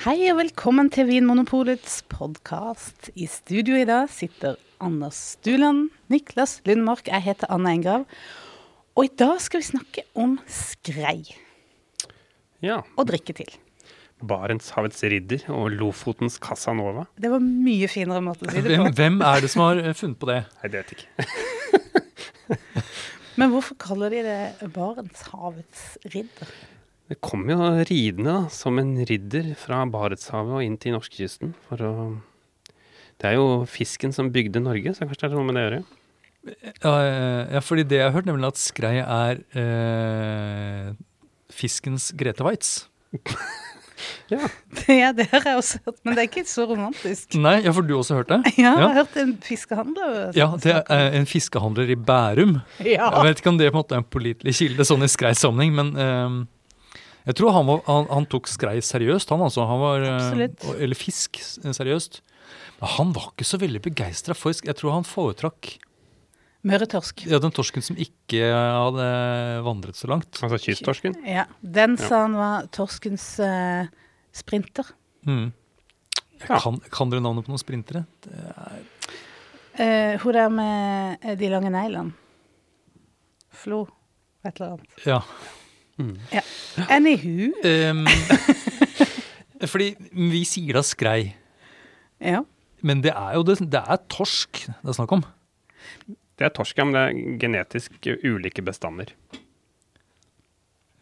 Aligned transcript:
Hei 0.00 0.30
og 0.30 0.38
velkommen 0.40 0.88
til 0.92 1.08
Vinmonopolets 1.10 2.00
podkast. 2.08 3.10
I 3.20 3.26
studio 3.28 3.76
i 3.76 3.86
dag 3.88 4.08
sitter 4.12 4.56
Anders 4.80 5.18
Stuland, 5.36 5.90
Niklas 6.12 6.58
Lundmark, 6.68 7.08
jeg 7.10 7.24
heter 7.26 7.50
Anna 7.52 7.74
Engrav. 7.76 8.06
Og 8.96 9.06
i 9.06 9.12
dag 9.20 9.36
skal 9.44 9.60
vi 9.62 9.68
snakke 9.70 10.06
om 10.18 10.38
skrei 10.50 11.20
Ja. 12.64 12.80
og 12.96 13.06
drikke 13.08 13.32
til. 13.36 13.52
Barentshavets 14.20 15.00
ridder 15.08 15.46
og 15.48 15.70
Lofotens 15.72 16.36
Casanova. 16.40 17.06
Det 17.16 17.30
var 17.32 17.40
mye 17.40 17.88
finere 17.88 18.20
måte 18.24 18.44
å 18.44 18.50
si 18.52 18.60
det 18.64 18.76
på. 18.76 18.90
hvem 18.98 19.20
er 19.24 19.40
det 19.40 19.50
som 19.52 19.62
har 19.64 19.80
eh, 19.80 19.94
funnet 19.96 20.18
på 20.20 20.28
det? 20.28 20.42
Nei, 20.60 20.68
det 20.68 20.82
vet 20.82 20.92
jeg 20.92 20.98
ikke. 21.00 21.08
Men 23.40 23.52
hvorfor 23.54 23.76
kaller 23.80 24.12
de 24.12 24.20
det 24.26 24.72
Barentshavets 24.74 25.96
ridder? 26.12 26.52
Det 27.10 27.16
kom 27.26 27.42
jo 27.50 27.58
ridende 27.88 28.30
da, 28.30 28.42
som 28.54 28.78
en 28.78 28.92
ridder 29.08 29.48
fra 29.58 29.82
Barentshavet 29.90 30.60
og 30.60 30.62
inn 30.62 30.76
til 30.78 30.94
norskekysten 30.94 31.54
for 31.66 31.82
å 31.82 31.94
Det 33.20 33.32
er 33.32 33.34
jo 33.40 33.64
fisken 33.68 34.14
som 34.16 34.30
bygde 34.32 34.62
Norge, 34.62 34.94
så 34.94 35.04
kanskje 35.08 35.26
det 35.26 35.32
er 35.34 35.40
noe 35.40 35.48
med 35.48 35.58
det 35.58 35.64
å 35.64 35.66
gjøre. 35.70 35.80
Ja, 36.80 36.92
ja, 37.56 37.60
fordi 37.60 37.82
det 37.84 37.98
jeg 37.98 38.06
har 38.06 38.14
hørt, 38.14 38.28
nemlig 38.30 38.48
at 38.48 38.56
skrei 38.62 38.94
er 39.02 39.42
eh, 39.60 40.94
fiskens 41.52 42.12
Grete 42.16 42.46
Waitz. 42.46 42.86
Ja. 44.30 44.46
Ja, 44.88 45.08
det 45.12 45.26
har 45.28 45.42
jeg 45.44 45.58
også 45.60 45.78
hørt, 45.84 45.96
men 46.06 46.14
det 46.16 46.22
er 46.22 46.28
ikke 46.30 46.42
så 46.48 46.62
romantisk. 46.70 47.34
Nei, 47.36 47.56
ja, 47.66 47.72
for 47.76 47.84
du 47.84 47.90
også 47.98 48.14
hørt 48.16 48.30
det? 48.30 48.38
Ja, 48.62 48.70
jeg 48.70 48.78
har 48.78 48.86
Ja. 48.86 48.92
hørt 49.02 49.16
en 49.20 49.34
fiskehandler 49.44 50.30
Ja, 50.38 50.46
det 50.62 50.72
er 50.88 51.16
en 51.18 51.26
fiskehandler 51.28 51.90
i 51.92 51.96
Bærum. 51.98 52.54
Ja. 52.80 53.10
Jeg 53.18 53.26
vet 53.26 53.42
ikke 53.42 53.50
om 53.52 53.58
det 53.60 53.68
på 53.68 53.74
en 53.76 53.80
måte 53.82 53.98
er 53.98 54.00
en 54.00 54.08
pålitelig 54.08 54.54
kilde 54.56 54.86
sånn 54.88 55.04
i 55.04 55.10
skreisammenheng, 55.12 55.74
men 55.76 55.90
eh, 56.00 56.38
jeg 57.30 57.36
tror 57.38 57.52
han, 57.54 57.66
var, 57.68 57.80
han, 57.86 58.08
han 58.10 58.26
tok 58.32 58.48
skrei 58.50 58.78
seriøst, 58.84 59.30
han 59.32 59.42
altså. 59.46 59.64
Han 59.68 59.80
var, 59.82 60.02
eh, 60.02 60.74
eller 60.82 60.98
fisk 60.98 61.38
seriøst. 61.40 62.20
Men 62.80 62.92
han 62.96 63.12
var 63.16 63.30
ikke 63.32 63.46
så 63.46 63.58
veldig 63.60 63.80
begeistra 63.84 64.34
for 64.34 64.52
Jeg 64.56 64.74
tror 64.78 64.94
han 64.98 65.04
foretrakk 65.06 65.74
Møretorsk. 66.66 67.22
ja, 67.30 67.38
den 67.40 67.52
torsken 67.56 67.80
som 67.84 67.96
ikke 67.96 68.40
hadde 68.52 69.04
vandret 69.64 69.96
så 69.96 70.10
langt. 70.10 70.28
Altså 70.44 70.58
kysttorsken. 70.60 71.14
Ja, 71.24 71.46
Den 71.62 71.96
Ja. 71.96 72.08
sa 72.08 72.18
han 72.26 72.34
var 72.36 72.66
torskens 72.72 73.38
uh, 73.40 73.86
sprinter. 74.32 74.84
Mm. 75.24 75.52
Ja. 76.48 76.58
kan, 76.60 76.80
kan 76.92 77.10
dere 77.12 77.20
navnet 77.24 77.44
på 77.46 77.52
noen 77.52 77.62
sprintere? 77.62 78.04
Det 78.24 78.32
er, 78.56 78.80
Eh, 79.80 80.18
hun 80.20 80.34
der 80.34 80.48
med 80.52 81.38
de 81.40 81.48
lange 81.48 81.70
neglene. 81.72 82.12
Flo, 83.54 83.86
et 84.44 84.58
eller 84.60 84.74
annet. 84.74 85.06
ja. 85.06 85.20
Anywho. 86.88 87.50
hu 87.60 88.06
fordi 89.72 89.90
vi 90.32 90.40
sier 90.48 90.72
da 90.78 90.82
skrei, 90.86 91.34
Ja. 92.20 92.40
men 92.82 93.02
det 93.04 93.12
er 93.12 93.34
jo 93.36 93.42
det, 93.44 93.58
det 93.70 93.80
er 93.82 93.98
torsk 94.08 94.62
det 94.68 94.88
er 94.88 94.92
snakk 94.96 95.12
om. 95.18 95.24
Det 96.40 96.46
er 96.48 96.52
torsk, 96.56 96.78
ja, 96.80 96.84
men 96.88 96.94
det 96.96 97.02
er 97.04 97.12
genetisk 97.42 97.90
ulike 98.24 98.62
bestander, 98.64 99.08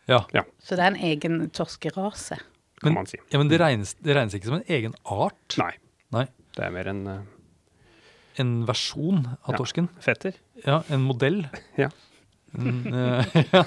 Ja, 0.08 0.22
Så 0.64 0.72
det 0.76 0.80
er 0.80 0.86
en 0.94 1.02
egen 1.04 1.50
torskerase. 1.50 2.36
kan 2.80 2.88
Men- 2.88 2.94
man 2.94 3.06
si. 3.06 3.18
ja 3.32 3.38
Men 3.38 3.48
det 3.48 3.60
regnes, 3.60 3.94
det 4.02 4.16
regnes 4.16 4.34
ikke 4.34 4.44
som 4.46 4.54
en 4.54 4.64
egen 4.68 4.94
art? 5.04 5.58
Nei, 5.58 5.72
Nei. 6.12 6.26
det 6.56 6.64
er 6.64 6.70
mer 6.70 6.86
en 6.88 7.06
uh, 7.06 7.20
En 8.38 8.64
versjon 8.66 9.26
av 9.26 9.50
Ja. 9.52 9.56
torsken? 9.58 9.88
fetter. 10.00 10.32
Ja, 10.64 10.82
en 10.88 11.00
modell? 11.02 11.48
Ja. 11.76 11.88
Eh, 12.56 13.36
ja, 13.52 13.62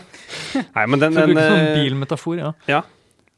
Nei, 0.75 0.85
men 0.89 0.99
den, 1.03 1.13
den 1.15 1.35
sånn 1.37 1.61
eh, 1.61 1.75
bilmetafor, 1.77 2.39
ja. 2.41 2.51
Ja. 2.71 2.81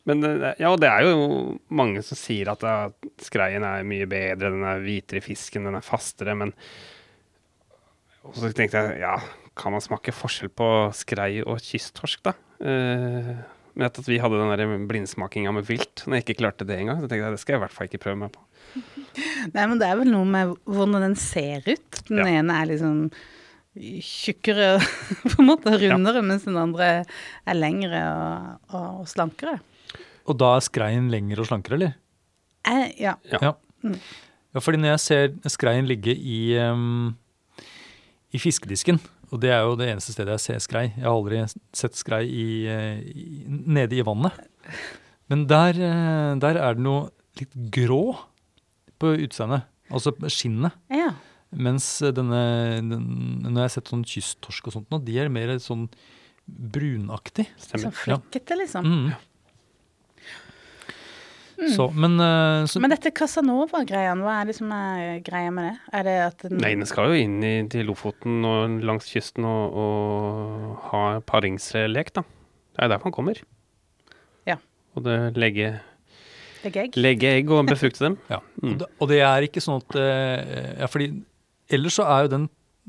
Men 0.08 0.19
ja, 0.59 0.67
og 0.73 0.81
det 0.83 0.89
er 0.91 1.05
jo 1.08 1.53
mange 1.72 2.02
som 2.03 2.17
sier 2.19 2.50
at 2.52 2.63
ja, 2.67 2.89
skreien 3.23 3.63
er 3.63 3.85
mye 3.88 4.07
bedre, 4.12 4.50
den 4.51 4.66
er 4.68 4.81
hvitere 4.84 5.22
i 5.22 5.23
fisken, 5.23 5.63
den 5.69 5.78
er 5.79 5.85
fastere, 5.85 6.35
men 6.35 6.51
Og 8.23 8.35
så 8.40 8.50
tenkte 8.56 8.79
jeg, 8.81 9.00
ja, 9.03 9.18
kan 9.59 9.72
man 9.75 9.84
smake 9.84 10.12
forskjell 10.16 10.51
på 10.56 10.68
skrei 10.95 11.41
og 11.44 11.59
kysttorsk, 11.63 12.23
da? 12.28 12.34
Eh, 12.63 13.34
men 13.73 13.88
at 13.88 13.97
vi 14.06 14.19
hadde 14.22 14.38
den 14.39 14.51
der 14.53 14.85
blindsmakinga 14.91 15.51
med 15.56 15.66
vilt, 15.68 16.03
når 16.06 16.19
jeg 16.19 16.25
ikke 16.28 16.39
klarte 16.44 16.68
det 16.68 16.78
engang, 16.79 17.00
så 17.01 17.07
tenkte 17.09 17.25
jeg 17.25 17.35
det 17.35 17.41
skal 17.41 17.56
jeg 17.56 17.62
i 17.62 17.63
hvert 17.66 17.75
fall 17.75 17.89
ikke 17.89 18.03
prøve 18.03 18.19
meg 18.22 18.34
på. 18.35 18.44
Nei, 19.56 19.66
men 19.68 19.79
det 19.81 19.88
er 19.89 20.00
vel 20.00 20.12
noe 20.13 20.28
med 20.29 20.53
hvordan 20.68 21.07
den 21.09 21.16
ser 21.19 21.63
ut. 21.68 22.03
Den 22.12 22.22
Ja. 22.23 22.28
ene 22.39 22.59
er 22.62 22.69
liksom 22.72 23.00
tjukkere 23.75 24.78
på 25.31 25.35
en 25.41 25.50
måte 25.50 25.73
rundere, 25.81 26.22
mens 26.25 26.45
den 26.47 26.59
andre 26.59 26.89
er 27.03 27.57
lengre 27.57 28.01
og, 28.09 28.67
og, 28.73 29.01
og 29.03 29.09
slankere. 29.09 29.57
Og 30.29 30.38
da 30.39 30.53
er 30.57 30.66
skreien 30.66 31.09
lengre 31.11 31.44
og 31.44 31.50
slankere, 31.50 31.79
eller? 31.79 31.97
Eh, 32.69 32.85
ja. 33.01 33.17
Ja. 33.31 33.41
Ja. 33.41 33.53
Mm. 33.83 33.97
ja, 34.56 34.62
fordi 34.63 34.79
når 34.79 34.94
jeg 34.94 35.03
ser 35.03 35.51
skreien 35.51 35.89
ligge 35.89 36.13
i, 36.16 36.56
um, 36.63 37.12
i 38.31 38.39
fiskedisken, 38.39 39.01
og 39.33 39.41
det 39.41 39.50
er 39.51 39.66
jo 39.66 39.73
det 39.79 39.89
eneste 39.89 40.13
stedet 40.13 40.35
jeg 40.38 40.44
ser 40.44 40.59
skrei 40.62 40.83
Jeg 40.91 41.07
har 41.07 41.16
aldri 41.16 41.39
sett 41.73 41.97
skrei 41.97 42.22
i, 42.29 42.45
i, 42.69 43.23
nede 43.50 43.97
i 43.97 44.06
vannet. 44.06 44.38
Men 45.31 45.47
der, 45.50 45.79
eh, 45.81 46.33
der 46.38 46.59
er 46.62 46.78
det 46.78 46.85
noe 46.85 47.07
litt 47.39 47.56
grå 47.73 48.13
på 49.01 49.16
utseendet. 49.25 49.66
Altså 49.94 50.13
skinnet. 50.31 50.78
ja. 50.94 51.12
Mens 51.56 51.86
denne, 52.16 52.40
den, 52.81 53.03
når 53.46 53.59
jeg 53.59 53.68
har 53.68 53.74
sett 53.78 53.91
sånn 53.94 54.06
kysttorsk 54.08 54.68
og 54.72 54.74
sånt 54.78 54.90
nå, 54.94 55.00
de 55.06 55.19
er 55.22 55.30
mer 55.34 55.53
sånn 55.62 55.88
brunaktig. 56.47 57.46
Sånn 57.62 57.86
Stemmer. 57.86 58.00
flekkete, 58.02 58.58
liksom. 58.59 58.88
Mm. 58.90 59.14
Så, 61.75 61.86
men, 61.96 62.18
uh, 62.19 62.66
så, 62.68 62.80
Men 62.81 62.92
dette 62.92 63.12
Casanova-greiene, 63.16 64.25
hva 64.25 64.40
er 64.42 64.50
det 64.50 64.56
som 64.58 64.72
er 64.75 65.19
greia 65.24 65.52
med 65.53 65.68
det? 65.69 65.75
Er 65.96 66.03
det 66.08 66.16
at 66.25 66.42
den, 66.50 66.58
Nei, 66.59 66.72
den 66.75 66.90
skal 66.90 67.12
jo 67.13 67.19
inn 67.24 67.38
i, 67.46 67.52
til 67.72 67.86
Lofoten 67.88 68.42
og 68.50 68.80
langs 68.84 69.08
kysten 69.13 69.46
og, 69.47 69.78
og 69.80 70.74
ha 70.90 71.03
paringslek, 71.30 72.09
da. 72.18 72.25
Det 72.74 72.81
er 72.84 72.92
derfor 72.92 73.12
han 73.12 73.16
kommer. 73.16 73.40
Ja. 74.50 74.58
Og 74.97 75.06
det 75.06 75.16
legge, 75.40 75.75
Legge 76.66 76.88
egg? 76.88 76.97
legge 77.00 77.31
egg 77.38 77.53
og 77.53 77.69
befrukte 77.69 78.09
dem. 78.09 78.18
Ja, 78.34 78.42
Mm. 78.63 78.74
og, 78.74 78.80
det, 78.81 78.88
og 79.03 79.09
det 79.13 79.18
er 79.28 79.44
ikke 79.47 79.62
sånn 79.63 79.80
at 79.84 79.96
uh, 80.00 80.80
ja, 80.81 80.88
fordi 80.90 81.08
Ellers 81.73 81.97
så 82.00 82.06
er 82.09 82.25
jo 82.28 82.31
den, 82.35 82.47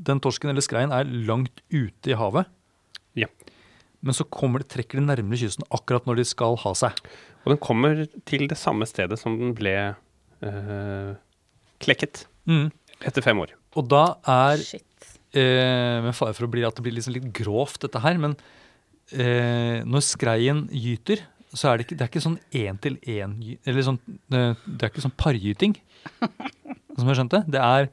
den 0.09 0.21
torsken 0.23 0.51
eller 0.51 0.63
skreien 0.65 0.93
er 0.95 1.07
langt 1.27 1.61
ute 1.73 2.11
i 2.13 2.17
havet. 2.19 2.47
Ja. 3.17 3.29
Men 4.05 4.13
så 4.17 4.25
kommer 4.29 4.61
det, 4.61 4.69
trekker 4.73 4.99
de 4.99 5.05
nærmere 5.07 5.39
kysten 5.41 5.65
akkurat 5.73 6.05
når 6.05 6.19
de 6.21 6.25
skal 6.29 6.57
ha 6.61 6.73
seg. 6.77 6.97
Og 7.45 7.53
den 7.53 7.61
kommer 7.61 8.03
til 8.29 8.45
det 8.51 8.57
samme 8.59 8.85
stedet 8.89 9.17
som 9.21 9.37
den 9.39 9.53
ble 9.57 9.73
øh, 10.45 11.13
klekket 11.81 12.25
etter 13.05 13.25
fem 13.25 13.39
år. 13.41 13.55
Og 13.75 13.87
da 13.91 14.03
er 14.29 14.61
Shit. 14.61 15.07
eh, 15.35 16.01
Med 16.05 16.13
fare 16.15 16.35
for 16.37 16.45
å 16.47 16.51
bli, 16.53 16.63
at 16.67 16.77
det 16.77 16.85
blir 16.85 16.93
liksom 16.95 17.15
litt 17.17 17.31
grovt, 17.35 17.81
dette 17.85 18.01
her, 18.03 18.17
men 18.21 18.35
eh, 19.11 19.81
når 19.85 20.05
skreien 20.05 20.65
gyter, 20.71 21.23
så 21.55 21.71
er 21.71 21.77
det 21.79 21.85
ikke, 21.87 21.97
det 21.97 22.03
er 22.05 22.11
ikke 22.11 22.23
sånn 22.25 22.39
én-til-én 22.51 23.35
Eller 23.63 23.85
sånn 23.85 23.97
eh, 24.35 24.57
Det 24.65 24.83
er 24.83 24.91
ikke 24.91 25.03
sånn 25.05 25.15
pargyting, 25.17 25.75
som 26.99 27.09
jeg 27.09 27.19
skjønte. 27.21 27.43
Det 27.51 27.61
er 27.61 27.89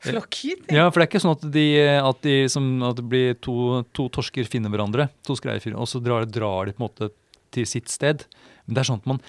Flokkgyting? 0.00 0.72
Ja, 0.72 0.86
for 0.88 1.00
det 1.00 1.06
er 1.06 1.10
ikke 1.10 1.22
sånn 1.22 1.36
at, 1.36 1.46
de, 1.52 1.66
at, 2.00 2.20
de, 2.24 2.36
som, 2.52 2.68
at 2.88 2.96
det 2.96 3.04
blir 3.12 3.34
to, 3.44 3.82
to 3.96 4.08
torsker 4.12 4.48
finner 4.48 4.72
hverandre, 4.72 5.10
to 5.26 5.36
skreier 5.36 5.76
og 5.76 5.88
så 5.90 6.00
drar, 6.00 6.24
drar 6.24 6.70
de 6.70 6.76
på 6.76 6.80
en 6.80 6.86
måte 6.86 7.10
til 7.52 7.66
sitt 7.68 7.92
sted. 7.92 8.24
Men 8.64 8.76
det 8.76 8.82
er 8.82 8.88
sånn 8.88 9.02
at 9.02 9.10
man 9.10 9.20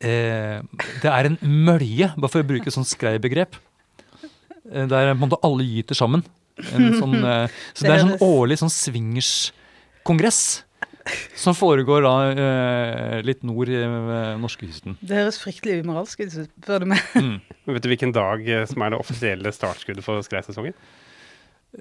eh, 0.00 0.86
Det 1.02 1.10
er 1.10 1.28
en 1.28 1.38
mølje, 1.42 2.12
bare 2.16 2.32
for 2.32 2.44
å 2.44 2.48
bruke 2.48 2.72
sånn 2.72 2.88
skreibegrep. 2.88 3.58
Eh, 4.70 4.86
der 4.86 5.12
på 5.12 5.18
en 5.18 5.24
måte 5.26 5.40
alle 5.46 5.66
gyter 5.68 5.98
sammen. 5.98 6.24
En 6.70 6.94
sånn, 6.96 7.16
eh, 7.20 7.60
så 7.74 7.86
det 7.86 7.92
er 7.92 7.98
en 7.98 8.12
sånn 8.12 8.24
årlig 8.24 8.60
sånn 8.62 8.72
swingers-kongress. 8.72 10.42
Som 11.38 11.56
foregår 11.56 12.04
da 12.04 12.14
eh, 12.30 13.18
litt 13.24 13.44
nord 13.46 13.70
i 13.72 13.78
eh, 13.80 14.34
norskekysten. 14.40 14.98
Det 15.00 15.16
høres 15.22 15.38
fryktelig 15.40 15.80
umoralsk 15.84 16.20
ut, 16.24 16.34
spør 16.36 16.84
du 16.84 16.90
meg. 16.92 17.04
Mm. 17.16 17.38
Vet 17.74 17.86
du 17.86 17.90
hvilken 17.92 18.14
dag 18.16 18.44
eh, 18.44 18.66
som 18.68 18.84
er 18.84 18.92
det 18.94 19.00
offisielle 19.00 19.52
startskuddet 19.54 20.04
for 20.04 20.20
skreisesongen? 20.26 20.76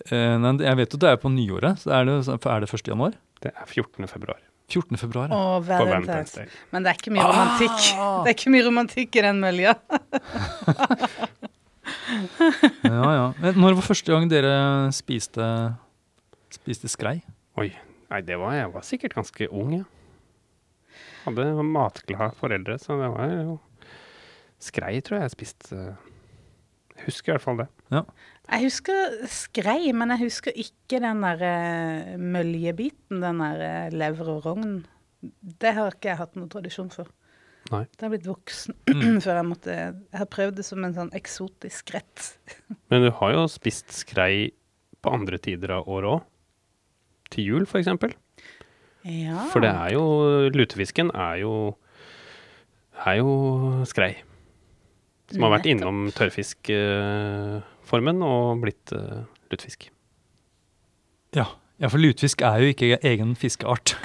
Eh, 0.07 0.35
nei, 0.39 0.53
jeg 0.63 0.77
vet 0.79 0.93
jo 0.93 1.01
det 1.01 1.11
er 1.11 1.19
på 1.21 1.31
nyåret. 1.33 1.81
Så 1.83 1.91
er 1.95 2.07
det, 2.07 2.21
er 2.29 2.63
det 2.63 2.69
1. 2.71 2.85
januar? 2.93 3.17
Det 3.43 3.51
er 3.51 3.65
14. 3.65 4.07
februar. 4.11 4.39
14. 4.69 4.97
februar. 5.01 5.31
ja. 5.33 5.59
Valentine's. 5.65 5.89
Valentine's 5.89 6.35
Day. 6.37 6.47
Men 6.71 6.85
det 6.85 6.91
er 6.91 6.99
ikke 7.01 7.13
mye 7.15 7.25
romantikk. 7.25 7.77
Ah! 7.97 8.19
Det 8.23 8.31
er 8.31 8.37
ikke 8.37 8.53
mye 8.53 8.65
romantikk 8.67 9.19
i 9.19 9.25
den 9.27 9.43
mølja. 9.43 9.75
Ja, 12.83 13.09
ja. 13.13 13.51
Når 13.57 13.79
var 13.79 13.85
første 13.85 14.13
gang 14.13 14.27
dere 14.29 14.53
spiste, 14.93 15.45
spiste 16.53 16.89
skrei? 16.91 17.15
Oi. 17.59 17.71
Nei, 18.09 18.21
det 18.25 18.37
var, 18.41 18.55
jeg 18.57 18.71
var 18.73 18.85
sikkert 18.87 19.15
ganske 19.19 19.47
ung, 19.53 19.73
ja. 19.79 19.85
Hadde 21.25 21.45
matglade 21.67 22.31
foreldre, 22.39 22.77
så 22.81 22.95
det 22.99 23.09
var 23.13 23.33
jo 23.33 23.57
Skrei 24.59 24.97
tror 25.05 25.19
jeg 25.21 25.27
jeg 25.29 25.33
spiste. 25.37 25.75
Jeg 26.97 27.05
husker 27.05 27.31
i 27.31 27.33
hvert 27.37 27.43
fall 27.45 27.59
det. 27.61 27.67
Jeg 28.49 28.65
husker 28.65 29.13
skrei, 29.31 29.93
men 29.95 30.11
jeg 30.11 30.25
husker 30.25 30.57
ikke 30.59 30.99
den 30.99 31.21
der 31.23 31.43
eh, 31.47 32.09
møljebiten. 32.19 33.21
Den 33.23 33.39
der 33.39 33.61
eh, 33.63 33.93
lever 33.95 34.33
og 34.33 34.41
rogn. 34.49 34.73
Det 35.63 35.71
har 35.77 35.95
ikke 35.95 36.11
jeg 36.11 36.19
hatt 36.19 36.35
noen 36.35 36.51
tradisjon 36.51 36.91
for. 36.91 37.07
Nei. 37.71 37.85
Det 37.95 38.03
har 38.03 38.11
blitt 38.11 38.27
voksen 38.27 38.75
Mm. 38.99 39.17
før 39.23 39.37
jeg 39.37 39.47
måtte 39.47 39.73
Jeg 39.77 40.17
har 40.17 40.27
prøvd 40.33 40.59
det 40.59 40.65
som 40.67 40.83
en 40.83 40.95
sånn 40.97 41.13
eksotisk 41.15 41.93
rett. 41.95 42.25
Men 42.91 43.05
du 43.07 43.11
har 43.21 43.35
jo 43.37 43.45
spist 43.51 43.95
skrei 43.95 44.49
på 44.99 45.15
andre 45.15 45.39
tider 45.39 45.71
av 45.77 45.87
året 45.87 46.17
òg. 46.17 46.27
Til 47.33 47.43
jul, 47.45 47.65
for 47.69 47.77
eksempel. 47.81 48.09
Ja. 49.05 49.45
For 49.53 49.59
det 49.63 49.69
er 49.71 49.89
jo 49.95 50.03
Lutefisken 50.53 51.11
er 51.15 51.35
jo 51.43 51.53
er 53.05 53.15
jo 53.21 53.29
skrei. 53.87 54.13
Som 55.31 55.43
har 55.45 55.51
vært 55.59 55.65
innom 55.69 55.97
tørrfiskformen 56.15 58.17
og 58.25 58.61
blitt 58.63 58.91
uh, 58.97 59.21
lutefisk. 59.53 59.79
Ja. 61.37 61.45
ja, 61.77 61.87
for 61.87 61.97
lutfisk 62.01 62.41
er 62.41 62.57
jo 62.63 62.67
ikke 62.73 62.97
egen 63.05 63.35
fiskeart. 63.37 63.93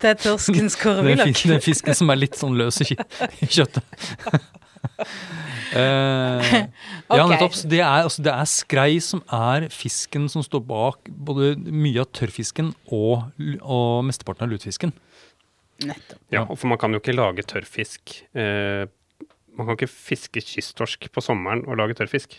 Det 0.00 0.08
er 0.10 0.14
torskens 0.18 0.74
Den, 0.76 0.82
korvillak. 0.82 1.26
det 1.46 1.54
er 1.56 1.60
fisken 1.62 1.94
som 1.94 2.10
er 2.10 2.16
litt 2.18 2.36
sånn 2.38 2.56
løs 2.58 2.80
i 2.82 2.96
kjøttet. 3.46 3.84
Eh, 5.74 6.50
Ja, 7.10 7.24
nettopp. 7.26 7.56
Det 7.68 7.80
er, 7.80 8.04
altså, 8.06 8.22
det 8.24 8.30
er 8.32 8.46
skrei 8.48 8.90
som 9.02 9.22
er 9.34 9.66
fisken 9.74 10.28
som 10.30 10.44
står 10.44 10.62
bak 10.68 11.08
både 11.10 11.54
mye 11.58 12.02
av 12.04 12.08
tørrfisken 12.14 12.72
og, 12.94 13.24
og 13.60 14.04
mesteparten 14.06 14.46
av 14.46 14.52
lutefisken. 14.54 14.92
Nettopp. 15.84 16.20
Ja, 16.32 16.44
for 16.46 16.70
man 16.70 16.78
kan 16.78 16.94
jo 16.94 17.00
ikke 17.02 17.16
lage 17.16 17.42
tørrfisk 17.50 18.12
eh, 18.38 18.84
Man 19.58 19.66
kan 19.66 19.74
ikke 19.74 19.90
fiske 19.90 20.40
kysttorsk 20.46 21.08
på 21.14 21.22
sommeren 21.24 21.64
og 21.66 21.76
lage 21.80 21.96
tørrfisk. 21.98 22.38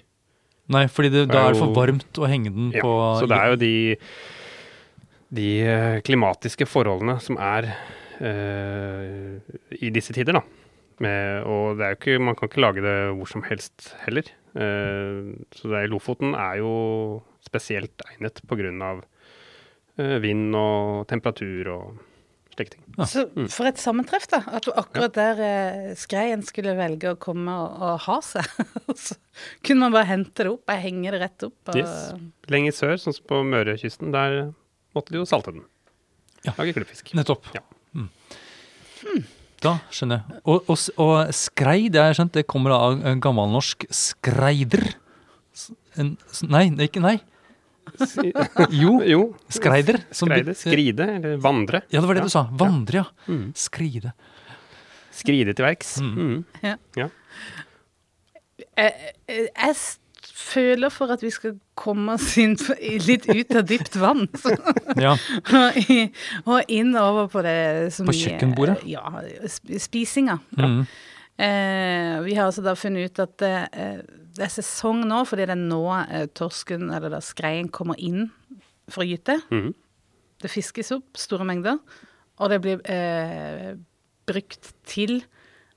Nei, 0.71 0.85
fordi 0.89 1.11
det, 1.13 1.25
da 1.29 1.43
er 1.43 1.49
er 1.51 1.53
det 1.57 1.61
for 1.61 1.75
varmt 1.75 2.17
å 2.23 2.29
henge 2.31 2.49
den 2.55 2.71
Ja, 2.73 2.81
på 2.81 2.93
så 3.19 3.27
det 3.29 3.37
er 3.37 3.51
jo 3.53 3.59
de, 3.61 3.73
de 5.41 5.49
eh, 5.67 5.97
klimatiske 6.07 6.65
forholdene 6.71 7.19
som 7.23 7.37
er 7.37 7.67
eh, 8.23 9.35
i 9.77 9.91
disse 9.93 10.15
tider, 10.15 10.39
da. 10.39 10.64
Med, 11.03 11.43
og 11.43 11.75
det 11.77 11.83
er 11.85 11.93
jo 11.93 11.99
ikke, 11.99 12.19
man 12.23 12.35
kan 12.39 12.47
ikke 12.47 12.61
lage 12.63 12.81
det 12.85 12.95
hvor 13.17 13.27
som 13.27 13.43
helst 13.43 13.89
heller. 14.05 14.29
Eh, 14.55 15.33
så 15.57 15.67
det 15.71 15.81
er, 15.81 15.89
Lofoten 15.91 16.31
er 16.39 16.61
jo 16.61 16.71
spesielt 17.43 18.05
egnet 18.09 18.39
pga. 18.47 18.93
Uh, 19.95 20.17
vind 20.19 20.51
og 20.59 21.05
temperatur 21.07 21.67
og 21.71 21.99
slike 22.55 22.73
ting. 22.73 22.81
Ja. 22.97 23.05
Så 23.07 23.21
Mm. 23.31 23.45
for 23.51 23.67
et 23.69 23.77
sammentreff, 23.79 24.25
da. 24.27 24.41
At 24.47 24.65
du 24.67 24.71
akkurat 24.75 25.13
der 25.15 25.39
eh, 25.39 25.93
skreien 25.95 26.43
skulle 26.43 26.73
velge 26.75 27.13
å 27.13 27.19
komme 27.19 27.47
og, 27.51 27.77
og 27.79 27.99
ha 28.03 28.17
seg. 28.23 28.43
så 29.05 29.15
kunne 29.63 29.85
man 29.85 29.95
bare 29.95 30.09
hente 30.09 30.43
det 30.43 30.51
opp. 30.51 30.67
Jeg 30.67 30.83
henger 30.89 31.15
det 31.15 31.21
rett 31.21 31.47
opp. 31.47 31.55
Og, 31.71 31.79
Yes. 31.79 32.11
Lenger 32.51 32.75
sør, 32.75 32.95
sånn 32.99 33.15
som 33.15 33.27
på 33.31 33.39
Mørekysten, 33.47 34.11
der 34.15 34.51
måtte 34.95 35.11
de 35.15 35.19
jo 35.23 35.27
salte 35.27 35.51
den. 35.55 35.63
Ja. 36.43 36.51
Lage 36.59 36.75
klubbfisk. 36.75 37.13
Nettopp. 37.15 37.47
Ja. 37.55 37.63
Mm. 37.95 38.09
Da 39.63 39.77
skjønner 39.93 40.19
jeg. 40.21 40.41
Og, 40.45 40.65
og, 40.69 40.77
og 41.01 41.31
skrei, 41.33 41.87
det 41.89 42.01
er 42.01 42.13
skjønt, 42.17 42.33
det 42.35 42.43
kommer 42.51 42.71
av 42.75 42.99
eh, 43.05 43.15
gammelnorsk 43.23 43.85
skreider. 43.93 44.83
En, 45.97 46.17
nei, 46.51 46.65
det 46.75 46.85
er 46.85 46.89
ikke 46.91 47.05
nei. 47.05 47.15
Jo, 48.81 48.97
Jo. 49.05 49.19
skreider. 49.53 50.01
som 50.11 50.27
Skreide. 50.27 50.55
Skride, 50.57 51.05
eller 51.19 51.37
vandre. 51.41 51.83
Ja, 51.93 52.01
det 52.01 52.07
var 52.09 52.17
det 52.17 52.23
Ja. 52.25 52.29
du 52.29 52.33
sa. 52.33 52.43
Vandre, 52.51 53.03
ja. 53.03 53.05
Mm. 53.31 53.53
Skride. 53.55 54.11
Skride 55.15 55.53
til 55.55 55.63
verks. 55.65 55.95
Mm. 56.01 56.15
Mm. 56.15 56.45
jeg, 56.65 56.79
jeg, 58.75 58.91
jeg 59.29 59.75
s- 59.75 59.99
føler 60.33 60.89
for 60.93 61.11
at 61.13 61.21
vi 61.23 61.29
skal 61.33 61.55
komme 61.77 62.13
oss 62.15 62.37
inn, 62.41 62.55
på- 62.57 62.75
litt 63.07 63.25
ut 63.29 63.55
av 63.55 63.65
dypt 63.69 63.95
vann. 64.01 64.27
Så, 64.41 64.53
Ja. 65.01 65.15
og, 66.45 66.61
inn 66.71 66.95
over 66.99 67.27
på 67.31 67.43
det 67.45 67.91
som 67.95 68.07
På 68.07 68.15
kjøkkenbordet? 68.15 68.81
Ja. 68.89 69.03
sp- 69.49 69.75
Spisinga. 69.83 70.39
Mm. 70.57 70.85
Eh, 71.37 72.21
vi 72.23 72.35
har 72.37 72.47
altså 72.47 72.63
da 72.63 72.73
funnet 72.79 73.11
ut 73.11 73.19
at 73.25 73.41
eh, 73.43 73.99
det 74.35 74.45
er 74.47 74.53
sesong 74.53 75.03
nå, 75.07 75.21
fordi 75.27 75.45
det 75.49 75.55
er 75.57 75.63
nå 75.63 75.81
eh, 76.05 76.27
torsken, 76.35 76.89
eller 76.95 77.11
da 77.17 77.19
skreien, 77.23 77.67
kommer 77.71 77.99
inn 77.99 78.29
for 78.91 79.03
å 79.03 79.07
gyte. 79.09 79.39
Mm. 79.51 79.73
Det 80.41 80.51
fiskes 80.51 80.91
opp 80.95 81.17
store 81.19 81.47
mengder, 81.47 81.79
og 82.39 82.51
det 82.51 82.61
blir 82.63 82.81
eh, 82.91 83.73
brukt 84.27 84.71
til 84.87 85.21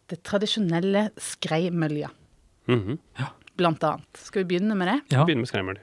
det 0.09 0.23
tradisjonelle 0.25 1.09
skreimølja, 1.21 2.09
Mhm. 2.69 2.99
Blant 3.59 3.83
annet. 3.85 4.21
Skal 4.23 4.45
vi 4.45 4.55
begynne 4.55 4.77
med 4.79 4.89
det? 4.93 4.99
ja. 5.15 5.25
Begynne 5.27 5.45
med 5.45 5.51
skreimølje. 5.51 5.83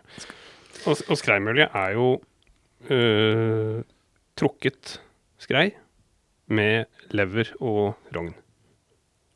Og, 0.86 0.96
og 1.12 1.18
skreimølje 1.20 1.68
er 1.76 1.94
jo 1.98 2.08
øh, 2.94 3.84
trukket 4.38 4.98
skrei 5.42 5.70
med 6.52 6.86
lever 7.16 7.52
og 7.60 7.96
rogn. 8.16 8.34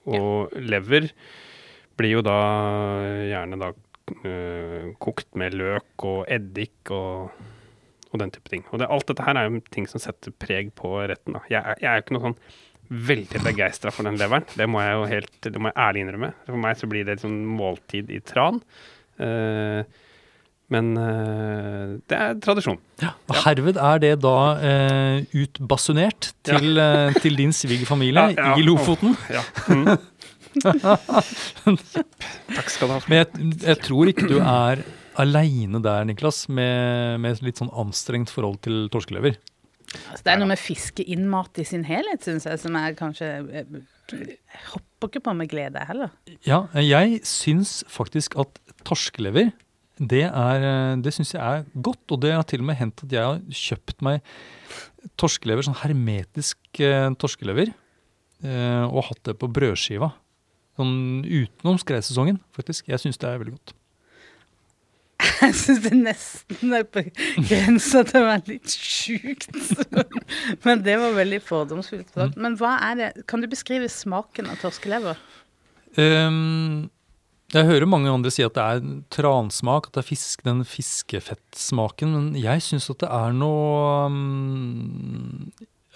Og 0.10 0.54
lever 0.56 1.10
blir 2.00 2.16
jo 2.18 2.22
da 2.26 2.36
gjerne 3.30 3.60
da 3.62 3.72
øh, 4.26 4.92
kokt 5.04 5.36
med 5.38 5.58
løk 5.60 6.06
og 6.08 6.24
eddik 6.32 6.92
og, 6.96 7.34
og 8.14 8.22
den 8.22 8.32
type 8.34 8.50
ting. 8.54 8.64
Og 8.72 8.80
det, 8.82 8.88
alt 8.90 9.08
dette 9.12 9.26
her 9.28 9.38
er 9.42 9.50
jo 9.50 9.62
ting 9.74 9.90
som 9.92 10.02
setter 10.02 10.34
preg 10.40 10.72
på 10.80 10.96
retten. 11.02 11.36
Da. 11.38 11.44
Jeg, 11.52 11.62
er- 11.66 11.82
jeg 11.84 11.90
er 11.92 12.00
jo 12.00 12.06
ikke 12.06 12.18
noe 12.18 12.28
sånn 12.30 12.40
veldig 12.90 13.42
begeistra 13.46 13.94
for 13.94 14.08
den 14.08 14.18
leveren. 14.20 14.46
Det 14.58 14.68
må 14.70 14.82
jeg 14.84 14.98
jo 14.98 15.08
helt, 15.14 15.34
det 15.46 15.62
må 15.62 15.72
jeg 15.72 15.80
ærlig 15.86 16.06
innrømme. 16.06 16.32
For 16.48 16.62
meg 16.62 16.78
så 16.80 16.90
blir 16.90 17.06
det 17.08 17.18
et 17.18 17.26
sånn 17.26 17.42
måltid 17.46 18.10
i 18.14 18.22
tran. 18.26 18.62
Uh, 19.20 19.84
men 20.70 20.92
eh, 21.02 21.98
det 22.06 22.18
er 22.18 22.36
tradisjon. 22.46 22.78
Ja, 23.02 23.16
og 23.26 23.40
herved 23.42 23.80
er 23.82 24.02
det 24.04 24.12
da 24.22 24.36
eh, 24.62 25.24
utbasunert 25.42 26.30
til, 26.46 26.78
ja. 26.78 27.10
til 27.18 27.40
din 27.40 27.54
svigerfamilie 27.56 28.28
Ja, 28.36 28.52
ja. 28.52 28.54
i 28.54 28.66
Lofoten. 28.68 29.16
Ja. 29.34 29.42
Mm. 29.66 29.98
Takk 32.58 32.70
skal 32.70 32.86
du 32.86 32.94
ha. 32.94 33.02
Men 33.10 33.24
jeg, 33.24 33.50
jeg 33.66 33.82
tror 33.88 34.14
ikke 34.14 34.30
du 34.30 34.38
er 34.44 34.86
aleine 35.20 35.82
der, 35.84 36.06
Niklas, 36.08 36.46
med, 36.54 37.18
med 37.24 37.34
et 37.34 37.46
litt 37.50 37.60
sånn 37.60 37.74
anstrengt 37.74 38.32
forhold 38.34 38.62
til 38.66 38.86
torskelever. 38.94 39.40
Altså, 39.90 40.24
det 40.26 40.34
er 40.34 40.42
noe 40.42 40.52
med 40.52 40.62
fiskeinnmat 40.62 41.62
i 41.62 41.66
sin 41.66 41.86
helhet, 41.88 42.22
syns 42.26 42.46
jeg, 42.46 42.62
som 42.62 42.76
er 42.78 42.98
kanskje 42.98 43.30
eh, 43.50 43.80
Jeg 44.14 44.62
hopper 44.74 45.10
ikke 45.10 45.24
på 45.26 45.34
med 45.38 45.50
glede 45.50 45.82
heller. 45.90 46.14
Ja, 46.46 46.64
jeg 46.78 47.22
syns 47.28 47.80
faktisk 47.90 48.38
at 48.42 48.62
torskelever, 48.86 49.52
det, 50.00 50.24
er, 50.30 50.64
eh, 50.64 50.96
det 51.04 51.14
syns 51.16 51.34
jeg 51.36 51.42
er 51.44 51.66
godt. 51.74 52.06
Og 52.14 52.22
det 52.24 52.34
har 52.36 52.46
til 52.48 52.64
og 52.64 52.70
med 52.70 52.80
hendt 52.80 53.04
at 53.06 53.18
jeg 53.18 53.26
har 53.26 53.42
kjøpt 53.50 54.06
meg 54.06 54.24
torskelever, 55.20 55.66
sånn 55.66 55.80
hermetisk 55.82 56.82
eh, 56.84 57.10
torskelever, 57.20 57.74
eh, 58.44 58.86
og 58.88 59.10
hatt 59.10 59.24
det 59.28 59.38
på 59.40 59.52
brødskiva. 59.52 60.14
Sånn 60.80 61.26
utenom 61.26 61.80
skreisesongen, 61.82 62.40
faktisk. 62.56 62.88
Jeg 62.92 63.02
syns 63.04 63.20
det 63.20 63.28
er 63.28 63.42
veldig 63.42 63.58
godt. 63.58 63.76
Jeg 65.40 65.56
syns 65.56 65.82
det 65.86 65.96
nesten 65.96 66.76
er 66.76 66.86
på 66.88 67.04
grensa 67.48 68.04
til 68.08 68.22
å 68.22 68.28
være 68.28 68.54
litt 68.54 68.74
sjukt. 68.74 69.56
Men 70.66 70.84
det 70.86 70.98
var 71.00 71.16
veldig 71.16 71.42
fordomsfullt. 71.46 72.16
Men 72.40 72.58
hva 72.60 72.76
er 72.90 73.00
det 73.00 73.10
Kan 73.30 73.44
du 73.44 73.50
beskrive 73.52 73.90
smaken 73.92 74.50
av 74.52 74.60
torskelever? 74.64 75.20
Um, 75.98 76.90
jeg 77.50 77.66
hører 77.66 77.90
mange 77.90 78.12
andre 78.14 78.32
si 78.34 78.44
at 78.46 78.54
det 78.58 78.64
er 78.64 78.82
transmak, 79.14 79.90
at 79.90 79.98
det 79.98 80.04
er 80.04 80.10
fisk, 80.12 80.44
den 80.46 80.62
fiskefettsmaken, 80.68 82.12
men 82.14 82.28
jeg 82.38 82.62
syns 82.62 82.92
at 82.94 83.00
det 83.02 83.10
er 83.10 83.34
noe 83.34 84.06
um, 84.06 85.48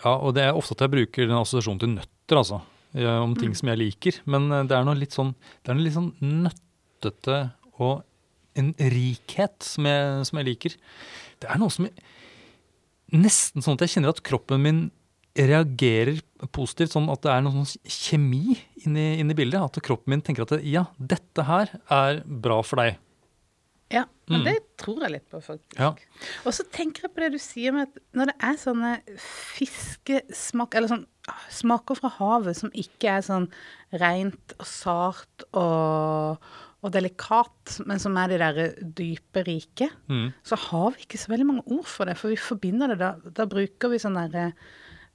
Ja, 0.02 0.16
og 0.16 0.34
det 0.38 0.48
er 0.48 0.58
ofte 0.58 0.74
at 0.78 0.88
jeg 0.88 0.96
bruker 0.96 1.30
den 1.30 1.38
assosiasjonen 1.38 1.84
til 1.84 1.94
nøtter, 1.98 2.40
altså. 2.40 2.64
Om 2.94 3.32
ting 3.40 3.56
som 3.58 3.72
jeg 3.72 3.80
liker. 3.82 4.18
Men 4.30 4.52
eh, 4.54 4.66
det 4.70 4.76
er 4.78 4.84
noe 4.86 4.94
litt 4.94 5.16
sånn 5.16 5.32
Det 5.34 5.72
er 5.72 5.78
noe 5.80 5.86
litt 5.88 5.96
sånn 5.96 6.12
nøttete 6.22 7.38
og 7.82 8.04
en 8.60 8.74
rikhet 8.94 9.64
som 9.66 9.86
jeg, 9.90 10.26
som 10.30 10.40
jeg 10.40 10.48
liker. 10.52 10.76
Det 11.44 11.50
er 11.50 11.62
noe 11.62 11.74
som 11.74 11.88
jeg, 11.90 11.96
Nesten 13.14 13.62
sånn 13.62 13.76
at 13.78 13.84
jeg 13.86 13.92
kjenner 13.94 14.10
at 14.10 14.24
kroppen 14.26 14.62
min 14.64 14.78
reagerer 15.38 16.18
positivt, 16.54 16.96
sånn 16.96 17.12
at 17.14 17.22
det 17.22 17.30
er 17.30 17.44
noe 17.46 17.54
sånn 17.66 17.90
kjemi 17.94 18.56
inni, 18.88 19.04
inni 19.22 19.36
bildet. 19.38 19.62
At 19.62 19.78
kroppen 19.86 20.16
min 20.16 20.24
tenker 20.26 20.48
at 20.48 20.54
det, 20.56 20.64
ja, 20.66 20.88
dette 20.98 21.46
her 21.46 21.70
er 21.94 22.24
bra 22.26 22.58
for 22.66 22.82
deg. 22.82 22.98
Ja, 23.94 24.08
men 24.32 24.42
Mm. 24.42 24.46
det 24.48 24.56
tror 24.82 25.04
jeg 25.04 25.12
litt 25.14 25.28
på, 25.30 25.38
faktisk. 25.44 25.78
Ja. 25.78 25.92
Og 26.48 26.54
så 26.58 26.64
tenker 26.74 27.04
jeg 27.06 27.14
på 27.14 27.22
det 27.22 27.32
du 27.36 27.38
sier 27.38 27.72
med 27.76 27.92
at 27.92 28.02
når 28.18 28.32
det 28.32 28.36
er 28.50 28.58
sånne 28.58 28.92
fiskesmak, 29.22 30.74
eller 30.74 30.90
sånn 30.90 31.06
ah, 31.30 31.44
smaker 31.54 32.00
fra 32.00 32.10
havet 32.18 32.58
som 32.58 32.72
ikke 32.74 33.18
er 33.20 33.26
sånn 33.26 33.48
rent 34.02 34.56
og 34.58 34.66
sart 34.70 35.46
og, 35.54 36.42
og 36.84 36.92
delikat, 36.92 37.78
men 37.88 37.98
som 38.00 38.18
er 38.20 38.28
de 38.34 38.38
der 38.42 38.74
dype, 38.98 39.44
rike, 39.48 39.90
Mm. 40.10 40.34
så 40.44 40.58
har 40.60 40.92
vi 40.92 41.06
ikke 41.06 41.18
så 41.22 41.32
veldig 41.32 41.46
mange 41.48 41.64
ord 41.72 41.86
for 41.88 42.06
det. 42.06 42.18
For 42.20 42.28
vi 42.30 42.36
forbinder 42.36 42.90
det 42.92 42.98
da 43.00 43.14
Da 43.32 43.46
bruker 43.46 43.90
vi 43.90 43.98
sånn 44.04 44.16
derre 44.20 44.54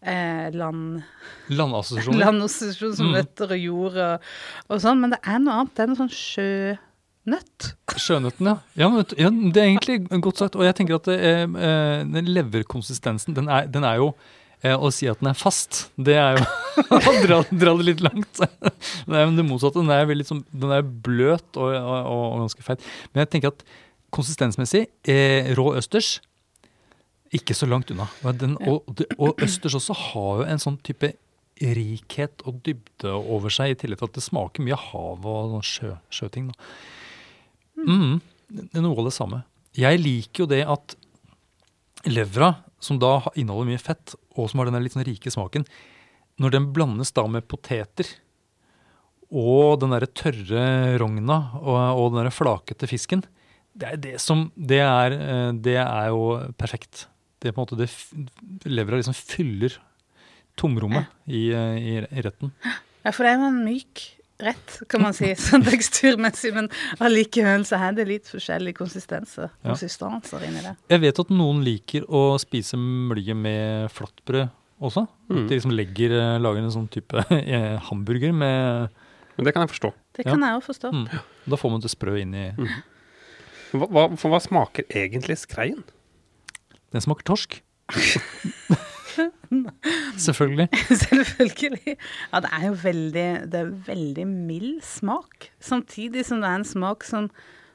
eh, 0.02 0.48
land, 0.54 1.02
Landassosiasjoner. 1.50 2.18
landassosiasjon 2.24 2.96
som 2.96 3.06
Mm. 3.08 3.14
nøtter 3.18 3.50
og 3.52 3.58
jord 3.58 3.96
og, 3.98 4.20
og 4.70 4.80
sånn, 4.80 5.00
men 5.00 5.10
det 5.10 5.18
er 5.26 5.38
noe 5.40 5.54
annet. 5.60 5.74
Det 5.74 5.82
er 5.82 5.86
noe 5.88 5.98
sånn 5.98 6.14
sjønøtt. 7.28 7.72
Sjønøtten, 7.98 8.46
ja. 8.46 8.56
Ja, 8.76 8.88
men 8.88 9.04
ja. 9.18 9.28
Det 9.52 9.56
er 9.62 9.68
egentlig 9.68 10.08
godt 10.22 10.38
sagt. 10.38 10.56
Og 10.56 10.62
jeg 10.64 10.74
tenker 10.78 10.94
at 10.96 11.04
det, 11.10 11.18
eh, 11.20 11.42
eh, 11.42 12.04
den 12.04 12.30
leverkonsistensen, 12.32 13.34
den 13.34 13.48
er, 13.48 13.66
den 13.66 13.84
er 13.84 13.96
jo 13.96 14.14
å 14.74 14.90
si 14.94 15.06
at 15.10 15.20
den 15.22 15.30
er 15.30 15.38
fast, 15.38 15.84
det 15.94 16.16
er 16.18 16.38
jo 16.38 16.46
å 16.98 17.12
dra, 17.22 17.42
dra 17.50 17.74
det 17.78 17.86
litt 17.86 18.00
langt. 18.02 18.40
Det 18.40 19.14
er 19.14 19.26
jo 19.26 19.36
det 19.36 19.46
motsatte. 19.46 19.84
Den 19.84 19.92
er 19.94 20.24
sånn, 20.26 20.44
den 20.50 20.74
er 20.74 20.82
bløt 20.82 21.58
og, 21.60 21.74
og, 21.76 22.08
og 22.10 22.40
ganske 22.42 22.66
feit. 22.66 22.88
Men 23.12 23.22
jeg 23.22 23.32
tenker 23.34 23.54
at 23.54 23.62
konsistensmessig, 24.14 24.86
eh, 25.08 25.52
rå 25.58 25.70
østers 25.78 26.18
ikke 27.34 27.54
så 27.56 27.68
langt 27.68 27.90
unna. 27.92 28.08
Og, 28.24 28.34
den, 28.40 28.56
og, 28.64 28.88
og 29.18 29.42
østers 29.44 29.76
også 29.78 29.96
har 30.10 30.42
jo 30.42 30.48
en 30.48 30.62
sånn 30.62 30.78
type 30.86 31.12
rikhet 31.58 32.44
og 32.46 32.62
dybde 32.66 33.12
over 33.18 33.52
seg, 33.52 33.74
i 33.74 33.78
tillegg 33.78 34.00
til 34.00 34.08
at 34.08 34.18
det 34.18 34.24
smaker 34.24 34.64
mye 34.64 34.78
hav 34.78 35.26
og 35.26 35.54
sånn 35.54 35.66
sjø, 35.66 35.92
sjøting. 36.14 36.50
Mm, 37.78 38.18
det 38.54 38.68
er 38.78 38.84
noe 38.84 38.98
av 38.98 39.10
det 39.10 39.14
samme. 39.16 39.42
Jeg 39.78 40.00
liker 40.02 40.44
jo 40.44 40.50
det 40.50 40.62
at 40.66 40.96
levra, 42.06 42.54
som 42.78 43.00
da 43.02 43.18
inneholder 43.34 43.72
mye 43.72 43.82
fett, 43.82 44.14
og 44.38 44.50
som 44.50 44.60
har 44.60 44.70
den 44.70 44.82
litt 44.84 44.94
sånn 44.94 45.06
rike 45.06 45.32
smaken, 45.34 45.66
når 46.38 46.54
den 46.54 46.68
blandes 46.74 47.10
da 47.16 47.24
med 47.26 47.48
poteter 47.50 48.06
og 49.28 49.80
den 49.82 49.92
derre 49.92 50.08
tørre 50.08 50.62
rogna 51.00 51.38
og, 51.58 51.76
og 51.98 52.12
den 52.12 52.22
derre 52.22 52.32
flakete 52.32 52.88
fisken, 52.88 53.24
det 53.78 53.90
er 53.90 54.00
det 54.02 54.14
som 54.22 54.48
Det 54.56 54.80
er, 54.82 55.14
eh, 55.14 55.50
det 55.52 55.76
er 55.78 56.08
jo 56.10 56.52
perfekt. 56.58 57.06
Det 57.38 57.50
er 57.50 57.54
på 57.54 57.62
en 57.62 57.66
måte 57.66 57.78
det 57.78 57.90
Levra 58.66 58.98
liksom 58.98 59.14
fyller 59.14 59.76
tomrommet 60.58 61.06
i, 61.26 61.50
eh, 61.54 61.76
i, 61.78 61.92
i 62.02 62.24
retten. 62.24 62.54
Ja, 63.04 63.12
for 63.12 63.22
det 63.22 63.32
er 63.32 63.38
jo 63.38 63.50
en 63.52 63.60
myk 63.66 64.02
rett, 64.40 64.76
kan 64.88 65.02
man 65.02 65.12
si, 65.16 65.32
sånn 65.48 65.64
teksturmessig, 65.66 66.52
men 66.54 66.68
allikevel 67.00 67.64
så 67.66 67.78
er 67.88 67.92
det 67.98 68.06
litt 68.08 68.28
forskjellige 68.30 68.76
konsistenser, 68.78 69.50
Ja. 69.64 69.70
konsistenser 69.72 70.44
inni 70.46 70.62
det. 70.62 70.76
Jeg 70.90 71.00
vet 71.00 71.18
at 71.24 71.28
noen 71.34 71.64
liker 71.66 72.06
å 72.08 72.38
spise 72.38 72.76
mølje 72.78 73.34
med 73.36 73.90
flatbrød 73.90 74.48
også. 74.80 75.02
At 75.28 75.36
Mm. 75.36 75.48
de 75.48 75.54
liksom 75.58 75.72
legger, 75.74 76.12
eh, 76.14 76.38
lager 76.38 76.62
en 76.62 76.70
sånn 76.70 76.88
type 76.88 77.14
eh, 77.30 77.78
hamburger 77.90 78.32
med 78.32 78.88
Men 79.36 79.44
det 79.44 79.52
kan 79.54 79.66
jeg 79.66 79.70
forstå. 79.76 79.92
Det 80.14 80.24
Ja. 80.26 80.32
kan 80.32 80.40
jeg 80.40 80.54
òg 80.58 80.64
forstå. 80.66 80.90
mm. 80.92 81.20
Da 81.48 81.56
får 81.56 81.70
man 81.70 81.80
det 81.80 81.90
sprø 81.90 82.20
inn 82.20 82.34
i 82.34 82.52
Hva, 83.72 83.86
hva, 83.90 84.16
for 84.16 84.30
hva 84.30 84.40
smaker 84.40 84.84
egentlig 84.88 85.36
skreien? 85.38 85.82
Den 86.92 87.00
smaker 87.04 87.22
torsk. 87.24 87.60
Selvfølgelig. 90.26 90.68
Selvfølgelig. 91.04 91.96
Ja, 92.32 92.40
det 92.44 92.50
er 92.52 92.66
jo 92.66 92.74
veldig, 92.82 93.28
det 93.52 93.60
er 93.60 93.72
veldig 93.88 94.26
mild 94.28 94.82
smak. 94.86 95.50
Samtidig 95.60 96.26
som 96.28 96.42
det 96.42 96.50
er 96.50 96.60
en 96.60 96.68
smak 96.68 97.06
som 97.06 97.30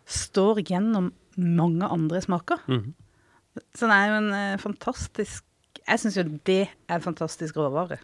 står 0.09 0.63
gjennom 0.67 1.11
mange 1.37 1.87
andre 1.87 2.21
smaker. 2.21 2.61
Mhm. 2.67 2.93
Så 3.77 3.85
det 3.85 3.95
er 3.95 4.07
jo 4.09 4.15
en 4.17 4.31
eh, 4.33 4.57
fantastisk 4.57 5.43
Jeg 5.83 5.99
syns 6.01 6.15
jo 6.17 6.23
det 6.47 6.63
er 6.89 6.95
en 6.95 7.03
fantastisk 7.05 7.57
råvare. 7.59 7.99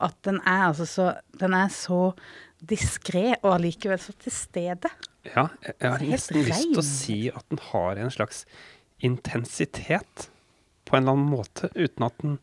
At 0.00 0.14
den 0.24 0.38
er 0.48 0.68
altså 0.70 0.86
så 0.88 1.08
Den 1.40 1.52
er 1.52 1.68
så 1.68 2.14
diskré 2.62 3.34
og 3.42 3.56
allikevel 3.56 3.98
så 3.98 4.14
til 4.22 4.32
stede. 4.32 4.88
Ja, 5.26 5.48
jeg, 5.64 5.74
jeg 5.80 5.90
har 5.90 6.04
nesten 6.06 6.44
lyst 6.46 6.68
til 6.70 6.78
å 6.78 6.86
si 6.86 7.18
at 7.28 7.44
den 7.50 7.58
har 7.72 7.98
en 7.98 8.10
slags 8.14 8.44
intensitet 9.02 10.30
på 10.92 10.98
en 10.98 11.06
eller 11.06 11.16
annen 11.16 11.32
måte, 11.32 11.72
uten 11.72 12.06
at 12.06 12.20
den 12.20 12.36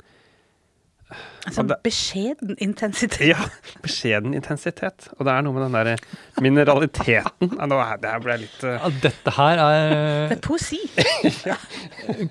Altså 1.48 1.64
beskjeden 1.82 2.58
intensitet. 2.62 3.32
Ja, 3.32 3.48
beskjeden 3.82 4.36
intensitet. 4.38 5.08
Og 5.18 5.26
det 5.26 5.34
er 5.34 5.46
noe 5.46 5.56
med 5.56 5.64
den 5.66 5.78
derre 5.78 5.96
mineraliteten 6.44 7.56
ja, 7.56 7.68
nå 7.70 7.80
er, 7.82 7.96
Det 8.02 8.12
her 8.12 8.22
ble 8.22 8.36
litt 8.44 8.66
uh... 8.68 8.76
Ja, 8.76 8.92
dette 9.06 9.34
her 9.34 9.62
er 9.64 9.96
Det 10.30 10.38
er 10.38 10.44
poesi. 10.46 10.82
ja. 11.50 11.58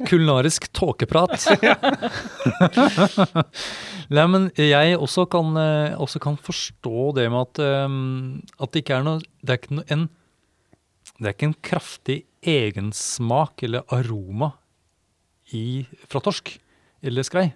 kulinarisk 0.07 0.69
tåkeprat. 0.77 1.35
Nei, 4.15 4.27
men 4.31 4.47
jeg 4.55 4.95
også 4.97 5.27
kan, 5.33 5.59
eh, 5.61 5.99
også 5.99 6.23
kan 6.23 6.39
forstå 6.41 7.11
det 7.19 7.27
med 7.33 7.49
at, 7.49 7.65
um, 7.89 8.39
at 8.61 8.73
det 8.73 8.85
ikke 8.85 9.01
er 9.01 9.09
noe 9.09 9.19
Det 9.43 9.57
er 9.57 9.61
ikke 9.61 9.81
noe, 9.81 9.89
en 9.91 10.07
Det 11.19 11.27
er 11.27 11.35
ikke 11.35 11.51
en 11.51 11.61
kraftig 11.73 12.23
egensmak 12.47 13.67
eller 13.67 13.83
aroma 13.91 14.53
i, 15.57 15.85
fra 16.11 16.23
torsk 16.25 16.57
eller 17.05 17.27
skrei. 17.27 17.47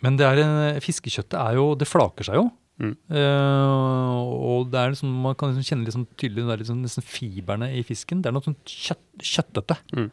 Men 0.00 0.16
det 0.16 0.26
er 0.26 0.40
en, 0.42 0.80
fiskekjøttet 0.80 1.36
er 1.36 1.58
jo 1.58 1.74
Det 1.76 1.88
flaker 1.88 2.26
seg 2.26 2.38
jo. 2.40 2.46
Mm. 2.80 2.94
Uh, 3.12 4.16
og 4.40 4.70
det 4.72 4.80
er 4.80 4.94
liksom, 4.94 5.10
man 5.26 5.34
kan 5.36 5.50
liksom 5.50 5.66
kjenne 5.68 5.84
liksom 5.84 6.06
tydelig 6.16 6.46
det 6.46 6.54
er 6.54 6.62
liksom 6.62 6.78
nesten 6.80 7.04
fiberne 7.04 7.68
i 7.76 7.82
fisken. 7.84 8.22
Det 8.22 8.30
er 8.30 8.36
noe 8.36 8.46
sånn 8.46 8.56
kjøtt, 8.64 9.04
kjøttete. 9.20 9.76
Mm. 9.92 10.08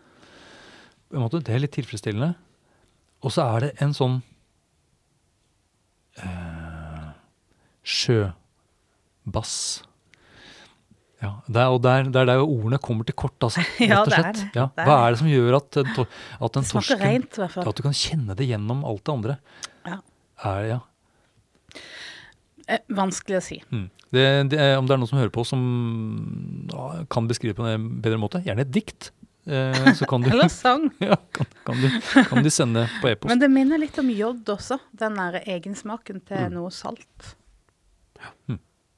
Måte, 1.24 1.40
det 1.40 1.56
er 1.56 1.64
litt 1.64 1.76
tilfredsstillende. 1.78 2.34
Og 3.24 3.34
så 3.34 3.46
er 3.56 3.68
det 3.68 3.72
en 3.84 3.96
sånn 3.96 4.20
uh, 6.20 7.14
sjøbass. 7.88 9.56
Ja, 11.22 11.32
det 11.50 11.58
er, 11.64 11.72
og 11.74 11.80
der, 11.82 12.04
det 12.14 12.20
er 12.22 12.28
der 12.30 12.42
ordene 12.44 12.78
kommer 12.78 13.06
til 13.08 13.16
kort, 13.18 13.34
altså. 13.42 13.64
Ja, 13.82 14.04
rett 14.04 14.06
og 14.06 14.12
det 14.12 14.18
er 14.18 14.24
slett. 14.28 14.42
det. 14.44 14.60
Ja, 14.60 14.66
er 14.78 14.86
hva 14.90 14.98
er 15.08 15.16
det 15.16 15.20
som 15.24 15.30
gjør 15.32 15.56
at, 15.58 15.70
den 15.80 15.88
at 15.98 16.60
en 16.62 16.68
torsken 16.70 17.02
rent. 17.02 17.40
At 17.42 17.80
du 17.80 17.82
kan 17.88 17.96
kjenne 17.98 18.36
det 18.38 18.46
gjennom 18.52 18.84
alt 18.86 19.02
det 19.08 19.14
andre? 19.16 19.38
Ja. 19.88 19.98
Er, 20.46 20.62
ja. 20.76 20.80
Eh, 22.68 22.84
vanskelig 22.92 23.40
å 23.40 23.44
si. 23.46 23.58
Mm. 23.72 23.88
Det, 24.14 24.24
det, 24.54 24.60
om 24.80 24.86
det 24.88 24.94
er 24.96 25.00
noen 25.02 25.10
som 25.10 25.18
hører 25.20 25.34
på 25.36 25.44
som 25.48 25.64
ja, 26.72 26.88
kan 27.12 27.28
beskrive 27.28 27.58
på 27.58 27.66
en 27.68 27.88
bedre 28.04 28.20
måte, 28.22 28.44
gjerne 28.46 28.64
et 28.68 28.72
dikt. 28.76 29.10
Eh, 29.48 29.90
så 29.98 30.06
kan 30.08 30.22
du, 30.22 30.30
Eller 30.36 30.52
sang. 30.54 30.90
ja, 31.04 31.18
kan, 31.36 31.50
kan, 31.68 31.82
du, 31.82 31.90
kan 32.30 32.44
du 32.46 32.52
sende 32.54 32.86
på 33.02 33.10
e-post. 33.10 33.32
Men 33.32 33.42
det 33.42 33.50
minner 33.52 33.82
litt 33.82 33.98
om 34.04 34.12
jod 34.14 34.48
også. 34.54 34.78
Den 34.94 35.18
der 35.18 35.42
egensmaken 35.48 36.22
til 36.28 36.46
Mm. 36.52 36.60
noe 36.60 36.72
salt. 36.76 37.34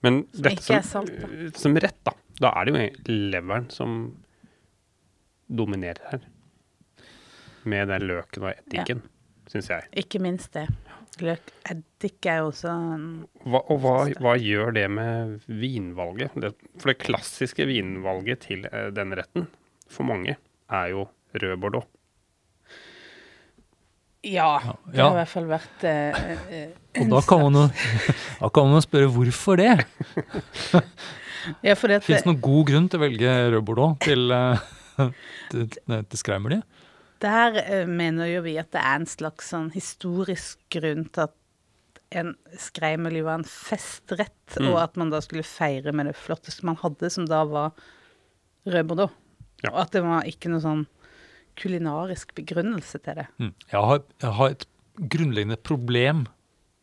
Men 0.06 0.24
Som 0.32 0.44
dette 0.46 0.64
som, 0.64 0.84
salt, 0.88 1.58
som 1.60 1.78
rett, 1.78 2.00
da. 2.08 2.14
Da 2.40 2.54
er 2.56 2.68
det 2.68 2.74
jo 2.74 3.14
leveren 3.34 3.68
som 3.74 3.96
dominerer 5.50 6.00
her. 6.14 6.28
Med 7.70 7.90
den 7.92 8.06
løken 8.08 8.46
og 8.46 8.54
eddiken, 8.54 9.02
syns 9.52 9.68
jeg. 9.74 9.90
Ikke 10.00 10.22
minst 10.24 10.54
det. 10.56 10.70
Løk, 11.20 11.52
eddik 11.68 12.28
er 12.32 12.38
jo 12.40 12.52
også 12.54 12.72
Hva, 13.44 13.60
og 13.60 13.82
hva, 13.84 13.96
hva 14.24 14.36
gjør 14.40 14.72
det 14.78 14.86
med 14.94 15.42
vinvalget? 15.52 16.38
Det, 16.40 16.54
for 16.80 16.94
det 16.94 17.02
klassiske 17.02 17.68
vinvalget 17.68 18.46
til 18.48 18.64
eh, 18.72 18.88
denne 18.96 19.20
retten, 19.20 19.50
for 19.92 20.08
mange, 20.08 20.38
er 20.72 20.92
jo 20.94 21.10
rød 21.36 21.58
bordeaux. 21.60 21.90
Ja, 24.28 24.60
det 24.92 24.98
Ja. 25.00 25.06
har 25.08 25.14
i 25.16 25.20
hvert 25.22 25.32
fall 25.32 25.46
vært 25.48 25.84
eh, 25.88 26.32
eh, 26.52 26.70
Og 27.00 27.08
da 27.14 27.22
kan 27.24 27.40
man 27.46 27.54
jo 27.56 27.62
da 28.42 28.50
kan 28.52 28.66
man 28.68 28.76
jo 28.76 28.82
spørre 28.84 29.12
hvorfor 29.16 29.56
det? 29.62 29.78
Ja, 31.64 31.74
for 31.80 31.88
det 31.88 32.02
Fins 32.04 32.26
det 32.26 32.28
noen 32.28 32.42
god 32.44 32.66
grunn 32.68 32.90
til 32.92 33.00
å 33.00 33.04
velge 33.06 33.32
rød 33.56 33.64
bordeaux 33.70 33.96
til, 34.08 34.26
eh, 34.36 34.60
til, 35.54 35.70
til 35.80 36.20
skreimelje? 36.20 36.62
Der 37.24 37.56
eh, 37.64 37.86
mener 37.88 38.28
jo 38.32 38.42
vi 38.44 38.58
at 38.60 38.72
det 38.76 38.82
er 38.84 39.00
en 39.00 39.08
slags 39.10 39.54
sånn 39.54 39.70
historisk 39.76 40.60
grunn 40.76 41.06
til 41.16 41.28
at 41.30 41.36
en 42.20 42.34
skreimeli 42.58 43.22
var 43.24 43.40
en 43.40 43.48
festrett, 43.48 44.36
Mm. 44.60 44.72
og 44.72 44.80
at 44.82 44.96
man 44.98 45.12
da 45.14 45.20
skulle 45.22 45.44
feire 45.46 45.92
med 45.94 46.08
det 46.10 46.16
flotteste 46.18 46.66
man 46.66 46.76
hadde, 46.82 47.12
som 47.14 47.28
da 47.30 47.44
var 47.46 47.68
rød 48.66 48.88
bordeaux. 48.90 49.12
Ja. 49.62 49.70
Og 49.76 49.78
at 49.84 49.92
det 49.94 50.02
var 50.02 50.26
ikke 50.26 50.50
noe 50.50 50.64
sånn 50.64 50.82
kulinarisk 51.60 52.34
begrunnelse 52.38 53.02
til 53.04 53.22
det. 53.22 53.28
Mm. 53.38 53.54
Jeg, 53.72 53.80
har, 53.92 54.04
jeg 54.24 54.36
har 54.40 54.56
et 54.56 54.68
grunnleggende 55.00 55.60
problem 55.62 56.26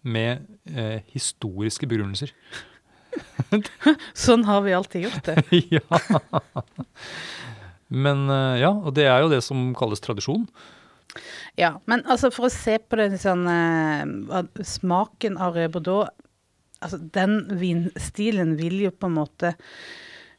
med 0.07 0.47
eh, 0.71 1.03
historiske 1.13 1.89
begrunnelser. 1.91 2.33
Sånn 4.27 4.45
har 4.47 4.63
vi 4.67 4.75
alltid 4.77 5.09
gjort 5.09 5.29
det. 5.29 5.37
ja. 5.77 6.01
Men 7.89 8.27
eh, 8.31 8.63
ja, 8.63 8.73
og 8.73 8.95
det 8.97 9.09
er 9.11 9.25
jo 9.25 9.33
det 9.33 9.43
som 9.47 9.71
kalles 9.79 10.03
tradisjon. 10.05 10.47
Ja, 11.57 11.77
men 11.89 12.05
altså 12.05 12.31
for 12.35 12.49
å 12.49 12.53
se 12.53 12.77
på 12.83 12.99
det 13.01 13.17
sånn 13.23 13.47
eh, 13.49 14.65
Smaken 14.69 15.39
av 15.41 15.55
rød 15.57 15.73
bordeaux 15.79 16.11
Altså 16.85 16.99
den 17.01 17.39
vinstilen 17.57 18.53
vil 18.59 18.83
jo 18.83 18.91
på 18.93 19.09
en 19.09 19.15
måte 19.17 19.55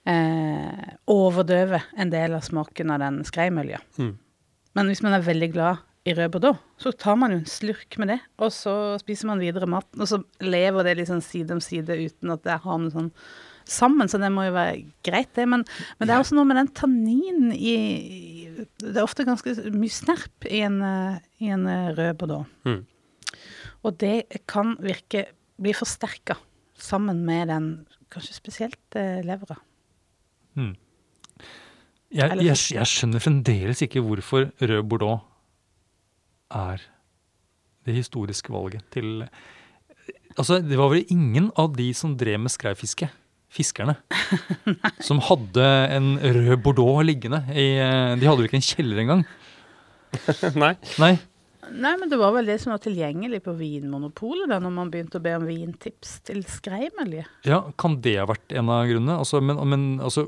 eh, 0.05 0.89
overdøve 1.09 1.79
en 1.97 2.11
del 2.13 2.35
av 2.37 2.43
smaken 2.45 2.93
av 2.93 3.01
den 3.01 3.17
skreimølja. 3.25 3.79
Mm. 3.97 4.11
Men 4.77 4.91
hvis 4.91 5.01
man 5.01 5.17
er 5.17 5.25
veldig 5.25 5.49
glad 5.55 5.83
i 6.07 6.13
rød 6.15 6.29
bordeaux, 6.35 6.61
så 6.79 6.93
tar 6.93 7.17
man 7.19 7.33
jo 7.33 7.41
en 7.41 7.49
slurk 7.49 7.97
med 7.99 8.13
det, 8.13 8.21
og 8.39 8.53
så 8.53 8.73
spiser 9.01 9.27
man 9.31 9.41
videre 9.41 9.67
maten, 9.69 9.99
og 9.99 10.07
så 10.07 10.21
lever 10.45 10.87
det 10.87 10.99
liksom 11.01 11.19
side 11.25 11.55
om 11.55 11.61
side 11.63 11.97
uten 11.97 12.31
at 12.31 12.45
det 12.45 12.59
har 12.63 12.79
noe 12.79 12.93
sånn 12.93 13.11
sammen, 13.67 14.07
så 14.07 14.19
det 14.21 14.29
må 14.31 14.45
jo 14.47 14.53
være 14.55 14.85
greit, 15.03 15.33
det. 15.35 15.47
Men, 15.49 15.65
men 15.97 16.07
det 16.07 16.15
er 16.15 16.23
også 16.23 16.37
noe 16.37 16.47
med 16.47 16.59
den 16.61 16.69
tanninen 16.77 17.51
i 17.51 17.73
Det 18.79 18.93
er 18.95 19.03
ofte 19.03 19.27
ganske 19.27 19.53
mye 19.75 19.93
snerp 19.93 20.47
i 20.47 20.61
en, 20.65 20.79
eh, 20.85 21.17
i 21.43 21.51
en 21.53 21.67
eh, 21.67 21.91
rød 21.97 22.13
bordeaux. 22.21 22.47
Mm. 22.63 22.79
Og 23.83 23.99
det 24.01 24.43
kan 24.49 24.77
virke 24.83 25.27
bli 25.59 25.73
forsterka 25.75 26.37
sammen 26.77 27.25
med 27.27 27.51
den 27.51 27.69
kanskje 28.13 28.37
spesielt 28.37 28.97
eh, 28.97 29.19
levra. 29.25 29.59
Mm. 30.57 30.73
Jeg, 32.15 32.39
jeg, 32.39 32.55
jeg 32.77 32.87
skjønner 32.87 33.23
fremdeles 33.23 33.81
ikke 33.83 34.03
hvorfor 34.03 34.47
rød 34.63 34.83
bordeaux 34.87 35.25
er 36.55 36.83
det 37.87 37.95
historiske 37.97 38.51
valget 38.53 38.85
til 38.95 39.27
Altså, 40.37 40.59
det 40.61 40.77
var 40.77 40.91
vel 40.91 41.07
ingen 41.09 41.47
av 41.57 41.71
de 41.73 41.87
som 41.97 42.11
drev 42.13 42.37
med 42.43 42.53
skreifiske, 42.53 43.07
fiskerne, 43.49 43.95
som 45.07 45.17
hadde 45.25 45.65
en 45.95 46.11
rød 46.21 46.59
bordeaux 46.61 47.01
liggende 47.01 47.39
i 47.57 47.71
De 48.21 48.27
hadde 48.27 48.43
jo 48.43 48.45
ikke 48.45 48.59
en 48.59 48.67
kjeller 48.67 49.01
engang. 49.01 49.23
Nei. 50.61 50.75
Nei. 51.01 51.15
Nei, 51.73 51.93
men 51.99 52.11
det 52.11 52.19
var 52.21 52.35
vel 52.35 52.47
det 52.47 52.59
som 52.61 52.71
var 52.71 52.83
tilgjengelig 52.83 53.41
på 53.47 53.55
Vinmonopolet 53.57 54.47
da 54.51 54.59
når 54.61 54.75
man 54.77 54.91
begynte 54.93 55.19
å 55.19 55.25
be 55.25 55.33
om 55.35 55.47
vintips 55.49 56.19
til 56.29 56.43
skreimelje. 56.47 57.25
Ja, 57.49 57.63
kan 57.81 57.97
det 58.05 58.15
ha 58.21 58.27
vært 58.29 58.53
en 58.55 58.71
av 58.71 58.85
grunnene? 58.87 59.17
Altså, 59.25 59.41
men, 59.43 59.59
men 59.67 59.87
altså, 59.97 60.27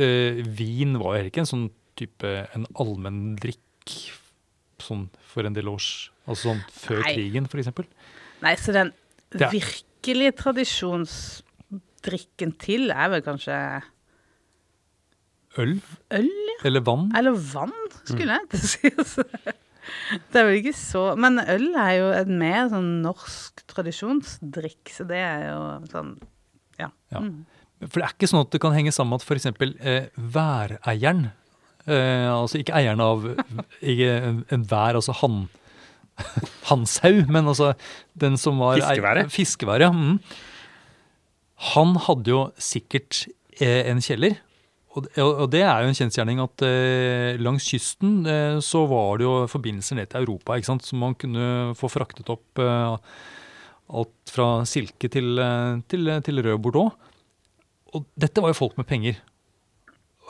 øh, 0.00 0.42
vin 0.58 0.98
var 0.98 1.14
heller 1.16 1.30
ikke 1.30 1.40
en 1.44 1.52
sånn 1.52 1.68
type 1.98 2.30
en 2.54 2.66
allmenndrikk 2.74 3.90
sånn 4.82 5.04
for 5.30 5.42
en 5.46 5.54
del 5.54 5.68
års 5.70 6.10
Altså 6.26 6.42
sånn 6.54 6.62
før 6.72 7.00
Nei. 7.04 7.12
krigen, 7.14 7.46
eksempel. 7.60 7.84
Nei, 8.42 8.54
så 8.56 8.72
den 8.72 8.92
er- 9.36 9.50
virkelige 9.52 10.32
tradisjonsdrikken 10.40 12.52
til 12.58 12.90
er 12.90 13.08
vel 13.12 13.22
kanskje 13.26 13.82
Øl 15.58 15.80
øl, 16.10 16.30
eller 16.64 16.80
vann. 16.82 17.12
eller 17.14 17.32
vann, 17.36 17.72
skulle 18.04 18.32
jeg 18.40 18.48
til 18.50 18.60
å 18.98 19.04
si. 19.06 19.22
Det 20.32 20.40
er 20.40 20.44
vel 20.48 20.56
ikke 20.62 20.72
så 20.74 21.12
Men 21.20 21.36
øl 21.38 21.74
er 21.76 21.92
jo 21.98 22.06
en 22.16 22.38
mer 22.40 22.68
sånn 22.72 23.02
norsk 23.04 23.60
tradisjonsdrikk, 23.68 24.88
så 24.96 25.04
det 25.06 25.18
er 25.20 25.44
jo 25.52 25.60
sånn 25.92 26.14
Ja. 26.80 26.88
Ja. 27.12 27.20
Mm. 27.20 27.44
For 27.88 28.00
det 28.00 28.06
er 28.06 28.14
ikke 28.16 28.30
sånn 28.30 28.44
at 28.44 28.54
det 28.54 28.60
kan 28.62 28.74
henge 28.76 28.92
sammen 28.94 29.14
med 29.14 29.22
at 29.22 29.28
f.eks. 29.28 29.50
Eh, 29.80 30.08
væreieren 30.36 31.26
eh, 31.86 32.30
Altså 32.30 32.60
ikke 32.60 32.76
eieren 32.78 33.02
av 33.04 33.26
ikke 33.92 34.16
en, 34.54 34.66
vær, 34.70 35.00
altså 35.00 35.16
han 35.22 35.44
Hanshaug, 36.68 37.26
men 37.32 37.50
altså 37.50 37.72
den 38.14 38.38
som 38.38 38.60
var 38.62 38.78
Fiskeværet? 38.78 39.32
Fiskeværet, 39.34 39.88
ja. 39.88 39.90
Mm. 39.90 40.20
Han 41.74 41.96
hadde 42.06 42.30
jo 42.30 42.42
sikkert 42.60 43.24
eh, 43.58 43.82
en 43.90 44.02
kjeller. 44.04 44.36
Og, 44.94 45.08
og 45.18 45.48
det 45.50 45.64
er 45.66 45.82
jo 45.82 45.90
en 45.90 45.96
kjensgjerning 45.98 46.40
at 46.42 46.62
eh, 46.66 47.40
langs 47.42 47.66
kysten 47.66 48.20
eh, 48.30 48.58
så 48.62 48.84
var 48.90 49.18
det 49.18 49.26
jo 49.26 49.32
forbindelser 49.50 49.98
ned 49.98 50.12
til 50.12 50.22
Europa, 50.22 50.54
ikke 50.54 50.70
sant? 50.70 50.86
så 50.86 50.98
man 50.98 51.16
kunne 51.18 51.74
få 51.78 51.90
fraktet 51.90 52.30
opp 52.30 52.62
eh, 52.62 53.14
alt 53.98 54.30
fra 54.30 54.48
silke 54.68 55.10
til, 55.10 55.34
eh, 55.42 55.82
til, 55.90 56.12
til 56.26 56.44
rød 56.46 56.62
bordeaux. 56.62 56.94
Og 57.94 58.04
dette 58.18 58.42
var 58.42 58.50
jo 58.52 58.58
folk 58.58 58.76
med 58.80 58.86
penger. 58.90 59.20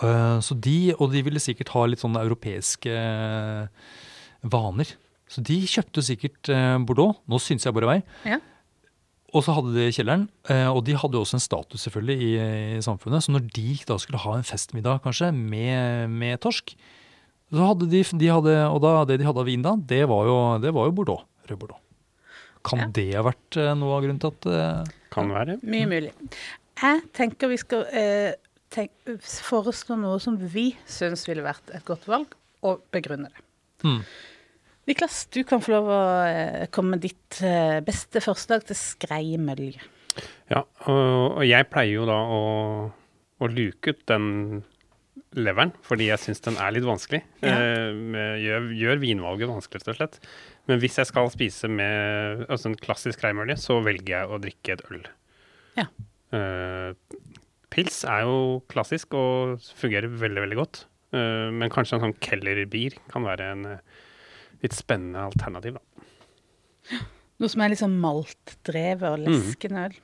Eh, 0.03 0.39
så 0.45 0.57
de, 0.59 0.95
og 0.99 1.13
de 1.15 1.23
ville 1.27 1.41
sikkert 1.43 1.71
ha 1.75 1.85
litt 1.89 2.03
sånne 2.03 2.23
europeiske 2.27 2.91
eh, 2.91 3.69
vaner. 4.53 4.91
Så 5.31 5.43
de 5.47 5.61
kjøpte 5.71 6.03
sikkert 6.05 6.51
eh, 6.53 6.75
Bordeaux. 6.85 7.21
Nå 7.31 7.39
syns 7.43 7.65
jeg 7.67 7.75
bare 7.77 7.89
vei. 7.95 8.01
Ja. 8.29 8.41
Og 9.35 9.43
så 9.43 9.55
hadde 9.57 9.73
de 9.75 9.89
kjelleren, 9.91 10.29
eh, 10.53 10.69
og 10.71 10.85
de 10.87 10.95
hadde 10.95 11.17
jo 11.19 11.25
også 11.25 11.39
en 11.41 11.43
status 11.43 11.83
selvfølgelig 11.89 12.19
i, 12.23 12.35
i 12.77 12.83
samfunnet. 12.85 13.25
Så 13.25 13.33
når 13.35 13.49
de 13.57 13.65
da 13.89 13.97
skulle 13.99 14.21
ha 14.23 14.35
en 14.39 14.47
festmiddag 14.47 15.01
kanskje 15.03 15.33
med, 15.35 16.13
med 16.13 16.39
torsk, 16.45 16.77
så 17.55 17.71
hadde 17.73 17.89
de, 17.91 18.03
de 18.21 18.29
hadde, 18.31 18.55
og 18.71 18.79
da, 18.85 18.93
det 19.11 19.17
de 19.23 19.27
hadde 19.27 19.43
av 19.43 19.49
vin 19.49 19.63
da, 19.65 19.73
det 19.91 20.05
var 20.11 20.29
jo, 20.29 20.37
det 20.63 20.71
var 20.75 20.87
jo 20.91 20.95
Bordeaux. 21.01 21.25
Rød 21.51 21.59
Bordeaux. 21.65 21.81
Kan 22.65 22.81
Ja. 22.81 22.87
det 22.97 23.09
ha 23.19 23.25
vært 23.27 23.59
noe 23.77 23.97
av 23.99 24.05
grunnen 24.07 24.21
til 24.23 24.31
at 24.33 24.93
Kan 25.13 25.29
være. 25.35 25.59
Mye 25.69 25.87
mulig. 25.91 26.15
Jeg 26.81 27.03
tenker 27.15 27.51
vi 27.53 27.59
skal 27.61 27.87
eh, 27.95 28.35
tenk, 28.75 28.93
foreslå 29.23 29.97
noe 30.01 30.21
som 30.23 30.37
vi 30.39 30.73
syns 30.91 31.27
ville 31.29 31.45
vært 31.45 31.71
et 31.77 31.85
godt 31.87 32.07
valg, 32.11 32.35
og 32.65 32.83
begrunne 32.95 33.31
det. 33.31 33.45
Mm. 33.85 34.01
Niklas, 34.89 35.23
du 35.33 35.41
kan 35.49 35.63
få 35.65 35.73
lov 35.77 35.89
å 35.89 36.03
eh, 36.29 36.67
komme 36.75 36.97
med 36.97 37.05
ditt 37.07 37.41
eh, 37.45 37.81
beste 37.85 38.21
forslag 38.25 38.67
til 38.69 38.77
skreimølje. 38.77 39.81
Ja, 40.51 40.61
og, 40.91 41.41
og 41.41 41.45
jeg 41.47 41.67
pleier 41.73 42.03
jo 42.03 42.07
da 42.09 42.19
å, 42.31 42.41
å 43.41 43.51
luke 43.51 43.95
ut 43.95 44.05
den 44.11 44.63
leveren, 45.35 45.73
fordi 45.83 46.09
jeg 46.11 46.23
syns 46.23 46.45
den 46.45 46.59
er 46.61 46.75
litt 46.75 46.87
vanskelig. 46.87 47.23
Ja. 47.43 47.55
Eh, 47.57 48.37
gjør, 48.45 48.69
gjør 48.77 49.03
vinvalget 49.03 49.51
vanskelig, 49.51 49.83
rett 49.83 49.95
og 49.95 50.01
slett. 50.01 50.19
Men 50.71 50.81
hvis 50.83 50.99
jeg 51.01 51.11
skal 51.11 51.33
spise 51.33 51.71
med 51.71 52.45
altså 52.49 52.71
en 52.71 52.79
klassisk 52.81 53.25
reimølje, 53.25 53.57
så 53.61 53.81
velger 53.85 54.19
jeg 54.19 54.31
å 54.31 54.41
drikke 54.43 54.77
et 54.77 54.85
øl. 54.93 55.07
Ja. 55.81 55.89
Eh, 56.35 56.95
pils 57.75 58.03
er 58.09 58.25
jo 58.27 58.61
klassisk 58.71 59.15
og 59.19 59.63
fungerer 59.79 60.11
veldig, 60.11 60.45
veldig 60.47 60.59
godt. 60.59 60.85
Eh, 61.15 61.51
men 61.55 61.73
kanskje 61.73 61.99
en 61.99 62.07
sånn 62.09 62.17
Keller-bier 62.25 62.99
kan 63.13 63.27
være 63.27 63.51
en 63.55 63.67
eh, 63.75 63.83
litt 64.65 64.77
spennende 64.77 65.27
alternativ, 65.31 65.79
da. 65.79 67.03
Noe 67.43 67.51
som 67.51 67.65
er 67.65 67.73
litt 67.73 67.83
sånn 67.83 67.99
maltdrevet 68.01 69.09
og 69.11 69.25
leskende 69.25 69.89
øl. 69.89 69.99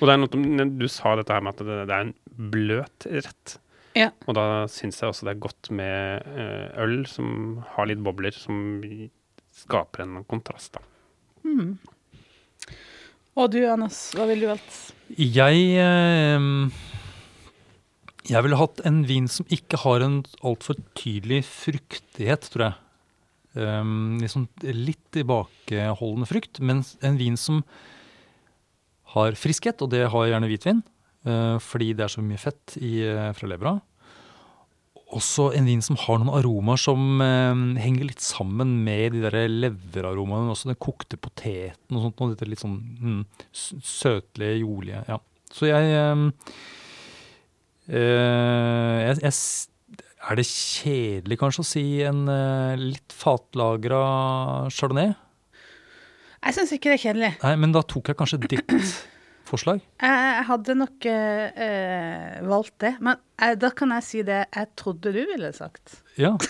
Og 0.00 0.08
det 0.08 0.14
er 0.14 0.20
noe, 0.22 0.66
du 0.80 0.88
sa 0.90 1.14
dette 1.18 1.34
her 1.34 1.44
med 1.44 1.54
at 1.54 1.66
det, 1.66 1.78
det 1.86 1.96
er 1.96 2.06
en 2.08 2.14
bløt 2.52 3.06
rett. 3.12 3.56
Ja. 3.96 4.10
Og 4.26 4.36
da 4.36 4.46
syns 4.68 4.98
jeg 5.00 5.08
også 5.08 5.28
det 5.28 5.36
er 5.36 5.44
godt 5.44 5.70
med 5.72 6.26
øl 6.82 6.98
som 7.08 7.60
har 7.76 7.88
litt 7.88 8.02
bobler, 8.04 8.34
som 8.34 8.80
skaper 9.56 10.04
en 10.04 10.18
kontrast, 10.28 10.76
da. 10.76 10.82
Og 13.36 13.52
du, 13.52 13.60
Anders, 13.68 13.98
hva 14.16 14.24
ville 14.30 14.46
du 14.46 14.48
valgt? 14.48 14.76
Jeg 15.12 15.64
eh, 15.76 16.46
Jeg 18.26 18.42
ville 18.46 18.58
hatt 18.58 18.80
en 18.88 19.02
vin 19.06 19.28
som 19.28 19.48
ikke 19.52 19.82
har 19.84 20.04
en 20.06 20.22
altfor 20.40 20.80
tydelig 20.96 21.42
fruktighet, 21.48 22.48
tror 22.52 22.70
jeg. 22.70 22.82
Um, 23.56 24.18
liksom 24.20 24.48
litt 24.68 25.00
tilbakeholdende 25.16 26.26
frukt, 26.28 26.58
men 26.60 26.82
en 27.06 27.16
vin 27.16 27.38
som 27.40 27.62
har 29.14 29.36
friskhet, 29.38 29.80
og 29.80 29.94
det 29.94 30.02
har 30.12 30.26
gjerne 30.28 30.50
hvitvin, 30.50 30.82
uh, 31.28 31.56
fordi 31.62 31.94
det 31.96 32.04
er 32.04 32.12
så 32.12 32.24
mye 32.24 32.40
fett 32.40 32.76
i, 32.80 32.98
fra 33.36 33.48
levra. 33.48 33.78
Også 35.14 35.52
en 35.54 35.68
vin 35.68 35.82
som 35.84 35.94
har 36.02 36.18
noen 36.18 36.34
aromaer 36.34 36.80
som 36.82 37.20
eh, 37.22 37.60
henger 37.78 38.08
litt 38.08 38.24
sammen 38.24 38.72
med 38.82 39.14
de 39.14 39.22
der 39.22 39.46
leveraromaene. 39.46 40.50
Også 40.50 40.72
den 40.72 40.80
kokte 40.82 41.18
poteten 41.20 41.94
og 41.94 42.08
sånt. 42.08 42.22
Og 42.24 42.32
dette 42.34 42.48
litt 42.50 42.64
sånn 42.64 42.80
mm, 42.98 43.20
søtlige, 43.54 44.58
jordlige. 44.64 45.04
Ja. 45.06 45.20
Så 45.54 45.70
jeg, 45.70 45.94
eh, 45.94 46.26
eh, 47.94 48.98
jeg, 49.06 49.22
jeg 49.22 49.34
Er 50.26 50.40
det 50.40 50.48
kjedelig 50.50 51.38
kanskje 51.38 51.62
å 51.62 51.70
si 51.70 51.86
en 52.02 52.26
eh, 52.26 52.74
litt 52.80 53.14
fatlagra 53.14 54.02
chardonnay? 54.74 55.14
Jeg 56.46 56.56
syns 56.56 56.72
ikke 56.74 56.90
det 56.90 56.96
er 56.96 57.04
kjedelig. 57.04 57.36
Nei, 57.42 57.54
men 57.62 57.72
da 57.74 57.86
tok 57.86 58.10
jeg 58.10 58.18
kanskje 58.18 58.42
ditt 58.42 58.74
forslag. 59.48 59.82
Jeg, 60.02 60.42
hadde 60.48 60.76
nok 60.78 61.06
eh, 61.10 61.62
eh, 61.66 62.42
valgt 62.46 62.76
det. 62.82 62.96
Men 63.04 63.20
eh, 63.42 63.54
da 63.58 63.70
kan 63.76 63.94
jeg 63.96 64.06
si 64.06 64.22
det 64.26 64.42
jeg 64.44 64.72
trodde 64.78 65.12
du 65.14 65.22
ville 65.30 65.52
sagt. 65.56 66.00
Ja. 66.20 66.34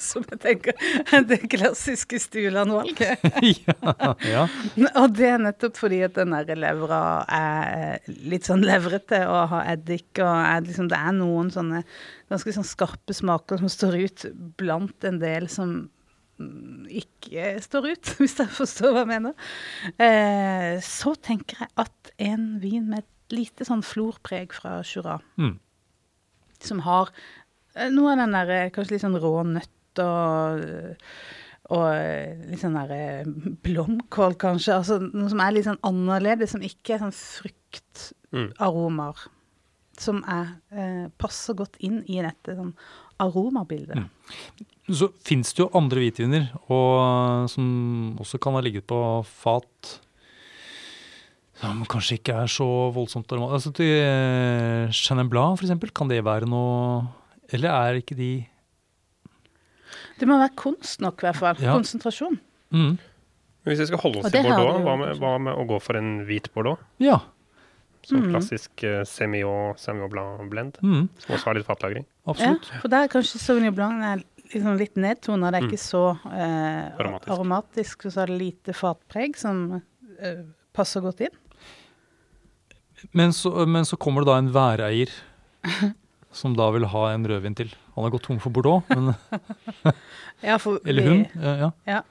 Som 0.00 0.26
jeg 0.30 0.40
tenker 0.42 0.76
er 1.14 1.24
det 1.30 1.40
klassiske 1.52 2.20
Stuland-valget. 2.22 3.24
ja, 3.66 4.04
ja. 4.26 4.44
Og 4.96 5.16
det 5.16 5.30
er 5.32 5.42
nettopp 5.42 5.78
fordi 5.80 6.02
at 6.06 6.16
den 6.18 6.34
derre 6.36 6.58
levra 6.58 7.00
er 7.32 8.14
litt 8.28 8.48
sånn 8.48 8.64
levrete 8.66 9.22
og 9.30 9.50
har 9.54 9.72
eddik, 9.76 10.10
og 10.20 10.30
er 10.30 10.64
liksom, 10.66 10.90
det 10.92 11.00
er 11.00 11.16
noen 11.16 11.52
sånne 11.54 11.82
ganske 12.30 12.56
sånn 12.56 12.66
skarpe 12.66 13.14
smaker 13.14 13.60
som 13.62 13.70
står 13.70 14.00
ut 14.02 14.26
blant 14.58 15.06
en 15.06 15.20
del 15.22 15.50
som 15.52 15.84
ikke 16.38 17.54
står 17.64 17.86
ut, 17.94 18.10
hvis 18.20 18.36
jeg 18.42 18.50
forstår 18.52 18.92
hva 18.92 19.02
jeg 19.04 19.10
mener. 19.14 19.34
Eh, 19.98 20.76
så 20.84 21.14
tenker 21.16 21.64
jeg 21.64 21.70
at 21.84 22.12
en 22.26 22.46
vin 22.62 22.88
med 22.90 22.98
et 23.04 23.36
lite 23.36 23.64
sånn 23.66 23.82
florpreg 23.86 24.52
fra 24.54 24.78
Jura, 24.86 25.18
Mm. 25.40 25.56
som 26.62 26.78
har 26.86 27.10
eh, 27.74 27.88
noe 27.90 28.12
av 28.12 28.18
den 28.22 28.36
der 28.36 28.48
eh, 28.54 28.70
kanskje 28.74 28.94
litt 28.96 29.04
sånn 29.06 29.18
rå 29.20 29.34
nøtt 29.48 30.02
og 30.04 30.62
og 31.66 31.88
eh, 31.90 32.36
litt 32.46 32.60
sånn 32.62 32.76
der 32.78 33.24
blomkål, 33.66 34.36
kanskje. 34.38 34.76
Altså 34.76 35.00
noe 35.02 35.26
som 35.32 35.40
er 35.42 35.50
litt 35.56 35.66
sånn 35.66 35.80
annerledes, 35.88 36.52
som 36.54 36.62
ikke 36.62 36.94
er 36.94 37.00
sånn 37.02 37.16
fruktaromaer. 38.30 39.24
Som 39.98 40.20
er, 40.30 40.52
eh, 40.70 41.08
passer 41.18 41.54
godt 41.58 41.76
inn 41.82 42.04
i 42.06 42.20
dette 42.22 42.54
sånn 42.54 42.74
aromabildet. 43.22 44.06
Så 44.86 45.08
fins 45.26 45.52
det 45.54 45.64
jo 45.64 45.70
andre 45.74 46.02
hvitviner 46.04 46.50
og, 46.68 47.48
som 47.50 48.16
også 48.22 48.38
kan 48.42 48.54
ha 48.54 48.62
ligget 48.62 48.86
på 48.86 48.98
fat. 49.26 49.96
Som 51.56 51.84
kanskje 51.88 52.18
ikke 52.18 52.36
er 52.42 52.50
så 52.52 52.66
voldsomt 52.94 53.30
aromat. 53.32 53.54
Altså 53.56 53.72
til 53.74 53.88
eh, 53.88 54.92
Chenin 54.94 55.30
Blanc, 55.32 55.62
eksempel, 55.64 55.92
kan 55.96 56.10
det 56.10 56.20
være 56.26 56.48
noe 56.50 57.06
Eller 57.48 57.72
er 57.72 58.00
ikke 58.02 58.16
de 58.18 58.30
Det 60.20 60.28
må 60.28 60.36
være 60.36 60.52
kunst 60.58 61.00
nok, 61.00 61.22
i 61.22 61.28
hvert 61.30 61.38
fall. 61.40 61.62
Ja. 61.64 61.72
Konsentrasjon. 61.78 62.36
mm, 62.76 62.98
Hvis 63.64 63.80
vi 63.80 63.86
skal 63.88 64.02
holde 64.04 64.20
oss 64.20 64.30
til 64.32 64.44
Bordeaux, 64.44 64.82
hva 64.84 64.98
med, 65.00 65.16
hva 65.22 65.32
med 65.48 65.56
å 65.56 65.64
gå 65.68 65.80
for 65.80 65.96
en 65.96 66.20
hvit 66.28 66.50
Bordeaux? 66.52 66.82
Ja. 67.02 67.22
Som 68.06 68.20
mm. 68.22 68.28
klassisk 68.34 68.84
uh, 68.84 69.00
Semillon, 69.08 69.74
Semillon 69.80 70.12
Blanc 70.12 70.50
blend, 70.52 70.76
Mm, 70.84 71.08
som 71.18 71.34
også 71.34 71.50
har 71.50 71.58
litt 71.58 71.66
fatlagring. 71.66 72.04
Ja, 72.26 72.54
for 72.82 72.88
der 72.90 73.04
er 73.06 73.12
kanskje 73.12 73.38
Sauvignon 73.38 73.74
Blanc 73.76 74.02
er 74.02 74.22
liksom 74.52 74.76
litt 74.80 74.96
nedtona. 74.98 75.50
Det 75.54 75.60
er 75.60 75.66
ikke 75.68 75.78
så 75.82 76.00
eh, 76.26 76.90
Aromatisk. 76.98 77.30
aromatisk. 77.36 78.06
Og 78.08 78.12
så 78.16 78.22
er 78.24 78.32
det 78.32 78.38
lite 78.40 78.74
fatpreg 78.74 79.36
som 79.38 79.60
eh, 80.18 80.40
passer 80.74 81.00
godt 81.04 81.20
inn. 81.28 81.36
Men 83.14 83.32
så, 83.36 83.52
men 83.68 83.84
så 83.86 83.96
kommer 84.00 84.24
det 84.24 84.32
da 84.32 84.38
en 84.40 84.50
væreier 84.54 85.12
som 86.36 86.54
da 86.58 86.66
vil 86.74 86.84
ha 86.92 87.04
en 87.14 87.26
rødvin 87.30 87.54
til. 87.56 87.70
Han 87.94 88.04
har 88.08 88.10
gått 88.16 88.26
tom 88.28 88.40
for 88.42 88.50
Bordeaux, 88.52 88.82
men, 88.90 89.14
Ja, 90.44 90.56
for 90.60 90.80
eller 90.84 91.02
vi- 91.06 91.08
hun. 91.08 91.26
Ja, 91.42 91.70
ja. 91.86 92.00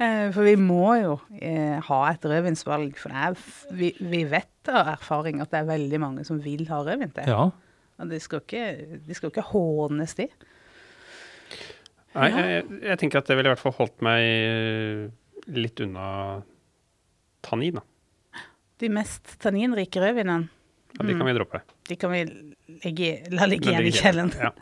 Eh, 0.00 0.30
For 0.32 0.40
vi 0.46 0.54
må 0.56 0.94
jo 0.96 1.18
eh, 1.36 1.76
ha 1.84 1.96
et 2.08 2.22
rødvinsvalg, 2.24 2.94
for 2.96 3.12
det 3.12 3.24
er, 3.26 3.34
vi, 3.76 3.90
vi 4.00 4.22
vet 4.30 4.70
av 4.72 4.94
erfaring 4.94 5.42
at 5.44 5.50
det 5.52 5.58
er 5.60 5.66
veldig 5.68 5.98
mange 6.00 6.24
som 6.24 6.38
vil 6.40 6.62
ha 6.70 6.78
rødvin 6.86 7.12
til. 7.12 7.28
ja. 7.28 7.50
De 7.98 8.18
skal 8.20 8.40
ikke, 8.42 8.64
de 9.06 9.14
skal 9.14 9.30
ikke 9.30 9.44
hånes, 9.52 10.14
de. 10.18 10.26
Nei, 12.14 12.28
jeg, 12.30 12.44
jeg, 12.50 12.64
jeg 12.90 12.98
tenker 13.00 13.18
at 13.22 13.26
det 13.30 13.36
ville 13.38 13.50
i 13.50 13.54
hvert 13.54 13.62
fall 13.62 13.74
holdt 13.78 14.02
meg 14.06 15.54
litt 15.54 15.80
unna 15.84 16.08
tannin. 17.44 17.78
Da. 17.80 18.42
De 18.82 18.90
mest 18.92 19.36
tanninrike 19.42 20.02
rødvinene, 20.02 20.48
Ja, 20.94 21.02
de 21.08 21.14
kan 21.18 21.26
vi 21.26 21.34
droppe. 21.34 21.58
de 21.90 21.96
kan 21.98 22.12
vi 22.14 22.20
legge, 22.84 23.08
la 23.34 23.46
ligge 23.50 23.70
igjen 23.72 23.88
i 23.90 23.94
kjelleren. 23.94 24.30
Ja. 24.38 24.52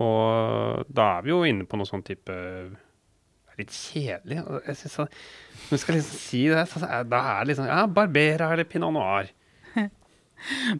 Og 0.00 0.84
da 0.94 1.08
er 1.18 1.24
vi 1.26 1.32
jo 1.32 1.40
inne 1.48 1.66
på 1.68 1.76
noe 1.80 1.88
sånn 1.88 2.04
type 2.06 2.34
Litt 3.58 3.72
kjedelig. 3.74 4.36
og 4.46 4.68
Jeg 4.68 4.76
synes 4.78 4.98
at, 5.02 5.14
Når 5.72 5.80
skal 5.82 5.96
liksom 5.98 6.18
si 6.22 6.42
det, 6.52 6.60
så 6.70 6.78
da 6.86 7.18
er 7.34 7.40
det 7.42 7.48
liksom 7.50 7.66
Ja, 7.66 7.80
Barbera 7.90 8.52
eller 8.54 8.68
Pinot 8.70 8.94
Noir. 8.94 9.32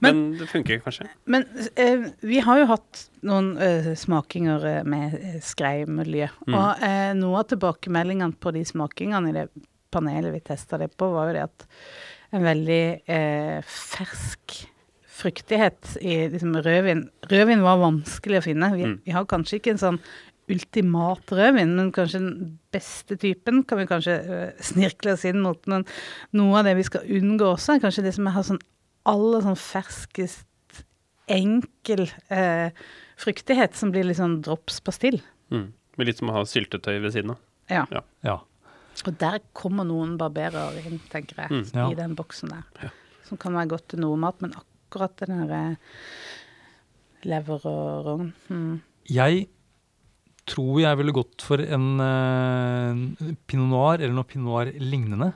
Men, 0.05 0.21
det 0.39 0.47
funker 0.51 0.81
kanskje. 0.85 1.09
Men 1.27 1.45
eh, 1.75 2.07
vi 2.21 2.41
har 2.45 2.61
jo 2.61 2.69
hatt 2.71 3.03
noen 3.27 3.51
eh, 3.63 3.91
smakinger 3.99 4.67
eh, 4.71 4.85
med 4.89 5.17
eh, 5.19 5.41
skreimiljø. 5.45 6.29
Mm. 6.47 6.55
Og 6.55 6.85
eh, 6.89 7.11
noe 7.19 7.41
av 7.43 7.49
tilbakemeldingene 7.51 8.39
på 8.39 8.55
de 8.57 8.65
smakingene 8.69 9.33
i 9.33 9.37
det 9.41 9.49
panelet 9.95 10.35
vi 10.35 10.41
testa 10.45 10.79
det 10.81 10.91
på, 11.01 11.11
var 11.15 11.31
jo 11.31 11.37
det 11.39 11.47
at 11.49 11.69
en 12.37 12.45
veldig 12.45 12.83
eh, 13.09 13.61
fersk 13.65 14.59
fruktighet 15.19 15.97
i 16.05 16.29
liksom, 16.31 16.53
rødvin 16.63 17.07
Rødvin 17.31 17.65
var 17.65 17.81
vanskelig 17.81 18.39
å 18.39 18.45
finne. 18.45 18.69
Vi, 18.77 18.85
Mm. 18.87 18.99
vi 19.05 19.15
har 19.17 19.25
kanskje 19.27 19.59
ikke 19.59 19.73
en 19.75 19.81
sånn 19.83 20.01
ultimat 20.49 21.33
rødvin, 21.35 21.75
men 21.77 21.91
kanskje 21.93 22.21
den 22.23 22.59
beste 22.73 23.19
typen 23.21 23.65
kan 23.69 23.81
vi 23.83 23.89
kanskje 23.91 24.15
snirkle 24.65 25.13
oss 25.17 25.27
inn 25.29 25.43
mot. 25.45 25.61
Men 25.69 25.85
noe 26.33 26.61
av 26.61 26.65
det 26.69 26.77
vi 26.79 26.87
skal 26.87 27.05
unngå 27.19 27.51
også, 27.55 27.75
er 27.77 27.83
kanskje 27.85 28.05
det 28.07 28.15
som 28.17 28.31
har 28.33 28.47
sånn 28.47 28.61
aller 29.09 29.45
sånn 29.45 29.59
ferskest 29.59 30.83
enkel 31.29 32.07
eh, 32.33 32.71
fruktighet 33.21 33.77
som 33.77 33.93
blir 33.93 34.07
litt 34.09 34.21
sånn 34.21 34.39
dropspastill. 34.45 35.19
Mm. 35.53 35.67
Men 35.99 36.09
litt 36.09 36.21
som 36.21 36.31
å 36.31 36.37
ha 36.39 36.45
syltetøy 36.49 36.97
ved 37.03 37.13
siden 37.17 37.35
av. 37.35 37.43
Ja. 37.69 37.85
Ja. 37.93 38.03
ja. 38.25 38.37
Og 39.07 39.15
der 39.21 39.39
kommer 39.57 39.87
noen 39.87 40.17
barberer 40.19 40.79
inn, 40.85 40.99
tenker 41.13 41.45
jeg, 41.45 41.51
Mm. 41.53 41.67
Ja. 41.75 41.91
i 41.91 41.99
den 41.99 42.17
boksen 42.19 42.51
der. 42.55 42.65
Ja. 42.83 42.91
Som 43.29 43.39
kan 43.41 43.55
være 43.55 43.75
godt 43.75 43.89
til 43.93 44.01
noe 44.01 44.17
mat, 44.17 44.41
men 44.41 44.55
akkurat 44.57 45.17
den 45.21 45.45
der 45.47 45.53
eh, 45.53 45.77
lever 47.29 47.67
og 47.67 48.07
rogn 48.07 48.33
mm. 48.49 48.81
Jeg 49.09 49.49
tror 50.49 50.81
jeg 50.81 50.97
ville 51.01 51.13
gått 51.17 51.45
for 51.45 51.61
en 51.61 51.87
eh, 52.01 53.37
pinot 53.49 53.69
noir 53.69 54.01
eller 54.01 54.17
noe 54.17 54.29
pinot 54.29 54.49
noir 54.49 54.73
lignende. 54.81 55.33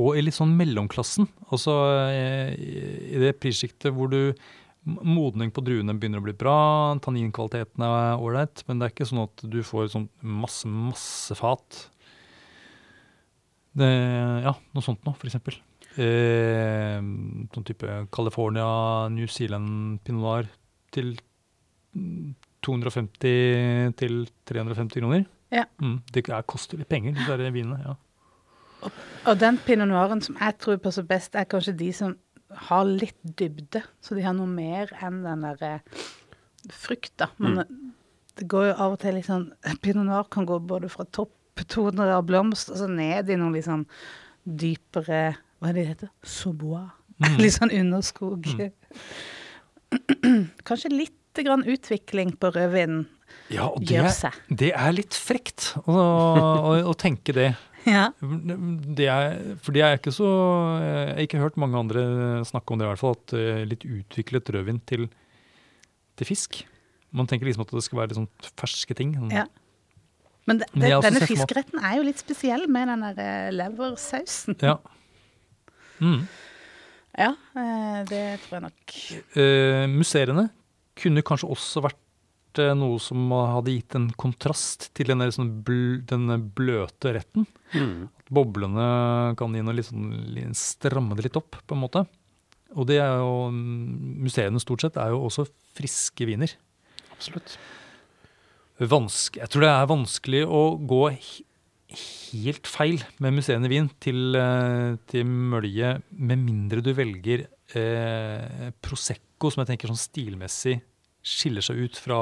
Og 0.00 0.16
i 0.16 0.24
litt 0.24 0.36
sånn 0.38 0.54
mellomklassen. 0.56 1.28
Altså 1.52 1.76
eh, 2.08 2.52
i 2.56 3.20
det 3.20 3.34
prissjiktet 3.42 3.92
hvor 3.92 4.12
du 4.12 4.32
Modning 4.82 5.52
på 5.54 5.62
druene 5.62 5.94
begynner 5.94 6.18
å 6.18 6.24
bli 6.26 6.32
bra, 6.34 6.56
tanninkvaliteten 7.04 7.84
er 7.86 8.18
ålreit, 8.18 8.64
men 8.66 8.80
det 8.80 8.88
er 8.88 8.94
ikke 8.96 9.06
sånn 9.06 9.20
at 9.28 9.44
du 9.46 9.60
får 9.62 9.92
sånn 9.92 10.08
masse, 10.26 10.66
masse 10.66 11.36
fat. 11.38 11.84
Det, 13.78 13.86
ja, 14.42 14.56
noe 14.74 14.82
sånt 14.82 15.06
noe, 15.06 15.14
eksempel. 15.22 15.60
Eh, 16.02 16.98
sånn 16.98 17.68
type 17.68 17.94
California, 18.10 18.66
New 19.14 19.30
Zealand 19.30 20.02
pinot 20.02 20.24
noir 20.24 20.50
til 20.90 21.14
mm, 21.94 22.34
250 22.66 23.94
til 24.02 24.24
350 24.50 24.98
kroner. 24.98 25.28
Ja. 25.54 25.68
Mm, 25.78 26.00
det 26.10 26.26
er, 26.26 26.42
koster 26.42 26.82
litt 26.82 26.90
penger, 26.90 27.14
de 27.14 27.38
der 27.38 27.54
vinene. 27.54 27.78
Ja. 27.86 27.94
Og 28.82 29.38
den 29.38 29.58
pinot 29.62 29.90
noiren 29.90 30.22
som 30.24 30.36
jeg 30.40 30.58
tror 30.62 30.80
passer 30.82 31.06
best, 31.06 31.36
er 31.38 31.48
kanskje 31.48 31.76
de 31.78 31.90
som 31.94 32.16
har 32.68 32.84
litt 32.88 33.18
dybde. 33.22 33.82
Så 34.02 34.16
de 34.18 34.24
har 34.26 34.34
noe 34.36 34.50
mer 34.50 34.90
enn 35.02 35.22
den 35.24 35.46
der 35.46 35.62
eh, 35.68 36.00
frukta. 36.82 37.30
Men 37.42 37.62
det 38.38 38.48
går 38.50 38.70
jo 38.70 38.74
av 38.80 38.96
og 38.96 39.00
til 39.02 39.16
litt 39.18 39.28
sånn 39.28 39.50
Pinot 39.84 40.06
noir 40.08 40.28
kan 40.32 40.46
gå 40.48 40.56
både 40.64 40.88
fra 40.92 41.04
topptoner 41.04 42.14
av 42.14 42.24
blomst 42.28 42.72
og 42.72 42.80
så 42.80 42.88
ned 42.88 43.30
i 43.30 43.38
noe 43.38 43.52
litt 43.52 43.68
sånn 43.68 43.84
dypere 44.42 45.34
Hva 45.60 45.70
er 45.70 45.76
det 45.76 45.82
det 45.82 45.90
heter? 45.92 46.12
Sobois. 46.26 46.88
Mm. 47.22 47.34
litt 47.42 47.56
sånn 47.58 47.74
underskog. 47.76 48.48
Kanskje 50.68 50.94
litt 50.94 51.18
grann 51.42 51.64
utvikling 51.68 52.34
på 52.40 52.50
rødvinen 52.52 53.04
Ja, 53.52 53.68
og 53.68 53.84
det, 53.84 53.94
gjør 53.94 54.10
seg. 54.12 54.40
det 54.48 54.72
er 54.76 54.96
litt 54.96 55.16
frekt 55.16 55.70
å, 55.84 55.94
å, 55.94 56.74
å 56.90 56.96
tenke 56.98 57.36
det. 57.36 57.52
Ja. 57.88 58.10
det 58.20 59.08
er, 59.10 59.40
fordi 59.64 59.80
jeg 59.80 59.90
er 59.90 59.98
ikke 59.98 60.12
så 60.14 60.28
Jeg 60.78 61.08
har 61.08 61.24
ikke 61.24 61.40
hørt 61.42 61.56
mange 61.58 61.80
andre 61.80 62.02
snakke 62.46 62.74
om 62.74 62.78
det, 62.78 62.86
i 62.86 62.90
hvert 62.92 63.00
fall. 63.00 63.16
At 63.18 63.34
eh, 63.38 63.64
litt 63.68 63.86
utviklet 63.88 64.52
rødvin 64.54 64.78
til, 64.86 65.08
til 66.18 66.28
fisk. 66.28 66.62
Man 67.12 67.28
tenker 67.28 67.48
liksom 67.48 67.66
at 67.66 67.74
det 67.74 67.84
skal 67.84 68.04
være 68.04 68.18
sånn 68.20 68.30
ferske 68.60 68.96
ting. 68.96 69.16
Sånn. 69.18 69.34
Ja. 69.34 69.48
Men 70.48 70.62
det, 70.62 70.70
det, 70.74 70.94
denne 71.04 71.26
fiskeretten 71.26 71.82
er 71.82 71.98
jo 72.00 72.06
litt 72.06 72.22
spesiell 72.22 72.66
med 72.70 72.90
den 72.90 73.04
der 73.06 73.20
eh, 73.22 73.50
leversausen. 73.54 74.58
Ja. 74.62 74.78
Mm. 76.02 76.24
Ja, 77.12 77.34
eh, 77.58 77.98
det 78.08 78.22
tror 78.46 78.56
jeg 78.56 78.64
nok. 78.64 78.96
Uh, 79.36 79.84
museene 79.92 80.48
kunne 80.98 81.24
kanskje 81.26 81.50
også 81.52 81.82
vært 81.84 81.98
eh, 82.60 82.72
noe 82.76 82.98
som 83.00 83.30
hadde 83.32 83.72
gitt 83.76 83.94
en 83.96 84.08
kontrast 84.20 84.90
til 84.96 85.08
den 85.12 85.22
sånn 85.32 85.50
bl 85.64 86.00
den 86.08 86.26
bløte 86.56 87.14
retten. 87.16 87.46
Mm. 87.72 88.08
Boblene 88.32 88.88
kan 89.38 89.54
gi 89.56 89.62
noe 89.64 89.76
litt 89.76 89.88
sånn, 89.88 90.10
stramme 90.56 91.16
det 91.16 91.28
litt 91.28 91.38
opp, 91.40 91.56
på 91.66 91.76
en 91.76 91.82
måte. 91.84 92.04
Og 92.72 92.86
det 92.88 92.98
er 93.04 93.18
jo, 93.20 93.48
mm, 93.52 94.20
museene 94.24 94.60
stort 94.62 94.80
sett 94.84 94.96
er 94.96 95.12
jo 95.12 95.22
også 95.28 95.44
friske 95.76 96.24
viner. 96.28 96.52
Absolutt. 97.12 97.56
Vanske, 98.82 99.38
jeg 99.42 99.50
tror 99.52 99.62
det 99.66 99.72
er 99.72 99.90
vanskelig 99.90 100.40
å 100.48 100.62
gå 100.90 101.02
he- 101.12 101.44
helt 102.32 102.66
feil 102.66 103.02
med 103.20 103.36
museene 103.36 103.68
vin 103.68 103.90
til, 104.00 104.34
eh, 104.34 104.96
til 105.06 105.24
mølje, 105.28 106.00
med 106.16 106.40
mindre 106.40 106.80
du 106.82 106.92
velger 106.96 107.44
eh, 107.76 108.70
Prosecco, 108.80 109.50
som 109.52 109.60
jeg 109.62 109.74
tenker 109.74 109.92
sånn 109.92 110.00
stilmessig 110.00 110.80
skiller 111.22 111.62
seg 111.64 111.76
ut 111.84 111.96
fra 112.02 112.18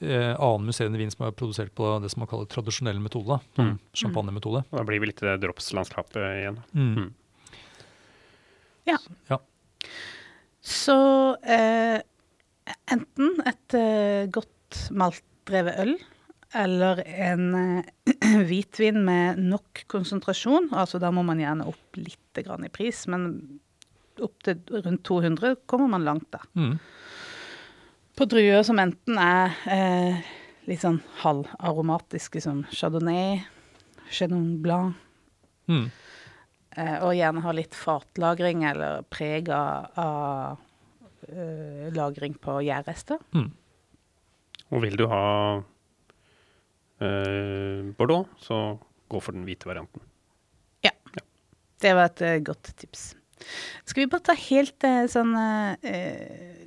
eh, 0.00 0.32
annen 0.36 0.66
museene 0.68 0.96
vin 1.00 1.10
som 1.12 1.26
er 1.26 1.32
produsert 1.36 1.74
på 1.76 1.90
det 2.02 2.10
som 2.12 2.22
man 2.22 2.28
kaller 2.30 2.48
tradisjonell 2.50 3.00
metode. 3.02 3.26
da, 3.36 3.40
Sånn 3.56 3.72
Mm. 3.74 3.78
champagnemetode. 3.94 4.64
Da 4.70 4.84
blir 4.84 5.00
vi 5.00 5.06
litt 5.10 5.22
i 5.22 5.26
det 5.26 5.40
dropslandskapet 5.42 6.20
igjen. 6.20 6.60
Mm. 6.74 6.94
Mm. 6.94 7.10
Så 10.62 10.96
eh, 11.46 12.00
enten 12.92 13.36
et 13.48 13.74
eh, 13.78 14.26
godt 14.32 14.80
maltdrevet 14.92 15.78
øl 15.84 15.94
eller 16.60 17.00
en 17.06 17.44
eh, 17.54 18.44
hvitvin 18.48 19.00
med 19.06 19.38
nok 19.40 19.84
konsentrasjon. 19.90 20.70
Altså 20.76 21.00
da 21.02 21.10
må 21.14 21.22
man 21.26 21.40
gjerne 21.42 21.66
opp 21.70 21.96
litt 22.00 22.42
grann 22.44 22.66
i 22.66 22.72
pris, 22.72 23.06
men 23.10 23.60
opp 24.20 24.36
til 24.44 24.60
rundt 24.84 25.02
200 25.08 25.56
kommer 25.70 25.88
man 25.94 26.04
langt 26.06 26.28
da. 26.34 26.42
Mm. 26.58 26.76
På 28.18 28.26
druer 28.28 28.62
som 28.66 28.78
enten 28.82 29.18
er 29.22 29.54
eh, 29.70 30.18
litt 30.68 30.82
sånn 30.82 30.98
halvaromatiske 31.22 32.42
som 32.44 32.64
chardonnay, 32.74 33.42
chenon 34.10 34.58
blanc, 34.64 34.96
Mm. 35.70 35.84
eh, 36.76 36.96
og 37.06 37.12
gjerne 37.14 37.42
har 37.44 37.54
litt 37.54 37.76
fatlagring 37.78 38.64
eller 38.66 39.04
preg 39.06 39.48
av, 39.54 39.86
av 39.96 40.58
eh, 41.30 41.92
lagring 41.94 42.34
på 42.34 42.56
gjærrester. 42.66 43.20
Mm. 43.32 43.52
Og 44.74 44.82
vil 44.82 44.96
du 44.98 45.04
ha 45.06 45.22
eh, 47.00 47.86
Bordeaux, 47.96 48.26
så 48.42 48.58
gå 49.10 49.20
for 49.22 49.32
den 49.36 49.46
hvite 49.46 49.70
varianten. 49.70 50.02
Ja, 50.82 50.90
Det 51.80 51.94
var 51.94 52.10
et 52.10 52.20
eh, 52.26 52.38
godt 52.44 52.72
tips. 52.76 53.12
Skal 53.86 54.02
vi 54.04 54.10
bare 54.10 54.26
ta 54.26 54.34
helt 54.36 54.84
eh, 54.84 55.06
sånn 55.08 55.30
eh, 55.86 56.59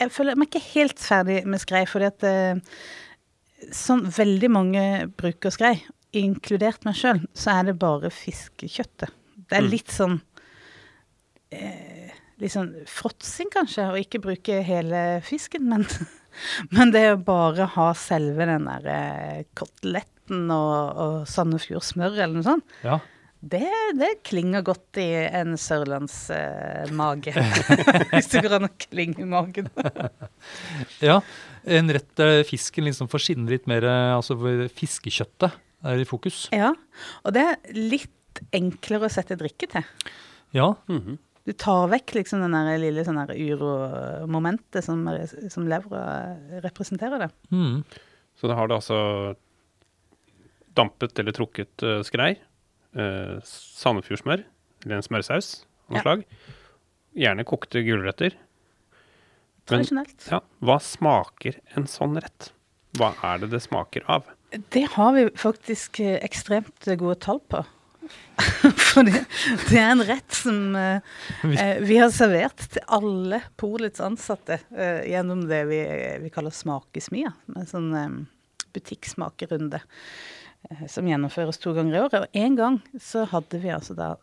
Jeg 0.00 0.12
føler 0.14 0.38
meg 0.40 0.48
ikke 0.48 0.62
helt 0.72 0.98
ferdig 1.02 1.42
med 1.46 1.60
skrei, 1.62 1.82
fordi 1.88 2.06
at 2.08 2.24
eh, 2.24 2.60
sånn 3.76 4.06
veldig 4.16 4.48
mange 4.52 4.84
bruker 5.20 5.52
skrei, 5.52 5.74
inkludert 6.16 6.82
meg 6.88 6.96
sjøl, 6.98 7.20
så 7.36 7.52
er 7.58 7.68
det 7.70 7.76
bare 7.82 8.10
fiskekjøttet. 8.10 9.12
Det 9.50 9.58
er 9.58 9.66
Mm. 9.66 9.70
litt 9.72 9.90
sånn 9.94 10.20
eh, 11.52 12.10
Litt 12.40 12.54
sånn 12.54 12.70
fråtsing, 12.88 13.50
kanskje, 13.52 13.84
å 13.92 13.98
ikke 14.00 14.20
bruke 14.24 14.62
hele 14.64 15.20
fisken, 15.26 15.66
men 15.68 15.84
Men 16.72 16.92
det 16.94 17.02
å 17.12 17.16
bare 17.26 17.66
ha 17.74 17.88
selve 17.98 18.46
den 18.48 18.64
der 18.64 18.86
eh, 18.88 19.40
koteletten 19.58 20.46
og, 20.54 21.00
og 21.02 21.16
Sandefjord 21.28 21.82
smør 21.84 22.14
eller 22.14 22.36
noe 22.38 22.46
sånt, 22.46 22.76
Ja. 22.86 23.00
Det, 23.40 23.64
det 23.96 24.10
klinger 24.28 24.62
godt 24.66 24.98
i 25.00 25.06
en 25.32 25.54
sørlandsmage. 25.56 27.32
Hvis 28.12 28.28
det 28.34 28.42
går 28.44 28.56
an 28.58 28.68
å 28.68 28.72
klinge 28.84 29.22
i 29.24 29.28
magen. 29.28 29.70
ja. 31.08 31.20
En 31.64 31.92
rett 31.92 32.10
der 32.20 32.42
fisken 32.48 32.84
liksom 32.88 33.08
får 33.12 33.24
skinne 33.24 33.48
litt 33.52 33.66
mer, 33.70 33.84
eh, 33.88 34.12
altså 34.16 34.36
fiskekjøttet 34.76 35.56
er 35.88 36.02
i 36.02 36.06
fokus. 36.08 36.46
Ja, 36.52 36.74
og 37.24 37.34
det 37.36 37.46
er 37.46 37.58
litt 37.76 38.42
enklere 38.56 39.08
å 39.08 39.12
sette 39.12 39.38
drikke 39.40 39.70
til. 39.72 39.88
Ja, 40.56 40.74
Mhm. 40.90 41.18
Du 41.48 41.54
tar 41.56 41.88
vekk 41.88 42.12
liksom 42.18 42.42
den 42.44 42.52
der 42.52 42.76
lille 42.78 43.02
sånn 43.02 43.16
uromomentet 43.32 44.84
som, 44.84 45.00
som 45.50 45.64
levra 45.66 46.36
representerer 46.62 47.24
det. 47.24 47.30
mm. 47.50 47.78
Så 48.38 48.46
da 48.46 48.54
har 48.58 48.68
du 48.68 48.74
altså 48.76 48.98
dampet 50.76 51.18
eller 51.18 51.34
trukket 51.34 51.82
eh, 51.82 52.02
skrei, 52.06 52.34
uh, 52.96 53.38
sandefjordsmør, 53.46 54.44
eller 54.84 54.96
en 55.00 55.06
smørsaus 55.06 55.50
av 55.62 55.94
noe 55.94 55.98
Ja. 56.00 56.02
slag, 56.06 56.24
gjerne 57.16 57.44
kokte 57.48 57.82
gulrøtter. 57.86 58.36
Men- 59.70 59.84
Tradisjonelt. 59.84 60.28
Ja, 60.30 60.40
hva 60.66 60.78
smaker 60.82 61.60
en 61.76 61.84
sånn 61.86 62.16
rett? 62.20 62.50
Hva 62.98 63.12
er 63.22 63.38
det 63.44 63.50
det 63.52 63.60
smaker 63.62 64.02
av? 64.10 64.24
Det 64.74 64.82
har 64.96 65.12
vi 65.14 65.28
faktisk 65.38 66.00
eh, 66.02 66.16
ekstremt 66.26 66.88
gode 66.98 67.14
tall 67.22 67.38
på. 67.46 67.60
For 68.90 69.04
det, 69.06 69.20
det 69.68 69.76
er 69.78 69.92
en 69.92 70.02
rett 70.02 70.32
som 70.34 70.74
eh, 70.74 70.98
eh, 71.46 71.78
vi 71.86 72.00
har 72.00 72.10
servert 72.10 72.64
til 72.72 72.82
alle 72.90 73.38
polets 73.60 74.00
ansatte 74.02 74.56
eh, 74.74 75.04
gjennom 75.12 75.44
det 75.46 75.60
vi, 75.70 75.78
vi 76.24 76.30
kaller 76.34 76.50
Smakesmia. 76.50 77.30
Med 77.54 77.68
sånn 77.70 77.94
eh, 77.94 78.08
butikksmakerunde 78.74 79.78
eh, 79.78 79.86
som 80.90 81.08
gjennomføres 81.08 81.60
to 81.60 81.72
ganger 81.76 81.96
i 81.96 82.02
året. 82.04 82.24
Og 82.24 82.40
en 82.44 82.58
gang 82.58 82.80
så 83.00 83.24
hadde 83.30 83.60
vi 83.62 83.72
altså 83.72 83.96
da 83.98 84.14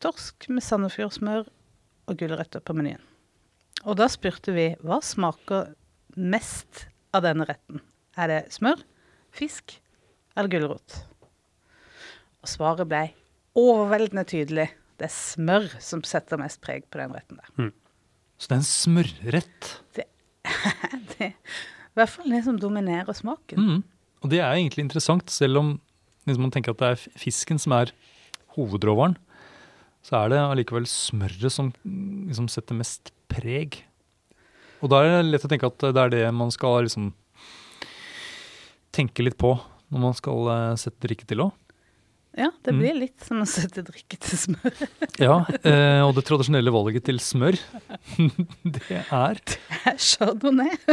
torsk 0.00 0.48
med 0.52 0.64
Sandefjordsmør 0.64 1.48
og 2.10 2.18
gulrøtter 2.20 2.62
på 2.64 2.76
menyen. 2.76 3.02
Og 3.88 3.96
da 3.96 4.08
spurte 4.12 4.52
vi 4.52 4.66
hva 4.84 5.00
smaker 5.04 5.72
mest 6.16 6.86
av 7.16 7.24
denne 7.24 7.46
retten. 7.48 7.80
Er 8.18 8.28
det 8.28 8.40
smør, 8.52 8.82
fisk 9.32 9.78
eller 10.36 10.50
gulrot? 10.52 10.98
Og 12.40 12.50
svaret 12.50 12.88
ble 12.88 13.06
overveldende 13.58 14.26
tydelig. 14.28 14.68
Det 15.00 15.08
er 15.08 15.14
smør 15.14 15.68
som 15.80 16.02
setter 16.04 16.40
mest 16.40 16.60
preg 16.64 16.84
på 16.92 17.00
den 17.00 17.14
retten 17.16 17.40
der. 17.40 17.70
Så 18.40 18.48
det 18.48 18.56
er 18.56 18.60
en 18.60 18.68
smørrett. 18.68 19.70
Det 19.96 20.06
er 21.24 21.32
i 21.32 21.98
hvert 21.98 22.12
fall 22.12 22.32
det 22.32 22.44
som 22.46 22.60
dominerer 22.60 23.16
smaken. 23.16 23.60
Mm. 23.60 23.80
Og 24.20 24.32
det 24.32 24.40
er 24.42 24.52
egentlig 24.52 24.84
interessant, 24.84 25.30
selv 25.32 25.60
om 25.60 25.68
liksom, 26.28 26.44
man 26.44 26.52
tenker 26.54 26.74
at 26.74 26.82
det 26.82 26.90
er 26.92 27.20
fisken 27.20 27.60
som 27.60 27.74
er 27.76 27.92
hovedråvaren, 28.56 29.16
så 30.04 30.22
er 30.22 30.32
det 30.32 30.40
allikevel 30.40 30.86
smøret 30.88 31.52
som 31.52 31.72
liksom 31.84 32.48
setter 32.52 32.76
mest 32.78 33.12
preg. 33.32 33.82
Og 34.80 34.92
da 34.92 35.02
er 35.02 35.18
det 35.18 35.32
lett 35.32 35.44
å 35.44 35.50
tenke 35.50 35.68
at 35.68 35.88
det 35.92 36.04
er 36.04 36.12
det 36.12 36.22
man 36.32 36.52
skal 36.54 36.86
liksom 36.86 37.10
tenke 38.96 39.24
litt 39.24 39.36
på 39.40 39.54
når 39.90 40.02
man 40.02 40.16
skal 40.16 40.48
eh, 40.52 40.78
sette 40.80 41.04
drikke 41.04 41.26
til 41.28 41.44
òg. 41.44 41.52
Ja, 42.38 42.46
det 42.62 42.70
Mm. 42.72 42.78
blir 42.78 42.94
litt 42.94 43.24
som 43.26 43.40
å 43.42 43.46
sette 43.48 43.82
drikke 43.82 44.14
til 44.22 44.38
smør. 44.38 44.74
Ja, 45.20 45.40
eh, 45.66 45.98
og 46.06 46.14
det 46.14 46.22
tradisjonelle 46.28 46.70
valget 46.72 47.02
til 47.08 47.18
smør, 47.20 47.58
det 48.76 49.00
er 49.10 49.40
Chardonnay. 49.98 50.70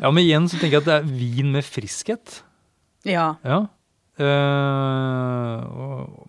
Ja, 0.00 0.10
men 0.10 0.22
igjen 0.24 0.48
så 0.48 0.56
tenker 0.58 0.78
jeg 0.78 0.82
at 0.84 0.88
det 0.88 0.96
er 1.00 1.08
vin 1.12 1.52
med 1.54 1.64
friskhet. 1.66 2.40
Ja. 3.06 3.34
Ja. 3.44 3.58
Eh, 4.18 5.60
og, 5.68 6.28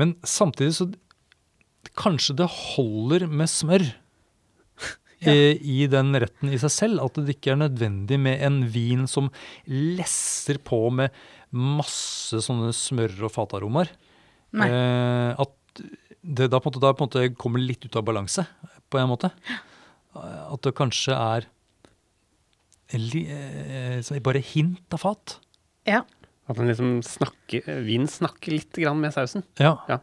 men 0.00 0.16
samtidig 0.26 0.74
så 0.80 0.90
Kanskje 1.98 2.32
det 2.38 2.46
holder 2.48 3.26
med 3.28 3.50
smør 3.52 3.82
Ja. 5.22 5.30
i, 5.34 5.82
i 5.82 5.86
den 5.92 6.14
retten 6.18 6.48
i 6.50 6.56
seg 6.58 6.70
selv. 6.72 7.02
At 7.04 7.14
det 7.20 7.34
ikke 7.36 7.52
er 7.52 7.60
nødvendig 7.60 8.16
med 8.18 8.40
en 8.42 8.62
vin 8.72 9.04
som 9.10 9.28
lesser 9.68 10.56
på 10.64 10.86
med 10.90 11.10
masse 11.52 12.40
sånne 12.44 12.72
smør- 12.76 13.26
og 13.28 13.32
fataromaer. 13.34 13.90
Eh, 14.52 15.40
at 15.40 15.82
det 16.22 16.50
da 16.52 16.60
på, 16.60 16.70
en 16.70 16.74
måte, 16.74 16.82
da 16.84 16.92
på 16.94 17.04
en 17.04 17.10
måte 17.10 17.36
kommer 17.40 17.62
litt 17.62 17.84
ut 17.84 17.96
av 17.98 18.04
balanse, 18.06 18.44
på 18.92 19.00
en 19.00 19.10
måte. 19.10 19.32
At 20.14 20.64
det 20.64 20.74
kanskje 20.76 21.16
er 21.16 21.48
eh, 22.92 24.18
bare 24.24 24.42
hint 24.52 24.98
av 24.98 25.06
fat. 25.06 25.38
ja. 25.88 26.04
At 26.50 26.58
den 26.58 26.66
liksom 26.66 26.96
snakker, 27.06 27.62
vinen 27.86 28.08
snakker 28.10 28.50
litt 28.50 28.74
grann 28.74 28.98
med 29.00 29.14
sausen. 29.14 29.44
Ja. 29.62 29.76
Ja. 29.88 30.00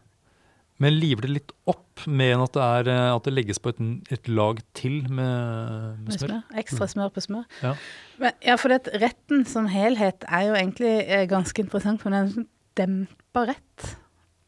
Men 0.79 0.95
liver 0.95 1.27
det 1.27 1.31
litt 1.33 1.51
opp 1.67 2.05
med 2.07 2.39
at 2.39 2.53
det, 2.55 2.65
er, 2.65 2.89
eh, 2.93 3.09
at 3.11 3.25
det 3.27 3.33
legges 3.33 3.59
på 3.59 3.73
et, 3.73 3.79
et 4.15 4.29
lag 4.31 4.61
til 4.77 5.01
med, 5.11 5.97
med 5.99 6.05
Med 6.07 6.21
smør? 6.21 6.35
Ekstra 6.61 6.87
smør 6.87 7.11
på 7.15 7.23
smør. 7.25 7.47
Ja. 7.63 7.73
Men, 8.21 8.37
ja, 8.45 8.55
for 8.59 8.71
det, 8.71 8.93
retten 9.01 9.43
som 9.49 9.67
helhet 9.71 10.23
er 10.29 10.45
jo 10.47 10.55
egentlig 10.55 10.93
eh, 11.03 11.25
ganske 11.31 11.65
interessant, 11.65 11.99
for 11.99 12.11
den 12.11 12.19
er 12.21 12.29
en 12.29 12.37
sånn 12.37 12.47
dempa 12.79 13.43
rett. 13.51 13.89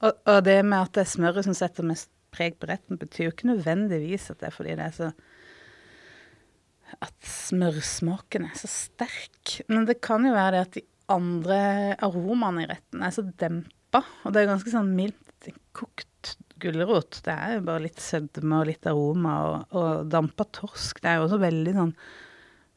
Og, 0.01 0.15
og 0.15 0.39
det 0.47 0.61
med 0.63 0.79
at 0.79 0.95
det 0.95 1.03
er 1.03 1.11
smøret 1.11 1.47
som 1.47 1.57
setter 1.57 1.87
mest 1.87 2.09
preg 2.31 2.55
på 2.61 2.69
retten, 2.69 2.99
betyr 2.99 3.27
jo 3.27 3.33
ikke 3.33 3.51
nødvendigvis 3.51 4.29
at 4.31 4.39
det 4.39 4.47
er 4.47 4.55
fordi 4.55 4.77
det 4.79 4.87
er 4.87 4.95
så 4.95 5.11
At 7.03 7.15
smørsmaken 7.23 8.47
er 8.49 8.55
så 8.59 8.67
sterk. 8.67 9.61
Men 9.71 9.85
det 9.87 10.01
kan 10.03 10.25
jo 10.27 10.31
være 10.35 10.55
det 10.55 10.63
at 10.65 10.73
de 10.79 10.85
andre 11.11 11.59
aromaene 12.03 12.63
i 12.63 12.71
retten 12.71 13.03
er 13.03 13.11
så 13.15 13.23
dempa, 13.23 14.03
og 14.23 14.31
det 14.31 14.41
er 14.41 14.51
ganske 14.53 14.71
sånn 14.71 14.91
mildt 14.95 15.30
kokt 15.75 16.35
gulrot. 16.61 17.21
Det 17.25 17.33
er 17.33 17.57
jo 17.57 17.65
bare 17.67 17.85
litt 17.87 18.01
sødme 18.01 18.61
og 18.61 18.69
litt 18.69 18.87
aroma, 18.89 19.35
og, 19.47 19.75
og 19.77 20.09
dampa 20.11 20.45
torsk. 20.53 21.01
Det 21.01 21.09
er 21.11 21.19
jo 21.19 21.27
også 21.27 21.41
veldig 21.41 21.75
sånn 21.77 21.93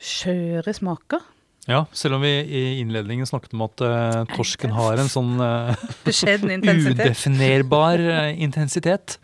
skjøre 0.05 0.75
smaker. 0.77 1.23
ja, 1.71 1.85
selv 1.97 2.19
om 2.19 2.25
vi 2.25 2.33
i 2.45 2.63
innledningen 2.83 3.29
snakket 3.29 3.55
om 3.57 3.65
at 3.65 3.85
uh, 3.85 4.21
torsken 4.35 4.75
har 4.75 5.01
en 5.01 5.09
sånn 5.09 5.39
uh, 5.41 5.73
udefinerbar 6.05 8.03
eh, 8.19 8.43
intensitet. 8.45 9.19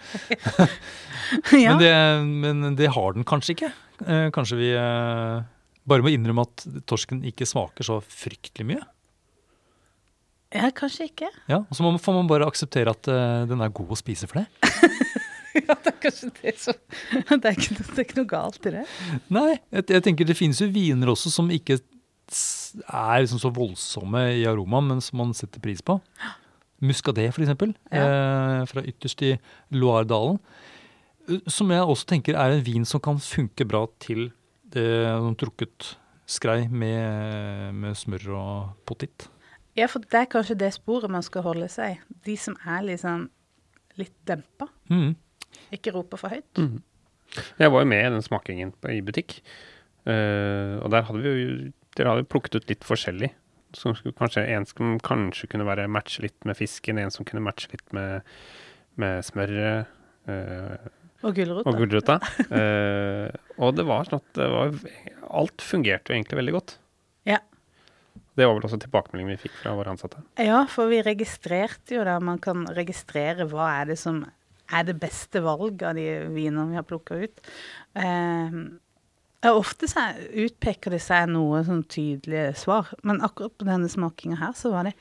ja. 1.52 1.76
Men, 1.76 1.82
det, 1.82 1.94
men 2.26 2.76
det 2.78 2.92
har 2.94 3.16
den 3.16 3.28
kanskje 3.28 3.56
ikke. 3.56 3.72
Kanskje 4.34 4.56
vi 4.56 4.70
bare 5.90 6.04
må 6.04 6.10
innrømme 6.10 6.46
at 6.46 6.64
torsken 6.88 7.20
ikke 7.28 7.46
smaker 7.46 7.84
så 7.86 7.98
fryktelig 8.00 8.66
mye. 8.72 8.86
Ja, 10.54 10.70
kanskje 10.74 11.06
ikke. 11.10 11.28
Ja, 11.48 11.58
Og 11.62 11.76
så 11.76 11.82
må- 11.84 11.98
får 12.00 12.14
man 12.18 12.26
bare 12.30 12.46
akseptere 12.48 12.90
at 12.90 13.08
uh, 13.08 13.46
den 13.50 13.60
er 13.62 13.68
god 13.70 13.90
å 13.94 13.98
spise 14.00 14.26
for 14.30 14.42
det. 14.42 14.48
Ja, 15.50 15.74
det 15.82 15.90
er 15.90 15.96
kanskje 15.98 16.28
det 16.44 16.52
som 16.62 16.76
Det 17.10 17.48
er 17.50 17.56
ikke, 17.58 17.74
noe- 17.74 17.86
det 17.90 17.98
er 17.98 18.04
ikke 18.04 18.18
noe 18.20 18.28
galt 18.30 18.66
i 18.66 18.70
det. 18.70 18.84
Nei, 19.34 19.48
jeg, 19.74 19.84
jeg 19.96 20.04
tenker 20.06 20.28
det 20.28 20.36
finnes 20.38 20.60
jo 20.62 20.68
viner 20.70 21.10
også 21.10 21.32
som 21.34 21.48
ikke 21.50 21.74
er 21.80 23.24
liksom 23.24 23.40
så 23.42 23.50
voldsomme 23.50 24.20
i 24.38 24.44
aromaen, 24.46 24.86
men 24.92 25.00
som 25.02 25.18
man 25.18 25.32
setter 25.34 25.58
pris 25.64 25.82
på. 25.82 25.96
Muscadet, 26.86 27.26
for 27.34 27.42
eksempel, 27.42 27.72
eh, 27.90 28.60
fra 28.70 28.84
ytterst 28.86 29.24
i 29.26 29.32
Loire-dalen. 29.74 30.38
eh, 31.28 31.42
Som 31.50 31.74
jeg 31.74 31.82
også 31.82 32.06
tenker 32.14 32.38
er 32.38 32.54
en 32.54 32.62
vin 32.64 32.86
som 32.86 33.02
kan 33.02 33.18
funke 33.18 33.66
bra 33.66 33.82
til 33.98 34.30
det, 34.70 34.86
sånn 35.18 35.34
trukket 35.36 35.96
skrei 36.30 36.68
med, 36.70 37.74
med 37.74 37.98
smør 37.98 38.28
og 38.38 38.70
potet. 38.86 39.26
Ja, 39.78 39.86
for 39.90 40.02
det 40.02 40.18
er 40.18 40.30
kanskje 40.30 40.58
det 40.58 40.72
sporet 40.74 41.10
man 41.12 41.22
skal 41.22 41.44
holde 41.46 41.68
seg 41.70 41.96
i. 41.96 41.98
De 42.26 42.36
som 42.40 42.56
er 42.66 42.82
liksom 42.88 43.28
litt 44.00 44.14
dempa. 44.28 44.66
Mm. 44.90 45.12
Ikke 45.74 45.92
roper 45.94 46.20
for 46.20 46.32
høyt. 46.32 46.58
Mm. 46.58 46.80
Jeg 47.60 47.70
var 47.70 47.84
jo 47.84 47.90
med 47.90 48.02
i 48.02 48.14
den 48.16 48.24
smakingen 48.26 48.72
på, 48.74 48.90
i 48.90 49.02
butikk. 49.06 49.36
Uh, 50.08 50.80
og 50.80 50.90
der 50.94 51.04
hadde 51.06 51.20
vi 51.22 51.34
jo 51.36 51.52
Dere 51.98 52.12
hadde 52.14 52.26
plukket 52.30 52.54
ut 52.54 52.68
litt 52.70 52.84
forskjellig. 52.86 53.32
Som 53.74 53.96
skulle 53.98 54.14
kanskje, 54.18 54.44
en 54.54 54.66
som 54.66 54.94
kanskje 55.02 55.48
kunne 55.50 55.66
være 55.66 55.88
matche 55.90 56.22
litt 56.22 56.46
med 56.46 56.54
fisken, 56.58 56.98
en 57.02 57.10
som 57.10 57.26
kunne 57.26 57.42
matche 57.42 57.70
litt 57.72 57.94
med, 57.94 58.22
med 58.98 59.24
smøret. 59.26 59.90
Uh, 60.30 60.78
Og 61.26 61.34
gulrota. 61.34 61.66
og 61.66 61.76
gulrota. 61.82 62.16
Eh, 62.46 63.26
og 63.60 63.74
det 63.76 63.84
var 63.90 64.06
sånn 64.06 64.22
at 64.22 64.38
det 64.38 64.46
var, 64.54 64.70
alt 65.42 65.66
fungerte 65.66 66.12
jo 66.12 66.16
egentlig 66.16 66.38
veldig 66.38 66.54
godt. 66.56 66.76
Ja. 67.28 67.40
Det 68.38 68.46
var 68.46 68.54
vel 68.56 68.64
også 68.68 68.78
tilbakemeldingen 68.80 69.34
vi 69.34 69.40
fikk 69.48 69.56
fra 69.62 69.72
våre 69.76 69.90
ansatte. 69.92 70.20
Ja, 70.40 70.62
for 70.70 70.88
vi 70.92 71.00
registrerte 71.02 71.96
jo 71.96 72.04
da 72.06 72.18
Man 72.22 72.38
kan 72.42 72.62
registrere 72.76 73.46
hva 73.50 73.66
er 73.80 73.90
det 73.90 73.98
som 74.00 74.22
er 74.70 74.84
det 74.86 74.94
beste 75.02 75.40
valget 75.42 75.82
av 75.82 75.96
de 75.98 76.04
vinene 76.30 76.68
vi 76.70 76.78
har 76.78 76.86
plukka 76.86 77.16
ut. 77.24 77.40
Eh, 77.98 78.58
ofte 79.50 79.88
er- 79.98 80.20
utpeker 80.46 80.90
det 80.94 81.00
seg 81.02 81.26
noe 81.32 81.64
sånn 81.66 81.82
tydelige 81.90 82.54
svar, 82.56 82.92
men 83.02 83.18
akkurat 83.20 83.56
på 83.58 83.66
denne 83.66 83.88
smakinga 83.90 84.38
her 84.38 84.52
så 84.54 84.70
var 84.70 84.84
det 84.86 84.94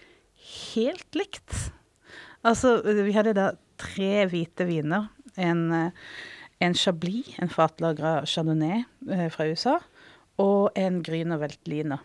helt 0.74 1.14
likt. 1.14 1.72
Altså, 2.44 2.80
vi 2.84 3.12
hadde 3.14 3.36
da 3.38 3.52
tre 3.78 4.26
hvite 4.32 4.66
viner. 4.66 5.10
En, 5.38 5.92
en 6.60 6.74
Chablis, 6.74 7.36
en 7.40 7.52
fatlagra 7.52 8.24
chardonnay 8.26 8.86
eh, 9.12 9.30
fra 9.30 9.46
USA. 9.52 9.78
og 10.40 10.72
en 10.80 11.02
Grüner 11.04 11.38
Veltliner. 11.38 12.00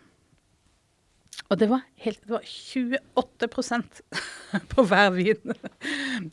Og 1.45 1.59
det 1.61 1.67
var, 1.69 1.83
helt, 2.01 2.21
det 2.25 2.33
var 2.33 2.45
28% 2.47 3.99
på 4.71 4.85
hver 4.89 5.11
vin. 5.13 5.55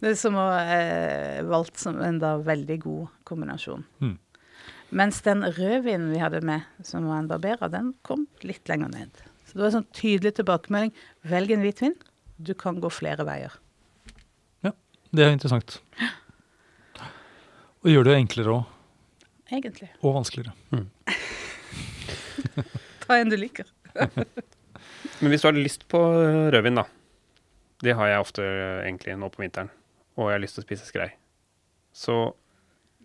Det 0.01 0.15
som 0.23 0.39
var 0.39 0.71
eh, 0.73 1.43
valgt 1.45 1.81
som 1.81 1.99
en 2.01 2.21
da 2.23 2.37
veldig 2.41 2.79
god 2.85 3.11
kombinasjon. 3.29 3.85
Mm. 4.01 4.17
Mens 4.93 5.21
den 5.25 5.45
rødvinen 5.45 6.11
vi 6.13 6.21
hadde 6.21 6.43
med, 6.45 6.65
som 6.85 7.07
var 7.09 7.23
en 7.23 7.29
barberer, 7.31 7.71
den 7.73 7.93
kom 8.05 8.27
litt 8.45 8.69
lenger 8.69 8.93
ned. 8.93 9.23
Så 9.49 9.57
det 9.57 9.63
var 9.63 9.71
en 9.71 9.77
sånn 9.79 9.93
tydelig 9.97 10.35
tilbakemelding. 10.39 10.93
Velg 11.29 11.53
en 11.55 11.65
hvitvin. 11.65 11.97
Du 12.41 12.53
kan 12.59 12.81
gå 12.81 12.89
flere 12.93 13.25
veier. 13.29 13.55
Ja, 14.65 14.73
Det 15.13 15.25
er 15.27 15.35
interessant. 15.35 15.81
Og 17.83 17.91
gjør 17.91 18.09
det 18.09 18.17
enklere 18.21 18.57
òg. 18.61 18.65
Egentlig. 19.53 19.91
Og 20.01 20.15
vanskeligere. 20.17 20.55
Ta 23.05 23.19
en 23.19 23.33
du 23.33 23.37
liker. 23.37 23.69
Men 25.21 25.33
hvis 25.33 25.45
du 25.45 25.49
har 25.49 25.57
lyst 25.59 25.87
på 25.91 26.01
rødvin, 26.53 26.79
da. 26.79 26.87
Det 27.83 27.97
har 27.99 28.11
jeg 28.11 28.23
ofte 28.23 28.45
eh, 28.47 28.85
egentlig 28.87 29.17
nå 29.19 29.31
på 29.33 29.43
vinteren. 29.43 29.73
Og 30.19 30.29
jeg 30.29 30.37
har 30.37 30.43
lyst 30.45 30.59
til 30.59 30.65
å 30.65 30.69
spise 30.69 30.87
skrei. 30.87 31.09
Så 31.93 32.17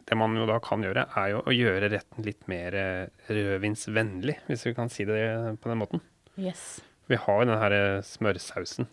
det 0.08 0.16
man 0.16 0.36
jo 0.40 0.46
da 0.48 0.60
kan 0.64 0.84
gjøre, 0.86 1.08
er 1.20 1.32
jo 1.34 1.42
å 1.44 1.56
gjøre 1.56 1.90
retten 1.92 2.28
litt 2.28 2.46
mer 2.52 2.76
eh, 2.78 3.32
rødvinsvennlig, 3.32 4.38
hvis 4.48 4.68
vi 4.70 4.76
kan 4.78 4.92
si 4.94 5.08
det 5.08 5.20
på 5.64 5.72
den 5.72 5.82
måten. 5.82 6.04
Yes. 6.40 6.78
Vi 7.12 7.20
har 7.20 7.42
jo 7.42 7.50
den 7.50 7.60
her 7.60 7.76
eh, 7.76 8.06
smørsausen, 8.06 8.88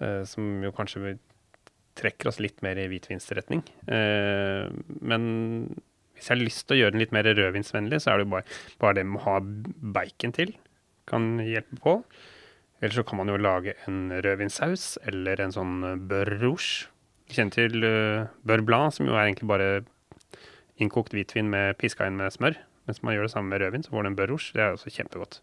eh, 0.00 0.22
som 0.28 0.62
jo 0.64 0.72
kanskje 0.76 1.18
trekker 1.98 2.30
oss 2.30 2.38
litt 2.40 2.62
mer 2.62 2.78
i 2.78 2.86
hvitvinsretning. 2.88 3.64
Eh, 3.90 4.70
men 5.02 5.22
hvis 6.14 6.30
jeg 6.30 6.34
har 6.34 6.42
lyst 6.42 6.66
til 6.68 6.76
å 6.76 6.80
gjøre 6.82 6.94
den 6.94 7.02
litt 7.02 7.14
mer 7.14 7.28
rødvinsvennlig, 7.28 8.00
så 8.02 8.12
er 8.12 8.20
det 8.20 8.28
jo 8.28 8.32
bare, 8.36 8.58
bare 8.80 9.00
det 9.00 9.06
med 9.08 9.20
å 9.20 9.26
ha 9.26 9.36
bacon 9.98 10.34
til 10.36 10.54
kan 11.08 11.38
hjelpe 11.42 11.78
på. 11.82 11.98
Eller 12.78 12.94
så 12.94 13.02
kan 13.02 13.18
man 13.18 13.30
jo 13.32 13.38
lage 13.42 13.74
en 13.88 14.12
rødvinssaus 14.22 15.00
eller 15.10 15.40
en 15.42 15.54
sånn 15.54 15.76
eh, 15.84 15.96
beurre 16.10 16.38
rouge. 16.38 16.86
Kjenner 17.28 17.52
til 17.52 17.82
uh, 17.84 18.28
beurre 18.46 18.64
blanc, 18.64 18.94
som 18.96 19.04
jo 19.08 19.16
er 19.18 19.26
egentlig 19.26 19.48
bare 19.50 19.66
innkokt 20.80 21.12
hvitvin 21.12 21.50
med 21.52 21.74
piska 21.76 22.06
inn 22.08 22.16
med 22.16 22.32
smør. 22.32 22.54
Mens 22.88 23.02
man 23.04 23.12
gjør 23.16 23.26
det 23.26 23.32
samme 23.34 23.50
med 23.52 23.60
rødvin, 23.60 23.82
så 23.84 23.92
får 23.92 24.06
du 24.06 24.08
en 24.08 24.16
beurre 24.16 24.32
rouge. 24.32 24.54
Det 24.54 24.62
er 24.64 24.76
også 24.76 24.92
kjempegodt. 24.94 25.40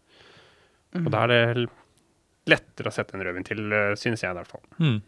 Og 0.96 1.10
da 1.12 1.20
er 1.26 1.30
det 1.30 1.66
lettere 2.50 2.90
å 2.90 2.94
sette 2.96 3.14
en 3.14 3.22
rødvin 3.26 3.46
til, 3.46 3.60
uh, 3.70 3.92
synes 4.00 4.24
jeg 4.24 4.32
i 4.32 4.38
hvert 4.40 4.50
fall. 4.50 4.64
Mm. 4.80 4.98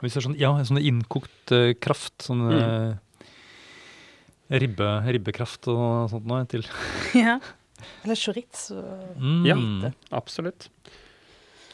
Hvis 0.00 0.16
det 0.16 0.22
er 0.22 0.26
sånn, 0.30 0.38
ja, 0.40 0.50
sånn 0.66 0.80
innkokt 0.82 1.54
uh, 1.54 1.70
kraft, 1.78 2.16
sånn 2.26 2.42
Mm. 2.50 2.98
ribbe, 4.50 4.86
ribbekraft 5.14 5.68
og 5.70 6.08
sånt 6.10 6.26
noe 6.26 6.42
til. 6.50 6.64
ja. 7.14 7.36
Eller 8.04 8.18
chorizo. 8.18 8.82
Mm. 9.16 9.44
Ja. 9.48 9.56
Absolutt. 10.16 10.68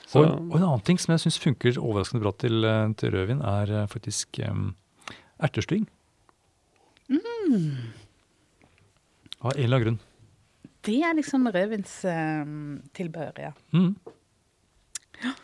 Så, 0.07 0.23
Og, 0.23 0.27
og 0.53 0.57
en 0.59 0.64
annen 0.64 0.85
ting 0.87 1.01
som 1.03 1.14
jeg 1.14 1.25
syns 1.25 1.38
funker 1.42 1.79
overraskende 1.83 2.23
bra 2.23 2.33
til, 2.38 2.62
eh, 2.64 2.88
til 2.99 3.14
rødvin, 3.14 3.42
er 3.42 3.73
eh, 3.75 3.88
faktisk 3.90 4.38
um, 4.47 4.69
ertestyng. 5.42 5.88
Av 9.42 9.51
en 9.53 9.59
eller 9.59 9.77
annen 9.77 9.85
grunn. 9.87 9.99
Det 10.87 11.01
er 11.03 11.16
liksom 11.19 11.49
rødvins 11.51 11.97
tilbehør, 12.95 13.42
ja. 13.49 13.53
Mm. 13.75 13.97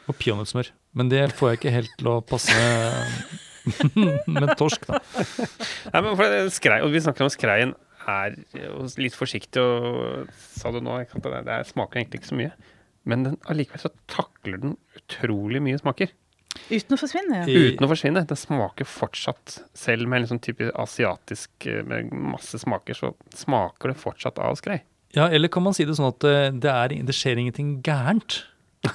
Og 0.06 0.14
peanøttsmør. 0.18 0.70
Men 0.94 1.10
det 1.10 1.24
får 1.34 1.52
jeg 1.52 1.58
ikke 1.60 1.74
helt 1.74 1.94
til 1.98 2.10
å 2.12 2.18
passe 2.22 2.56
med 4.36 4.52
torsk, 4.60 4.86
da. 4.88 5.00
Nei, 5.92 6.02
men 6.02 6.12
for 6.18 6.26
det, 6.28 6.40
skrei, 6.54 6.80
og 6.84 6.92
vi 6.94 7.02
snakker 7.02 7.26
om 7.26 7.32
skreien 7.32 7.74
er 8.08 8.36
litt 9.00 9.16
forsiktig, 9.16 9.62
og 9.62 10.32
sa 10.54 10.72
du 10.74 10.80
nå 10.82 11.00
ikke 11.02 11.16
sant, 11.16 11.28
det, 11.28 11.44
det 11.48 11.58
smaker 11.70 12.02
egentlig 12.02 12.22
ikke 12.22 12.32
så 12.32 12.40
mye. 12.40 12.52
Men 13.08 13.24
den, 13.26 13.38
allikevel 13.50 13.82
så 13.82 13.90
takler 14.10 14.60
den 14.62 14.76
utrolig 14.98 15.62
mye 15.64 15.80
smaker. 15.80 16.12
Uten 16.68 16.94
å 16.94 16.98
forsvinne, 17.00 17.42
ja. 17.42 17.46
Uten 17.72 17.86
å 17.86 17.88
forsvinne. 17.90 18.22
Den 18.28 18.38
smaker 18.38 18.88
fortsatt, 18.88 19.56
selv 19.78 20.08
med 20.10 20.22
en 20.22 20.34
sånn 20.34 20.42
type 20.44 20.68
asiatisk 20.78 21.66
eh, 21.70 21.80
med 21.88 22.12
masse 22.12 22.60
smaker, 22.60 22.98
så 22.98 23.12
smaker 23.36 23.92
det 23.92 24.00
fortsatt 24.02 24.40
av 24.42 24.58
skrei. 24.60 24.82
Ja, 25.16 25.28
eller 25.28 25.50
kan 25.52 25.64
man 25.64 25.76
si 25.76 25.84
det 25.88 25.96
sånn 25.98 26.12
at 26.12 26.24
eh, 26.28 26.50
det, 26.52 26.72
er, 26.72 26.94
det 27.08 27.16
skjer 27.16 27.40
ingenting 27.42 27.80
gærent? 27.84 28.44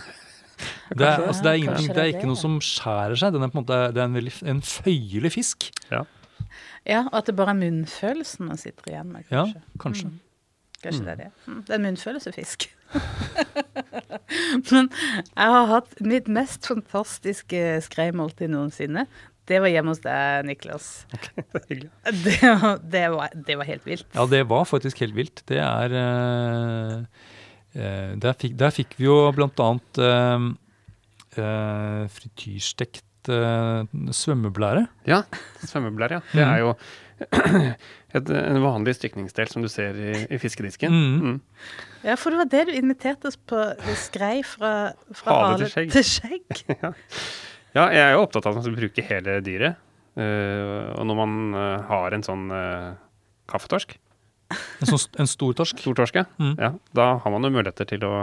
Det 0.88 1.04
er, 1.06 1.20
altså, 1.22 1.44
det, 1.44 1.52
er 1.52 1.76
det 1.76 1.84
er 1.92 1.94
det 1.94 2.02
er 2.02 2.12
ikke 2.16 2.30
noe 2.30 2.40
som 2.40 2.56
skjærer 2.64 3.20
seg. 3.20 3.36
Den 3.36 3.44
er 3.46 3.52
på 3.54 3.60
en 3.60 3.62
måte 3.62 3.76
det 3.94 4.00
er 4.02 4.08
en, 4.08 4.16
veldig, 4.18 4.32
en 4.50 4.62
føyelig 4.66 5.30
fisk. 5.36 5.68
Ja. 5.92 6.00
Ja, 6.88 7.06
og 7.12 7.20
at 7.22 7.30
det 7.30 7.36
bare 7.38 7.54
er 7.56 7.62
munnfølelsen 7.62 8.48
man 8.50 8.58
sitter 8.62 8.92
igjen 8.92 9.12
med, 9.14 9.28
kanskje. 9.30 9.62
Ja, 9.62 9.80
kanskje. 9.84 10.12
kanskje. 10.84 11.02
Mm. 11.02 11.06
Det 11.06 11.14
er 11.14 11.22
det. 11.24 11.32
Mm, 11.48 11.62
Det 11.64 11.74
er 11.74 11.80
en 11.80 11.88
munnfølelsefisk. 11.88 12.68
Men 14.72 14.90
jeg 14.92 15.56
har 15.56 15.72
hatt 15.72 15.98
mitt 16.04 16.30
mest 16.32 16.68
fantastiske 16.70 17.64
skreimåltid 17.88 18.52
noensinne. 18.54 19.08
Det 19.48 19.62
var 19.64 19.72
hjemme 19.72 19.94
hos 19.94 20.04
deg, 20.04 20.46
Niklas. 20.48 20.88
Okay, 21.58 21.88
Det 22.24 22.38
var, 22.44 22.78
det 22.84 23.04
var, 23.14 23.36
det 23.48 23.58
var 23.60 23.70
helt 23.70 23.86
vilt. 23.88 24.08
Ja, 24.16 24.28
det 24.28 24.44
var 24.52 24.68
faktisk 24.68 25.00
helt 25.04 25.16
vilt. 25.16 25.44
Det 25.48 25.60
er 25.64 25.98
uh, 25.98 27.04
der, 27.74 28.34
fikk, 28.40 28.58
der 28.60 28.74
fikk 28.76 28.98
vi 29.00 29.08
jo 29.08 29.20
blant 29.36 29.60
annet 29.64 30.02
uh, 30.04 30.50
uh, 31.40 32.04
frityrstekt 32.12 33.04
eh, 33.32 33.84
svømmeblære. 34.14 34.86
Ja, 35.10 35.24
svømmeblære, 35.66 36.20
ja. 36.20 36.22
Det 36.34 36.44
er 36.46 36.58
jo 36.64 36.72
et, 38.18 38.30
en 38.30 38.60
vanlig 38.64 38.94
strykningsdel 38.98 39.50
som 39.50 39.64
du 39.66 39.70
ser 39.72 39.98
i, 39.98 40.12
i 40.30 40.38
fiskedisken. 40.42 40.94
Mm. 40.94 41.18
Mm. 41.34 41.40
Ja, 42.06 42.16
for 42.20 42.30
det 42.34 42.40
var 42.44 42.50
det 42.54 42.64
du 42.70 42.74
inviterte 42.78 43.28
oss 43.32 43.38
på. 43.38 43.60
Skrei 43.98 44.44
fra, 44.46 44.94
fra 45.18 45.38
Hale 45.42 45.66
til 45.66 45.74
skjegg. 45.74 45.92
til 45.98 46.08
skjegg. 46.14 46.66
Ja, 47.76 47.84
jeg 47.94 48.00
er 48.02 48.14
jo 48.16 48.22
opptatt 48.24 48.46
av 48.48 48.56
at 48.56 48.58
man 48.58 48.64
skal 48.66 48.78
bruke 48.80 49.04
hele 49.06 49.34
dyret. 49.46 49.76
Uh, 50.18 50.96
og 50.98 51.04
når 51.06 51.18
man 51.20 51.34
uh, 51.54 51.84
har 51.86 52.16
en 52.16 52.24
sånn 52.26 52.48
uh, 52.50 52.96
kaffetorsk, 53.52 53.92
En, 54.50 54.88
sånn, 54.88 55.04
en 55.22 55.30
stor 55.30 55.54
torsk. 55.60 55.78
stor 55.84 55.98
torsk, 56.00 56.16
ja, 56.18 56.24
Mm. 56.40 56.56
ja, 56.58 56.72
da 56.98 57.06
har 57.22 57.34
man 57.36 57.44
jo 57.46 57.52
muligheter 57.54 57.86
til 57.92 58.06
å 58.08 58.14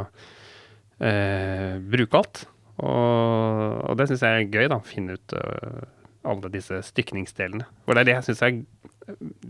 eh, 0.98 1.76
bruke 1.92 2.18
alt. 2.18 2.44
Og, 2.82 3.84
og 3.86 3.98
det 3.98 4.08
syns 4.10 4.24
jeg 4.26 4.40
er 4.40 4.50
gøy, 4.50 4.68
da. 4.72 4.80
Finne 4.86 5.18
ut 5.18 5.36
uh, 5.38 5.84
alle 6.26 6.50
disse 6.54 6.80
stykningsdelene. 6.88 7.66
For 7.84 7.94
det 7.94 8.04
er 8.04 8.10
det 8.10 8.16
jeg 8.16 8.28
syns 8.28 8.44
er, 8.46 8.60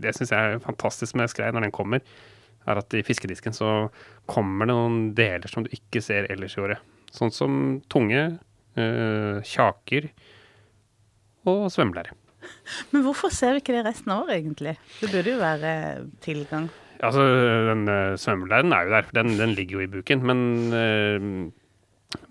det 0.05 0.15
synes 0.17 0.33
jeg 0.35 0.55
er 0.55 0.63
fantastisk 0.65 1.17
med 1.17 1.31
skrei 1.31 1.49
når 1.53 1.67
den 1.67 1.75
kommer. 1.75 2.03
Er 2.65 2.81
at 2.81 2.93
i 2.97 3.03
fiskedisken 3.05 3.53
så 3.53 3.71
kommer 4.29 4.65
det 4.65 4.73
noen 4.73 4.99
deler 5.17 5.49
som 5.49 5.65
du 5.65 5.73
ikke 5.73 6.01
ser 6.05 6.29
ellers 6.33 6.57
i 6.57 6.63
året. 6.65 6.93
Sånn 7.15 7.33
som 7.33 7.59
tunge, 7.91 8.27
uh, 8.77 9.41
kjaker 9.45 10.09
og 11.49 11.67
svømmelære. 11.73 12.15
Men 12.93 13.05
hvorfor 13.05 13.33
ser 13.33 13.55
vi 13.55 13.63
ikke 13.63 13.73
det 13.73 13.85
resten 13.87 14.11
av 14.13 14.25
året, 14.25 14.39
egentlig? 14.39 14.75
Det 14.99 15.09
burde 15.13 15.33
jo 15.33 15.41
være 15.41 15.75
tilgang. 16.25 16.67
Altså, 17.03 17.23
den 17.69 17.85
uh, 17.89 18.15
svømmelæren 18.19 18.73
er 18.73 18.85
jo 18.85 18.93
der, 18.95 19.13
den, 19.17 19.37
den 19.39 19.55
ligger 19.57 19.79
jo 19.79 19.85
i 19.85 19.91
buken. 19.91 20.21
Men 20.25 20.41
eh, 20.73 21.25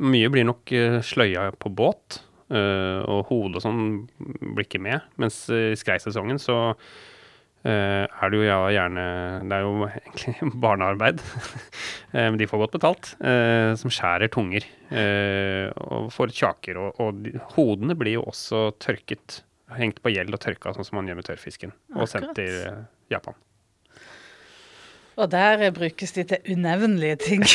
mye 0.02 0.30
blir 0.32 0.46
nok 0.48 0.72
eh, 0.74 1.00
sløya 1.04 1.48
på 1.60 1.72
båt, 1.72 2.20
eh, 2.52 3.00
og 3.08 3.30
hodet 3.30 3.60
og 3.60 3.64
sånn 3.64 3.82
blir 4.18 4.66
ikke 4.66 4.82
med. 4.82 5.04
Mens 5.20 5.44
eh, 5.52 5.72
i 5.72 5.78
skreisesongen 5.78 6.40
så 6.42 6.58
eh, 7.64 8.04
er 8.04 8.32
det 8.32 8.40
jo 8.40 8.44
ja, 8.46 8.58
gjerne 8.74 9.06
Det 9.48 9.56
er 9.56 9.64
jo 9.66 9.88
egentlig 9.88 10.50
barnearbeid, 10.66 11.22
eh, 12.16 12.28
men 12.28 12.38
de 12.40 12.48
får 12.50 12.64
godt 12.64 12.76
betalt, 12.78 13.14
eh, 13.24 13.72
som 13.80 13.92
skjærer 13.92 14.32
tunger 14.34 14.66
eh, 14.90 15.70
og 15.86 16.12
får 16.14 16.34
kjaker. 16.34 16.80
Og, 16.82 17.00
og 17.00 17.48
hodene 17.56 17.96
blir 17.98 18.18
jo 18.18 18.28
også 18.28 18.68
tørket, 18.82 19.42
hengt 19.74 20.02
på 20.04 20.12
gjeld 20.12 20.36
og 20.36 20.42
tørka, 20.44 20.74
sånn 20.76 20.86
som 20.86 21.00
man 21.00 21.08
gjør 21.10 21.18
med 21.22 21.26
tørrfisken, 21.30 21.74
og 21.96 22.06
sendt 22.10 22.36
til 22.38 22.62
Japan. 23.10 23.34
Og 25.14 25.30
der 25.30 25.70
brukes 25.70 26.12
de 26.12 26.24
til 26.26 26.54
unevnelige 26.56 27.16
ting. 27.16 27.44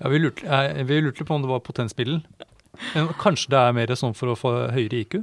Ja, 0.00 0.08
vi, 0.12 0.18
lurte, 0.22 0.46
eh, 0.46 0.82
vi 0.86 1.00
lurte 1.02 1.24
på 1.26 1.34
om 1.34 1.42
det 1.42 1.50
var 1.50 1.60
potensmiddel. 1.66 2.20
Men 2.94 3.08
kanskje 3.18 3.50
det 3.54 3.58
er 3.58 3.72
mer 3.74 3.94
sånn 3.98 4.14
for 4.14 4.30
å 4.30 4.36
få 4.38 4.52
høyere 4.74 5.00
IQ? 5.04 5.16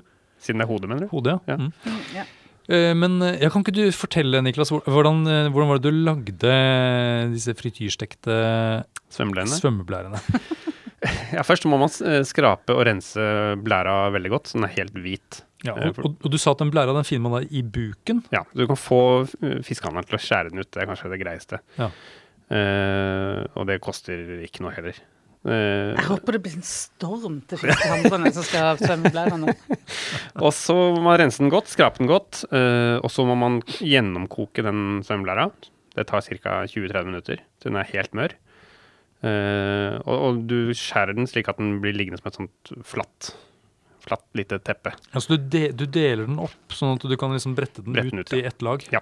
Siden 0.44 0.60
det 0.60 0.66
er 0.68 0.72
hodet, 0.74 0.90
mener 0.92 1.06
du? 1.06 1.12
Hodet, 1.14 1.38
ja. 1.48 1.56
Ja. 1.56 1.58
Mm. 1.62 2.02
ja. 2.16 2.26
Eh, 2.68 2.94
Men 2.98 3.20
jeg 3.22 3.42
ja, 3.46 3.50
kan 3.54 3.62
ikke 3.64 3.76
du 3.78 3.84
fortelle, 3.96 4.42
Niklas, 4.44 4.72
hvor- 4.74 4.84
hvordan, 4.90 5.22
eh, 5.30 5.48
hvordan 5.54 5.70
var 5.70 5.80
det 5.80 5.92
du 5.92 6.04
lagde 6.04 6.56
disse 7.34 7.54
frityrstekte 7.56 8.40
svømmeblærene? 9.10 10.20
Ja, 11.36 11.44
først 11.46 11.68
må 11.70 11.78
man 11.78 11.92
eh, 12.08 12.24
skrape 12.26 12.74
og 12.74 12.80
rense 12.88 13.22
blæra 13.62 14.08
veldig 14.16 14.30
godt, 14.32 14.48
så 14.50 14.58
den 14.58 14.64
er 14.66 14.72
helt 14.74 14.96
hvit. 14.98 15.44
Ja, 15.66 15.76
Eh, 15.76 15.90
og, 15.92 15.96
for- 15.98 16.06
og, 16.08 16.16
og 16.26 16.32
du 16.34 16.38
sa 16.42 16.52
at 16.56 16.62
den 16.64 16.72
blæra 16.74 16.96
den 16.98 17.06
finner 17.06 17.30
man 17.30 17.44
da 17.44 17.48
i 17.54 17.62
buken. 17.62 18.24
Ja, 18.34 18.42
du 18.58 18.66
kan 18.70 18.80
få 18.80 19.00
eh, 19.44 19.60
fiskehandleren 19.66 20.08
til 20.10 20.18
å 20.18 20.22
skjære 20.26 20.50
den 20.50 20.64
ut, 20.64 20.72
det 20.74 20.82
er 20.82 20.90
kanskje 20.90 21.12
det 21.14 21.20
greieste. 21.22 21.60
Ja. 21.78 21.92
Eh, 22.54 23.42
og 23.56 23.68
det 23.70 23.82
koster 23.84 24.42
ikke 24.46 24.66
noe 24.66 24.74
heller. 24.76 24.98
Uh, 25.46 25.94
Jeg 25.94 26.08
håper 26.08 26.34
det 26.34 26.40
blir 26.42 26.56
en 26.58 26.66
storm 26.66 27.36
til 27.46 27.60
fiskehandlerne 27.62 28.32
som 28.34 28.46
skal 28.48 28.80
ha 28.82 29.38
nå. 29.38 29.52
og 30.46 30.50
så 30.58 30.74
må 30.74 31.04
man 31.06 31.20
rense 31.22 31.38
den 31.38 31.52
godt, 31.54 31.70
skrape 31.70 32.02
den 32.02 32.10
godt, 32.10 32.42
uh, 32.50 32.98
og 32.98 33.12
så 33.14 33.28
må 33.30 33.36
man 33.38 33.60
gjennomkoke 33.78 34.66
den 34.66 35.04
svømmeblæra 35.06 35.52
Det 35.94 36.08
tar 36.10 36.26
ca. 36.26 36.64
20-30 36.66 37.12
minutter 37.12 37.44
til 37.62 37.70
den 37.70 37.78
er 37.78 37.94
helt 37.94 38.18
mør. 38.18 38.34
Eh, 39.26 39.96
og, 40.04 40.16
og 40.16 40.42
du 40.50 40.74
skjærer 40.76 41.16
den 41.18 41.30
slik 41.30 41.50
at 41.50 41.60
den 41.62 41.80
blir 41.84 41.96
liggende 41.96 42.20
som 42.20 42.30
et 42.30 42.40
sånt 42.40 42.74
flatt, 42.86 43.32
flatt 44.04 44.26
lite 44.38 44.60
teppe. 44.66 44.94
Altså 45.16 45.36
du, 45.36 45.48
de, 45.56 45.70
du 45.74 45.86
deler 45.88 46.28
den 46.28 46.42
opp, 46.44 46.76
sånn 46.76 46.98
at 46.98 47.06
du 47.08 47.16
kan 47.20 47.34
liksom 47.34 47.56
brette 47.58 47.86
den 47.86 47.96
Brette 47.96 48.14
den 48.14 48.22
ut, 48.22 48.30
ut, 48.30 48.36
ja. 48.36 48.44
i 48.44 48.50
ett 48.52 48.66
lag? 48.66 48.86
Ja. 48.94 49.02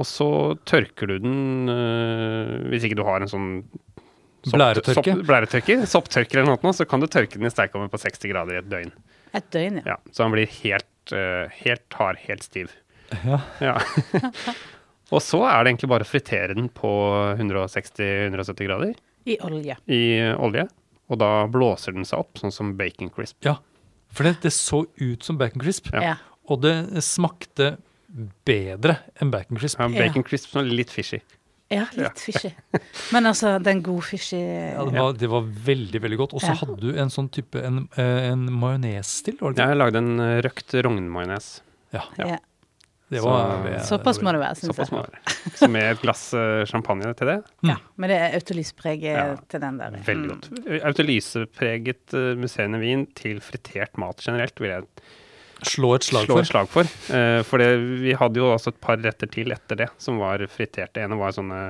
Og 0.00 0.06
så 0.10 0.26
tørker 0.66 1.06
du 1.06 1.18
den 1.22 1.68
eh, 1.70 2.54
Hvis 2.72 2.86
ikke 2.88 2.96
du 2.98 3.04
har 3.06 3.22
en 3.22 3.30
sånn 3.30 3.48
sopp- 4.44 4.56
Blæretørke? 4.58 5.12
Sopp, 5.14 5.26
blæretørker, 5.28 5.84
sopptørker 5.88 6.40
eller 6.42 6.56
noe, 6.58 6.72
så 6.74 6.84
kan 6.90 7.00
du 7.00 7.06
tørke 7.06 7.38
den 7.38 7.46
i 7.46 7.52
sterkovnen 7.52 7.92
på 7.92 8.00
60 8.02 8.26
grader 8.32 8.58
i 8.58 8.62
et 8.62 8.68
døgn. 8.72 8.90
Et 9.34 9.46
døgn, 9.54 9.78
ja. 9.82 9.94
Ja, 9.94 9.96
så 10.12 10.24
den 10.26 10.34
blir 10.34 10.50
helt, 10.60 11.14
eh, 11.16 11.46
helt 11.62 11.96
hard, 12.00 12.18
helt 12.26 12.42
stiv. 12.44 12.74
Ja. 13.24 13.38
Ja. 13.62 13.76
og 15.14 15.22
så 15.22 15.40
er 15.46 15.62
det 15.64 15.72
egentlig 15.74 15.90
bare 15.94 16.04
å 16.06 16.10
fritere 16.10 16.54
den 16.58 16.68
på 16.74 16.90
160-170 17.38 18.66
grader 18.68 18.94
I 19.30 19.38
olje. 19.46 19.76
i 19.86 20.02
olje. 20.36 20.66
Og 21.12 21.18
da 21.20 21.30
blåser 21.52 21.92
den 21.96 22.06
seg 22.08 22.22
opp, 22.24 22.38
sånn 22.40 22.52
som 22.54 22.74
bacon 22.80 23.10
crisp. 23.14 23.38
ja. 23.46 23.56
For 24.14 24.22
det, 24.28 24.36
det 24.44 24.52
så 24.54 24.84
ut 25.00 25.24
som 25.26 25.38
bacon 25.40 25.58
crisp, 25.64 25.88
Ja. 25.92 26.00
Ja. 26.12 26.14
og 26.46 26.60
det 26.62 26.74
smakte 27.02 27.72
bedre 28.46 28.98
enn 29.20 29.30
bacon 29.34 29.58
crisp. 29.58 29.80
Ja, 29.80 29.88
bacon 29.88 30.22
crisp 30.26 30.50
som 30.52 30.62
er 30.62 30.70
litt 30.70 30.90
fishy. 30.94 31.20
Ja, 31.72 31.86
litt 31.96 32.20
fishy. 32.20 32.50
Men 33.14 33.26
altså, 33.26 33.56
den 33.64 33.80
god 33.82 34.04
fishy 34.06 34.36
Ja, 34.38 34.84
det, 34.84 34.94
var, 35.00 35.12
det 35.18 35.30
var 35.32 35.46
veldig 35.66 36.00
veldig 36.04 36.18
godt. 36.20 36.34
Og 36.36 36.40
så 36.44 36.52
Ja. 36.52 36.58
hadde 36.60 36.76
du 36.80 36.90
en 37.00 37.08
sånn 37.10 37.30
type 37.32 37.56
en, 37.64 37.88
eh, 37.96 38.30
en 38.30 38.44
majones 38.52 39.22
til, 39.24 39.36
var 39.40 39.52
det 39.54 39.58
ikke? 39.64 39.68
Jeg 39.72 39.80
lagde 39.80 39.96
en 40.02 40.20
eh, 40.20 40.40
røkt 40.44 40.74
rognmajones. 40.84 41.48
Ja. 41.96 42.04
Ja. 42.18 42.36
Det 43.10 43.20
var, 43.22 43.50
Så- 43.50 43.64
var, 43.64 43.80
Såpass 43.98 44.18
må 44.22 44.32
det 44.32 44.40
være, 44.40 44.54
syns 44.56 44.76
jeg. 44.78 44.88
må 44.92 45.02
det 45.04 45.12
være. 45.12 45.56
Så 45.56 45.68
med 45.70 45.82
et 45.90 46.00
glass 46.02 46.22
eh, 46.34 46.64
champagne 46.66 47.14
til 47.16 47.26
det. 47.26 47.36
Ja, 47.62 47.76
med 47.96 48.10
det 48.10 48.20
autolyspreget 48.34 49.02
Ja. 49.16 49.36
til 49.48 49.60
den 49.60 49.78
der. 49.78 49.90
Veldig 50.04 50.30
Mm. 50.30 50.40
godt. 50.40 50.84
Autolysepreget 50.84 52.14
uh, 52.14 52.34
musserende 52.38 52.80
vin 52.80 53.06
til 53.14 53.40
fritert 53.40 53.96
mat 53.98 54.20
generelt 54.24 54.58
vil 54.60 54.70
jeg 54.70 54.84
Slå 55.62 55.94
et 55.96 56.06
slag 56.06 56.26
slå 56.26 56.36
for. 56.36 56.42
et 56.42 56.50
slag 56.50 56.70
for. 56.72 56.90
Uh, 57.08 57.40
for 57.46 57.62
det, 57.62 57.70
vi 58.02 58.16
hadde 58.18 58.40
jo 58.40 58.50
også 58.52 58.74
et 58.74 58.80
par 58.82 59.00
retter 59.00 59.30
til 59.30 59.54
etter 59.54 59.84
det 59.84 59.88
som 60.02 60.18
var 60.22 60.42
friterte. 60.50 61.04
En 61.04 61.16
var 61.20 61.34
sånne 61.36 61.60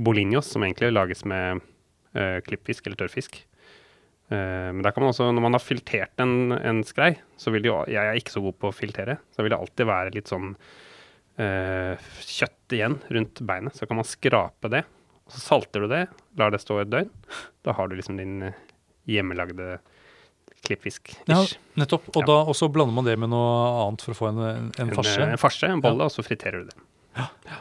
bolinhos, 0.00 0.48
som 0.52 0.64
egentlig 0.64 0.92
lages 0.94 1.24
med 1.28 1.60
uh, 1.60 2.38
klippfisk 2.46 2.86
eller 2.86 3.02
tørrfisk. 3.02 3.42
Eh, 4.30 4.68
men 4.70 4.84
der 4.86 4.94
kan 4.94 5.02
man 5.02 5.10
også, 5.10 5.26
når 5.34 5.42
man 5.42 5.56
har 5.56 5.62
filtert 5.62 6.22
en, 6.22 6.54
en 6.54 6.84
skrei, 6.86 7.16
så 7.34 7.50
vil 7.50 7.64
det 7.64 7.70
jo 7.72 7.80
Jeg 7.90 7.98
er 7.98 8.14
ikke 8.14 8.30
så 8.30 8.42
god 8.44 8.60
på 8.62 8.68
å 8.70 8.76
filtere, 8.76 9.16
så 9.34 9.42
vil 9.42 9.50
det 9.50 9.58
alltid 9.58 9.88
være 9.90 10.12
litt 10.14 10.30
sånn 10.30 10.52
kjøtt 11.34 12.74
igjen 12.76 12.94
rundt 13.10 13.40
beinet. 13.48 13.74
Så 13.74 13.88
kan 13.90 13.98
man 13.98 14.06
skrape 14.06 14.70
det, 14.70 14.84
og 15.24 15.34
så 15.34 15.40
salter 15.40 15.82
du 15.82 15.88
det, 15.90 16.04
lar 16.38 16.54
det 16.54 16.60
stå 16.62 16.78
et 16.78 16.92
døgn. 16.92 17.10
Da 17.66 17.74
har 17.74 17.90
du 17.90 17.96
liksom 17.98 18.20
din 18.20 18.36
hjemmelagde 18.44 18.70
hjemmelagde 19.10 19.78
klippfisk. 20.66 21.12
Ja, 21.28 21.40
nettopp. 21.80 22.08
Og 22.14 22.22
Ja. 22.22 22.26
da 22.28 22.68
blander 22.68 22.94
man 22.94 23.04
det 23.08 23.16
med 23.18 23.30
noe 23.32 23.50
annet 23.86 24.04
for 24.04 24.12
å 24.14 24.18
få 24.18 24.28
en, 24.30 24.38
en, 24.44 24.70
en 24.78 24.94
farse. 24.96 25.20
En, 25.24 25.38
farse, 25.40 25.66
en 25.70 25.80
bolle, 25.84 26.06
og 26.06 26.12
så 26.14 26.24
friterer 26.26 26.64
du 26.64 26.70
det. 26.70 26.78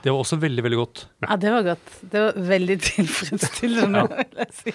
Det 0.04 0.12
var 0.14 0.20
også 0.22 0.38
veldig, 0.40 0.64
veldig 0.64 0.78
godt. 0.80 1.06
Ja, 1.26 1.36
det 1.42 1.52
var 1.52 1.64
godt. 1.72 1.94
Det 2.12 2.22
var 2.22 2.38
veldig 2.52 2.76
tilfredsstillende, 2.86 4.04
vil 4.12 4.44
jeg 4.44 4.54
si. 4.60 4.74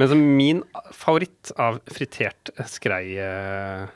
Men 0.00 0.08
som 0.12 0.20
min 0.36 0.60
favoritt 0.96 1.50
av 1.60 1.80
fritert 1.92 2.52
skrei 2.70 3.16
eh, 3.20 3.88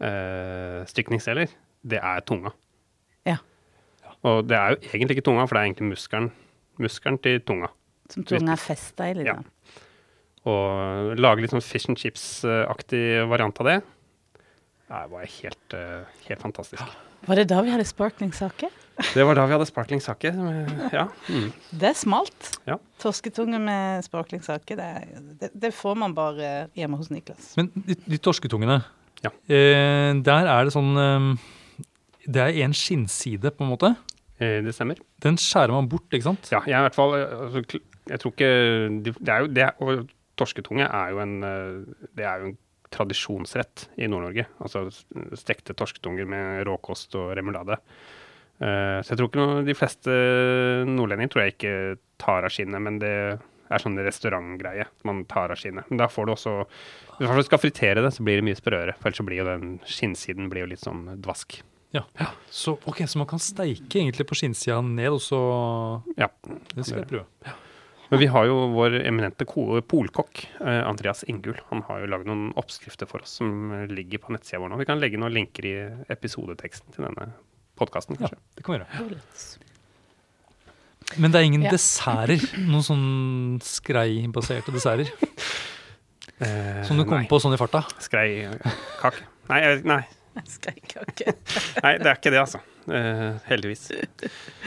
eh, 0.00 1.48
det 1.88 2.00
er 2.02 2.20
tunga. 2.28 2.52
Ja. 3.28 3.36
Og 4.26 4.46
det 4.48 4.56
er 4.58 4.74
jo 4.74 4.80
egentlig 4.92 5.18
ikke 5.18 5.26
tunga, 5.30 5.46
for 5.46 5.56
det 5.56 5.60
er 5.62 5.70
egentlig 5.70 5.90
muskelen, 5.94 6.30
muskelen 6.82 7.18
til 7.24 7.40
tunga. 7.46 7.70
Som 8.12 8.24
tunga 8.28 8.54
er 8.56 8.62
festa 8.62 9.10
i, 9.10 9.24
Ja. 9.26 9.36
Og 10.48 11.18
lage 11.20 11.42
litt 11.44 11.52
sånn 11.52 11.64
fish 11.64 11.88
and 11.90 11.98
chips-aktig 12.00 13.04
variant 13.28 13.58
av 13.60 13.66
det, 13.68 13.78
det 14.88 15.00
var 15.12 15.26
helt, 15.28 15.74
eh, 15.76 16.04
helt 16.28 16.40
fantastisk. 16.40 16.82
Var 17.28 17.36
det 17.36 17.48
da 17.50 17.58
vi 17.66 17.72
hadde 17.74 17.84
sparkling-sake? 17.84 18.70
Det 19.14 19.24
var 19.26 19.36
da 19.36 19.44
vi 19.46 19.52
hadde 19.52 19.66
sparkling 19.68 20.00
sake. 20.00 20.30
eh, 20.32 20.88
Ja. 20.94 21.04
Mm. 21.28 21.52
Det 21.76 21.88
er 21.90 21.94
smalt. 21.98 22.58
Ja. 22.66 22.78
Torsketunge 22.98 23.60
med 23.60 24.02
sparkling-sake, 24.06 24.76
det, 24.78 24.88
det, 25.40 25.50
det 25.54 25.72
får 25.74 25.96
man 26.00 26.14
bare 26.14 26.68
hjemme 26.74 26.96
hos 26.96 27.10
Niklas. 27.10 27.52
Men 27.58 27.68
de, 27.76 27.94
de 27.94 28.18
torsketungene, 28.18 28.80
Ja. 29.22 29.30
eh, 29.50 30.14
der 30.22 30.46
er 30.46 30.64
det 30.64 30.72
sånn 30.72 30.96
eh, 30.96 31.38
Det 32.26 32.40
er 32.42 32.64
en 32.64 32.72
skinnside, 32.72 33.50
på 33.56 33.64
en 33.66 33.70
måte. 33.76 33.96
Eh, 34.40 34.62
Det 34.62 34.72
stemmer. 34.74 34.96
Den 35.20 35.36
skjærer 35.36 35.70
man 35.74 35.88
bort, 35.88 36.08
ikke 36.12 36.22
sant? 36.30 36.48
Ja, 36.50 36.60
jeg 36.66 36.74
er 36.74 36.86
i 36.86 36.88
hvert 36.88 36.94
fall 36.94 37.14
altså, 37.18 37.80
Jeg 38.08 38.20
tror 38.20 38.32
ikke 38.32 39.02
Det 39.02 39.28
er 39.28 39.40
jo 39.40 39.46
det 39.48 39.62
er- 39.68 40.06
torsketunge 40.38 40.86
er 40.86 41.12
jo 41.14 41.20
en 41.24 41.36
eh, 41.44 42.06
Det 42.16 42.24
er 42.24 42.40
jo 42.44 42.52
en 42.52 42.56
tradisjonsrett 42.88 43.88
i 44.00 44.06
Nord-Norge. 44.08 44.46
Altså 44.64 44.86
stekte 45.36 45.74
torsketunger 45.76 46.24
med 46.30 46.62
råkost 46.68 47.12
og 47.20 47.34
remulade. 47.36 47.76
Eh, 48.62 48.98
Så 49.04 49.12
jeg 49.12 49.18
tror 49.20 49.28
ikke 49.28 49.42
noe, 49.42 49.60
de 49.66 49.76
fleste 49.76 50.14
nordlendinger 50.88 51.34
tror 51.34 51.44
jeg 51.44 51.56
ikke 51.58 51.74
tar 52.18 52.46
av 52.48 52.54
skinnet, 52.54 52.80
men 52.82 52.96
det 53.02 53.12
er 53.68 53.82
sånn 53.84 54.00
restaurantgreie. 54.00 54.86
Man 55.04 55.24
tar 55.28 55.52
av 55.52 55.60
skinnet. 55.60 55.84
Men 55.90 56.00
da 56.00 56.08
får 56.08 56.26
du 56.26 56.32
også 56.32 56.54
Hvis 57.18 57.34
du 57.34 57.42
skal 57.50 57.58
fritere 57.60 58.00
det, 58.04 58.12
så 58.14 58.22
blir 58.24 58.38
det 58.40 58.46
mye 58.46 58.56
sprøere. 58.56 58.94
For 58.96 59.10
ellers 59.10 59.18
så 59.20 59.26
blir 59.26 59.42
jo 59.42 59.48
den 59.50 59.80
skinnsiden 59.84 60.48
blir 60.48 60.64
jo 60.64 60.70
litt 60.72 60.80
sånn 60.84 61.04
dvask. 61.20 61.58
Ja. 61.92 62.04
Så, 62.52 62.76
okay, 62.86 63.06
så 63.08 63.18
man 63.18 63.26
kan 63.28 63.40
steike 63.42 63.98
egentlig 64.00 64.26
på 64.28 64.36
skinnsida 64.38 64.80
ned, 64.84 65.12
og 65.12 65.20
så 65.24 65.38
Ja. 66.16 66.28
Det 66.74 66.84
skal 66.86 67.02
jeg 67.04 67.08
prøve. 67.12 67.26
Men 68.10 68.20
vi 68.22 68.26
har 68.32 68.46
jo 68.48 68.54
vår 68.72 68.94
eminente 69.04 69.44
polkokk, 69.44 70.46
eh, 70.60 70.80
Andreas 70.88 71.24
Ingul. 71.28 71.58
Han 71.68 71.82
har 71.88 72.00
jo 72.00 72.06
lagd 72.06 72.26
noen 72.26 72.52
oppskrifter 72.56 73.06
for 73.10 73.20
oss 73.20 73.34
som 73.40 73.70
ligger 73.90 74.18
på 74.22 74.32
nettsida 74.32 74.60
vår 74.62 74.72
nå. 74.72 74.78
Vi 74.80 74.86
kan 74.88 75.00
legge 75.02 75.18
noen 75.20 75.34
linker 75.36 75.66
i 75.68 75.74
episodeteksten 76.08 76.94
til 76.94 77.04
denne 77.04 77.32
podkasten, 77.78 78.16
Ja, 78.20 78.28
det 78.56 78.64
kan 78.64 78.74
vi 78.74 78.80
gjøre. 78.80 79.58
Men 81.18 81.30
det 81.32 81.38
er 81.40 81.44
ingen 81.44 81.62
Ja. 81.62 81.70
desserter? 81.70 82.40
Noen 82.58 82.82
sånn 82.84 83.60
skreibaserte 83.62 84.72
desserter? 84.72 85.12
Eh, 86.40 86.84
Som 86.86 86.96
du 86.96 87.02
kom 87.02 87.18
nei. 87.18 87.26
på 87.26 87.40
sånn 87.42 87.50
i 87.52 87.56
farta? 87.58 87.80
Skreikake. 87.98 89.24
Nei, 89.50 89.56
jeg- 89.60 89.84
nei, 89.84 90.06
Skreikake. 90.58 91.34
nei, 91.82 91.94
det 91.98 92.06
er 92.10 92.16
ikke 92.18 92.32
det, 92.34 92.40
altså. 92.42 92.60
Uh, 92.88 93.36
heldigvis. 93.48 93.88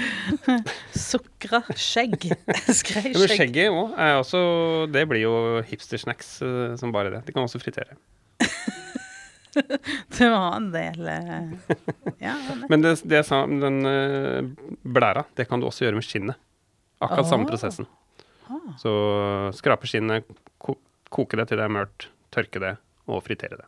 Sukra 1.10 1.64
skjegg. 1.76 2.28
Ja, 2.32 3.02
Men 3.18 3.32
skjegget 3.32 3.72
òg 3.74 3.96
er 3.98 4.20
også 4.20 4.42
Det 4.94 5.04
blir 5.10 5.24
jo 5.24 5.34
hipstersnacks 5.68 6.36
uh, 6.46 6.76
som 6.80 6.94
bare 6.94 7.10
det. 7.16 7.24
De 7.28 7.34
kan 7.36 7.44
også 7.48 7.62
fritere. 7.64 7.96
Det 9.52 10.28
var 10.32 10.54
en 10.56 10.70
del 10.72 11.02
uh, 11.02 11.74
Ja, 12.22 12.36
det- 12.48 12.70
Men 12.70 12.82
det, 12.86 12.94
det 13.04 13.18
jeg 13.22 13.26
sa, 13.28 13.42
den 13.50 13.82
eh, 13.86 14.46
blæra, 14.86 15.26
det 15.36 15.48
kan 15.50 15.60
du 15.60 15.66
også 15.68 15.84
gjøre 15.88 15.98
med 16.00 16.06
skinnet. 16.08 16.38
Akkurat 17.02 17.28
samme 17.28 17.48
Ah. 17.48 17.50
prosessen. 17.50 17.88
Ah. 18.48 18.78
Så 18.80 18.92
skrape 19.58 19.88
skinnet, 19.90 20.24
ko 20.62 20.78
koke 21.12 21.36
det 21.40 21.48
til 21.50 21.58
det 21.60 21.66
er 21.66 21.74
mørkt, 21.74 22.08
tørke 22.32 22.62
det 22.64 22.76
og 23.12 23.24
fritere 23.26 23.58
det. 23.60 23.66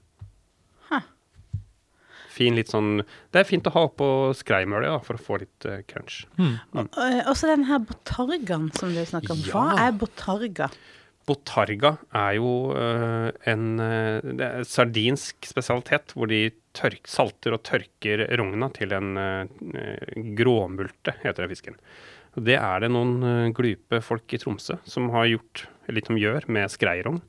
Fin 2.33 2.57
litt 2.57 2.71
sånn 2.73 3.03
Det 3.33 3.43
er 3.43 3.47
fint 3.47 3.67
å 3.69 3.73
ha 3.75 3.85
på 3.93 4.07
skreimølet 4.37 4.89
ja, 4.89 4.97
for 5.03 5.19
å 5.19 5.21
få 5.21 5.39
litt 5.43 5.67
uh, 5.69 5.81
crunch. 5.89 6.23
Mm. 6.39 6.57
Eh, 6.73 7.21
Også 7.29 7.49
den 7.51 7.67
her 7.69 7.83
botargaen 7.83 8.71
som 8.77 8.93
du 8.95 9.03
snakker 9.05 9.35
om. 9.35 9.45
Hva 9.51 9.67
er 9.85 9.95
botarga? 9.97 10.71
Botarga 11.29 11.93
er 12.19 12.39
jo 12.39 12.53
uh, 12.75 13.29
en 13.47 13.67
det 13.79 14.47
er 14.47 14.65
sardinsk 14.67 15.47
spesialitet, 15.47 16.15
hvor 16.17 16.31
de 16.31 16.49
tørk, 16.75 17.05
salter 17.07 17.55
og 17.55 17.63
tørker 17.67 18.25
rogna 18.39 18.71
til 18.75 18.95
en 18.97 19.13
uh, 19.15 20.25
gråmulte, 20.35 21.15
heter 21.21 21.45
det 21.45 21.53
fisken. 21.53 21.79
Det 22.33 22.57
er 22.57 22.81
det 22.81 22.89
noen 22.89 23.53
glupe 23.53 23.99
folk 24.01 24.33
i 24.33 24.39
Tromsø 24.41 24.79
som 24.89 25.11
har 25.13 25.29
gjort, 25.29 25.67
eller 25.85 26.07
som 26.07 26.17
gjør, 26.17 26.49
med 26.49 26.71
skreirogn. 26.73 27.21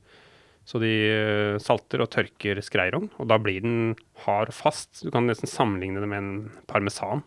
Så 0.65 0.81
de 0.81 0.91
eh, 0.91 1.57
salter 1.61 2.01
og 2.01 2.09
tørker 2.13 2.59
skreirogn, 2.65 3.11
og 3.21 3.29
da 3.29 3.37
blir 3.41 3.61
den 3.61 3.93
hard 4.25 4.49
og 4.49 4.57
fast. 4.57 5.03
Du 5.05 5.11
kan 5.13 5.29
nesten 5.29 5.49
sammenligne 5.49 6.01
det 6.01 6.09
med 6.09 6.23
en 6.23 6.63
parmesan 6.69 7.21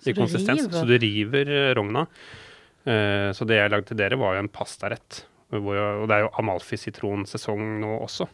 Så 0.00 0.12
i 0.12 0.16
konsistens. 0.16 0.64
river? 0.64 0.78
Så 0.78 0.88
du 0.88 0.96
river 0.96 1.52
eh, 1.52 1.74
rogna. 1.76 2.06
Uh, 2.82 3.30
så 3.30 3.46
det 3.46 3.60
jeg 3.60 3.70
lagde 3.70 3.92
til 3.92 3.98
dere, 4.00 4.16
var 4.18 4.34
jo 4.34 4.42
en 4.42 4.50
pastarett. 4.50 5.20
Hvor 5.52 5.76
og 5.76 6.08
det 6.08 6.16
er 6.16 6.24
jo 6.24 6.32
amalfi-sitronsesong 6.40 7.60
nå 7.82 7.92
også. 8.00 8.26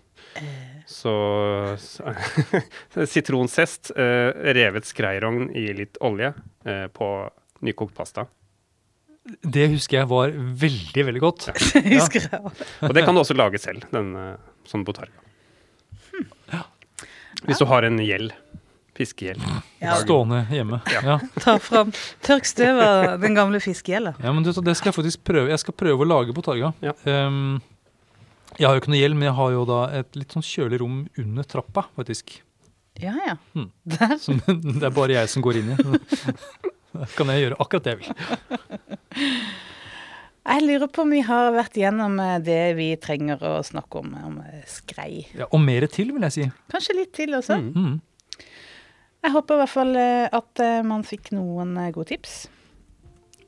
Så, 0.89 1.13
Sitronzest, 3.13 3.91
eh, 3.99 4.31
revet 4.55 4.87
skreirogn 4.87 5.51
i 5.59 5.67
litt 5.77 5.99
olje 6.05 6.31
uh, 6.33 6.87
på 6.95 7.09
nykokt 7.67 7.97
pasta. 7.99 8.29
Det 9.43 9.69
husker 9.75 10.01
jeg 10.01 10.09
var 10.11 10.33
veldig, 10.33 11.05
veldig 11.11 11.23
godt. 11.23 11.49
Husker 11.99 12.25
jeg. 12.25 12.53
Og 12.87 12.95
det 12.97 13.05
kan 13.05 13.17
du 13.17 13.21
også 13.21 13.37
lage 13.37 13.61
selv, 13.61 13.85
denne 13.93 14.23
eh, 14.35 14.53
sånn 14.69 14.87
botarga. 14.89 15.25
Hvis 17.45 17.61
du 17.61 17.69
har 17.71 17.87
en 17.87 18.01
gjeld 18.03 18.33
Fiskegjeld. 18.99 19.43
Ja, 19.79 19.93
Stående 20.01 20.41
hjemme. 20.51 20.81
Ja. 20.91 21.01
Ja. 21.07 21.17
ta 21.39 21.53
fram 21.63 21.93
tørk 22.27 22.49
støv 22.51 22.81
av 22.83 23.21
den 23.23 23.37
gamle 23.37 23.61
fiskegjelda. 23.63 24.17
Ja, 24.25 24.33
men 24.35 24.43
du, 24.43 24.51
det 24.51 24.75
skal 24.75 24.91
jeg 24.91 24.97
faktisk 24.97 25.23
prøve. 25.29 25.53
Jeg 25.53 25.63
skal 25.63 25.77
prøve 25.79 26.03
å 26.03 26.09
lage 26.09 26.35
botarga. 26.35 26.73
Ja. 26.83 26.97
Um, 27.07 27.61
jeg 28.57 28.67
har 28.67 28.75
jo 28.75 28.83
ikke 28.83 28.91
noe 28.91 28.99
gjeld, 28.99 29.19
men 29.21 29.29
jeg 29.29 29.37
har 29.39 29.55
jo 29.55 29.63
da 29.71 29.79
et 30.01 30.19
litt 30.19 30.35
sånn 30.35 30.43
kjølig 30.43 30.81
rom 30.83 30.99
under 31.23 31.47
trappa, 31.47 31.87
faktisk. 31.95 32.41
Ja, 32.99 33.15
ja. 33.23 33.37
Hmm. 33.55 33.71
Der. 33.87 34.17
Som 34.19 34.43
det 34.81 34.83
er 34.83 34.97
bare 34.99 35.21
jeg 35.21 35.31
som 35.31 35.47
går 35.47 35.61
inn 35.63 35.77
i. 35.77 35.79
Da 36.95 37.09
kan 37.15 37.33
jeg 37.33 37.47
gjøre 37.47 37.59
akkurat 37.63 37.89
det 37.89 37.97
jeg 37.97 38.03
vil. 38.03 38.13
Jeg 40.49 40.65
lurer 40.65 40.89
på 40.89 41.03
om 41.05 41.11
vi 41.13 41.19
har 41.21 41.51
vært 41.53 41.77
gjennom 41.77 42.15
eh, 42.25 42.39
det 42.41 42.73
vi 42.79 42.87
trenger 42.97 43.43
å 43.45 43.59
snakke 43.67 44.01
om, 44.01 44.15
om 44.17 44.39
eh, 44.41 44.63
skrei. 44.65 45.27
Ja, 45.37 45.45
og 45.53 45.61
mer 45.61 45.85
til, 45.93 46.15
vil 46.15 46.25
jeg 46.25 46.33
si. 46.35 46.47
Kanskje 46.73 46.97
litt 46.97 47.13
til 47.19 47.37
også. 47.37 47.59
Mm. 47.61 47.75
Mm. 47.77 48.47
Jeg 49.25 49.35
håper 49.35 49.55
i 49.57 49.61
hvert 49.63 49.75
fall 49.75 49.97
eh, 49.99 50.27
at 50.39 50.63
eh, 50.65 50.81
man 50.87 51.03
fikk 51.07 51.33
noen 51.37 51.77
eh, 51.77 51.91
gode 51.95 52.09
tips. 52.15 52.37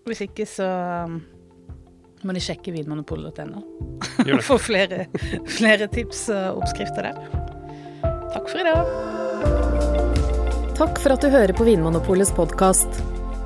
Hvis 0.08 0.20
ikke 0.24 0.46
så 0.48 0.66
um, 1.06 1.20
må 2.26 2.34
de 2.36 2.42
sjekke 2.42 2.72
vinmonopolet.no 2.74 3.62
få 4.48 4.56
flere, 4.60 5.06
flere 5.48 5.88
tips 5.92 6.26
og 6.34 6.60
oppskrifter 6.64 7.08
der. 7.08 7.16
Takk 8.34 8.50
for 8.50 8.60
i 8.60 8.66
dag. 8.66 8.82
Takk 10.80 11.00
for 11.00 11.14
at 11.14 11.22
du 11.24 11.28
hører 11.32 11.54
på 11.56 11.68
Vinmonopolets 11.68 12.32
podkast. 12.34 13.19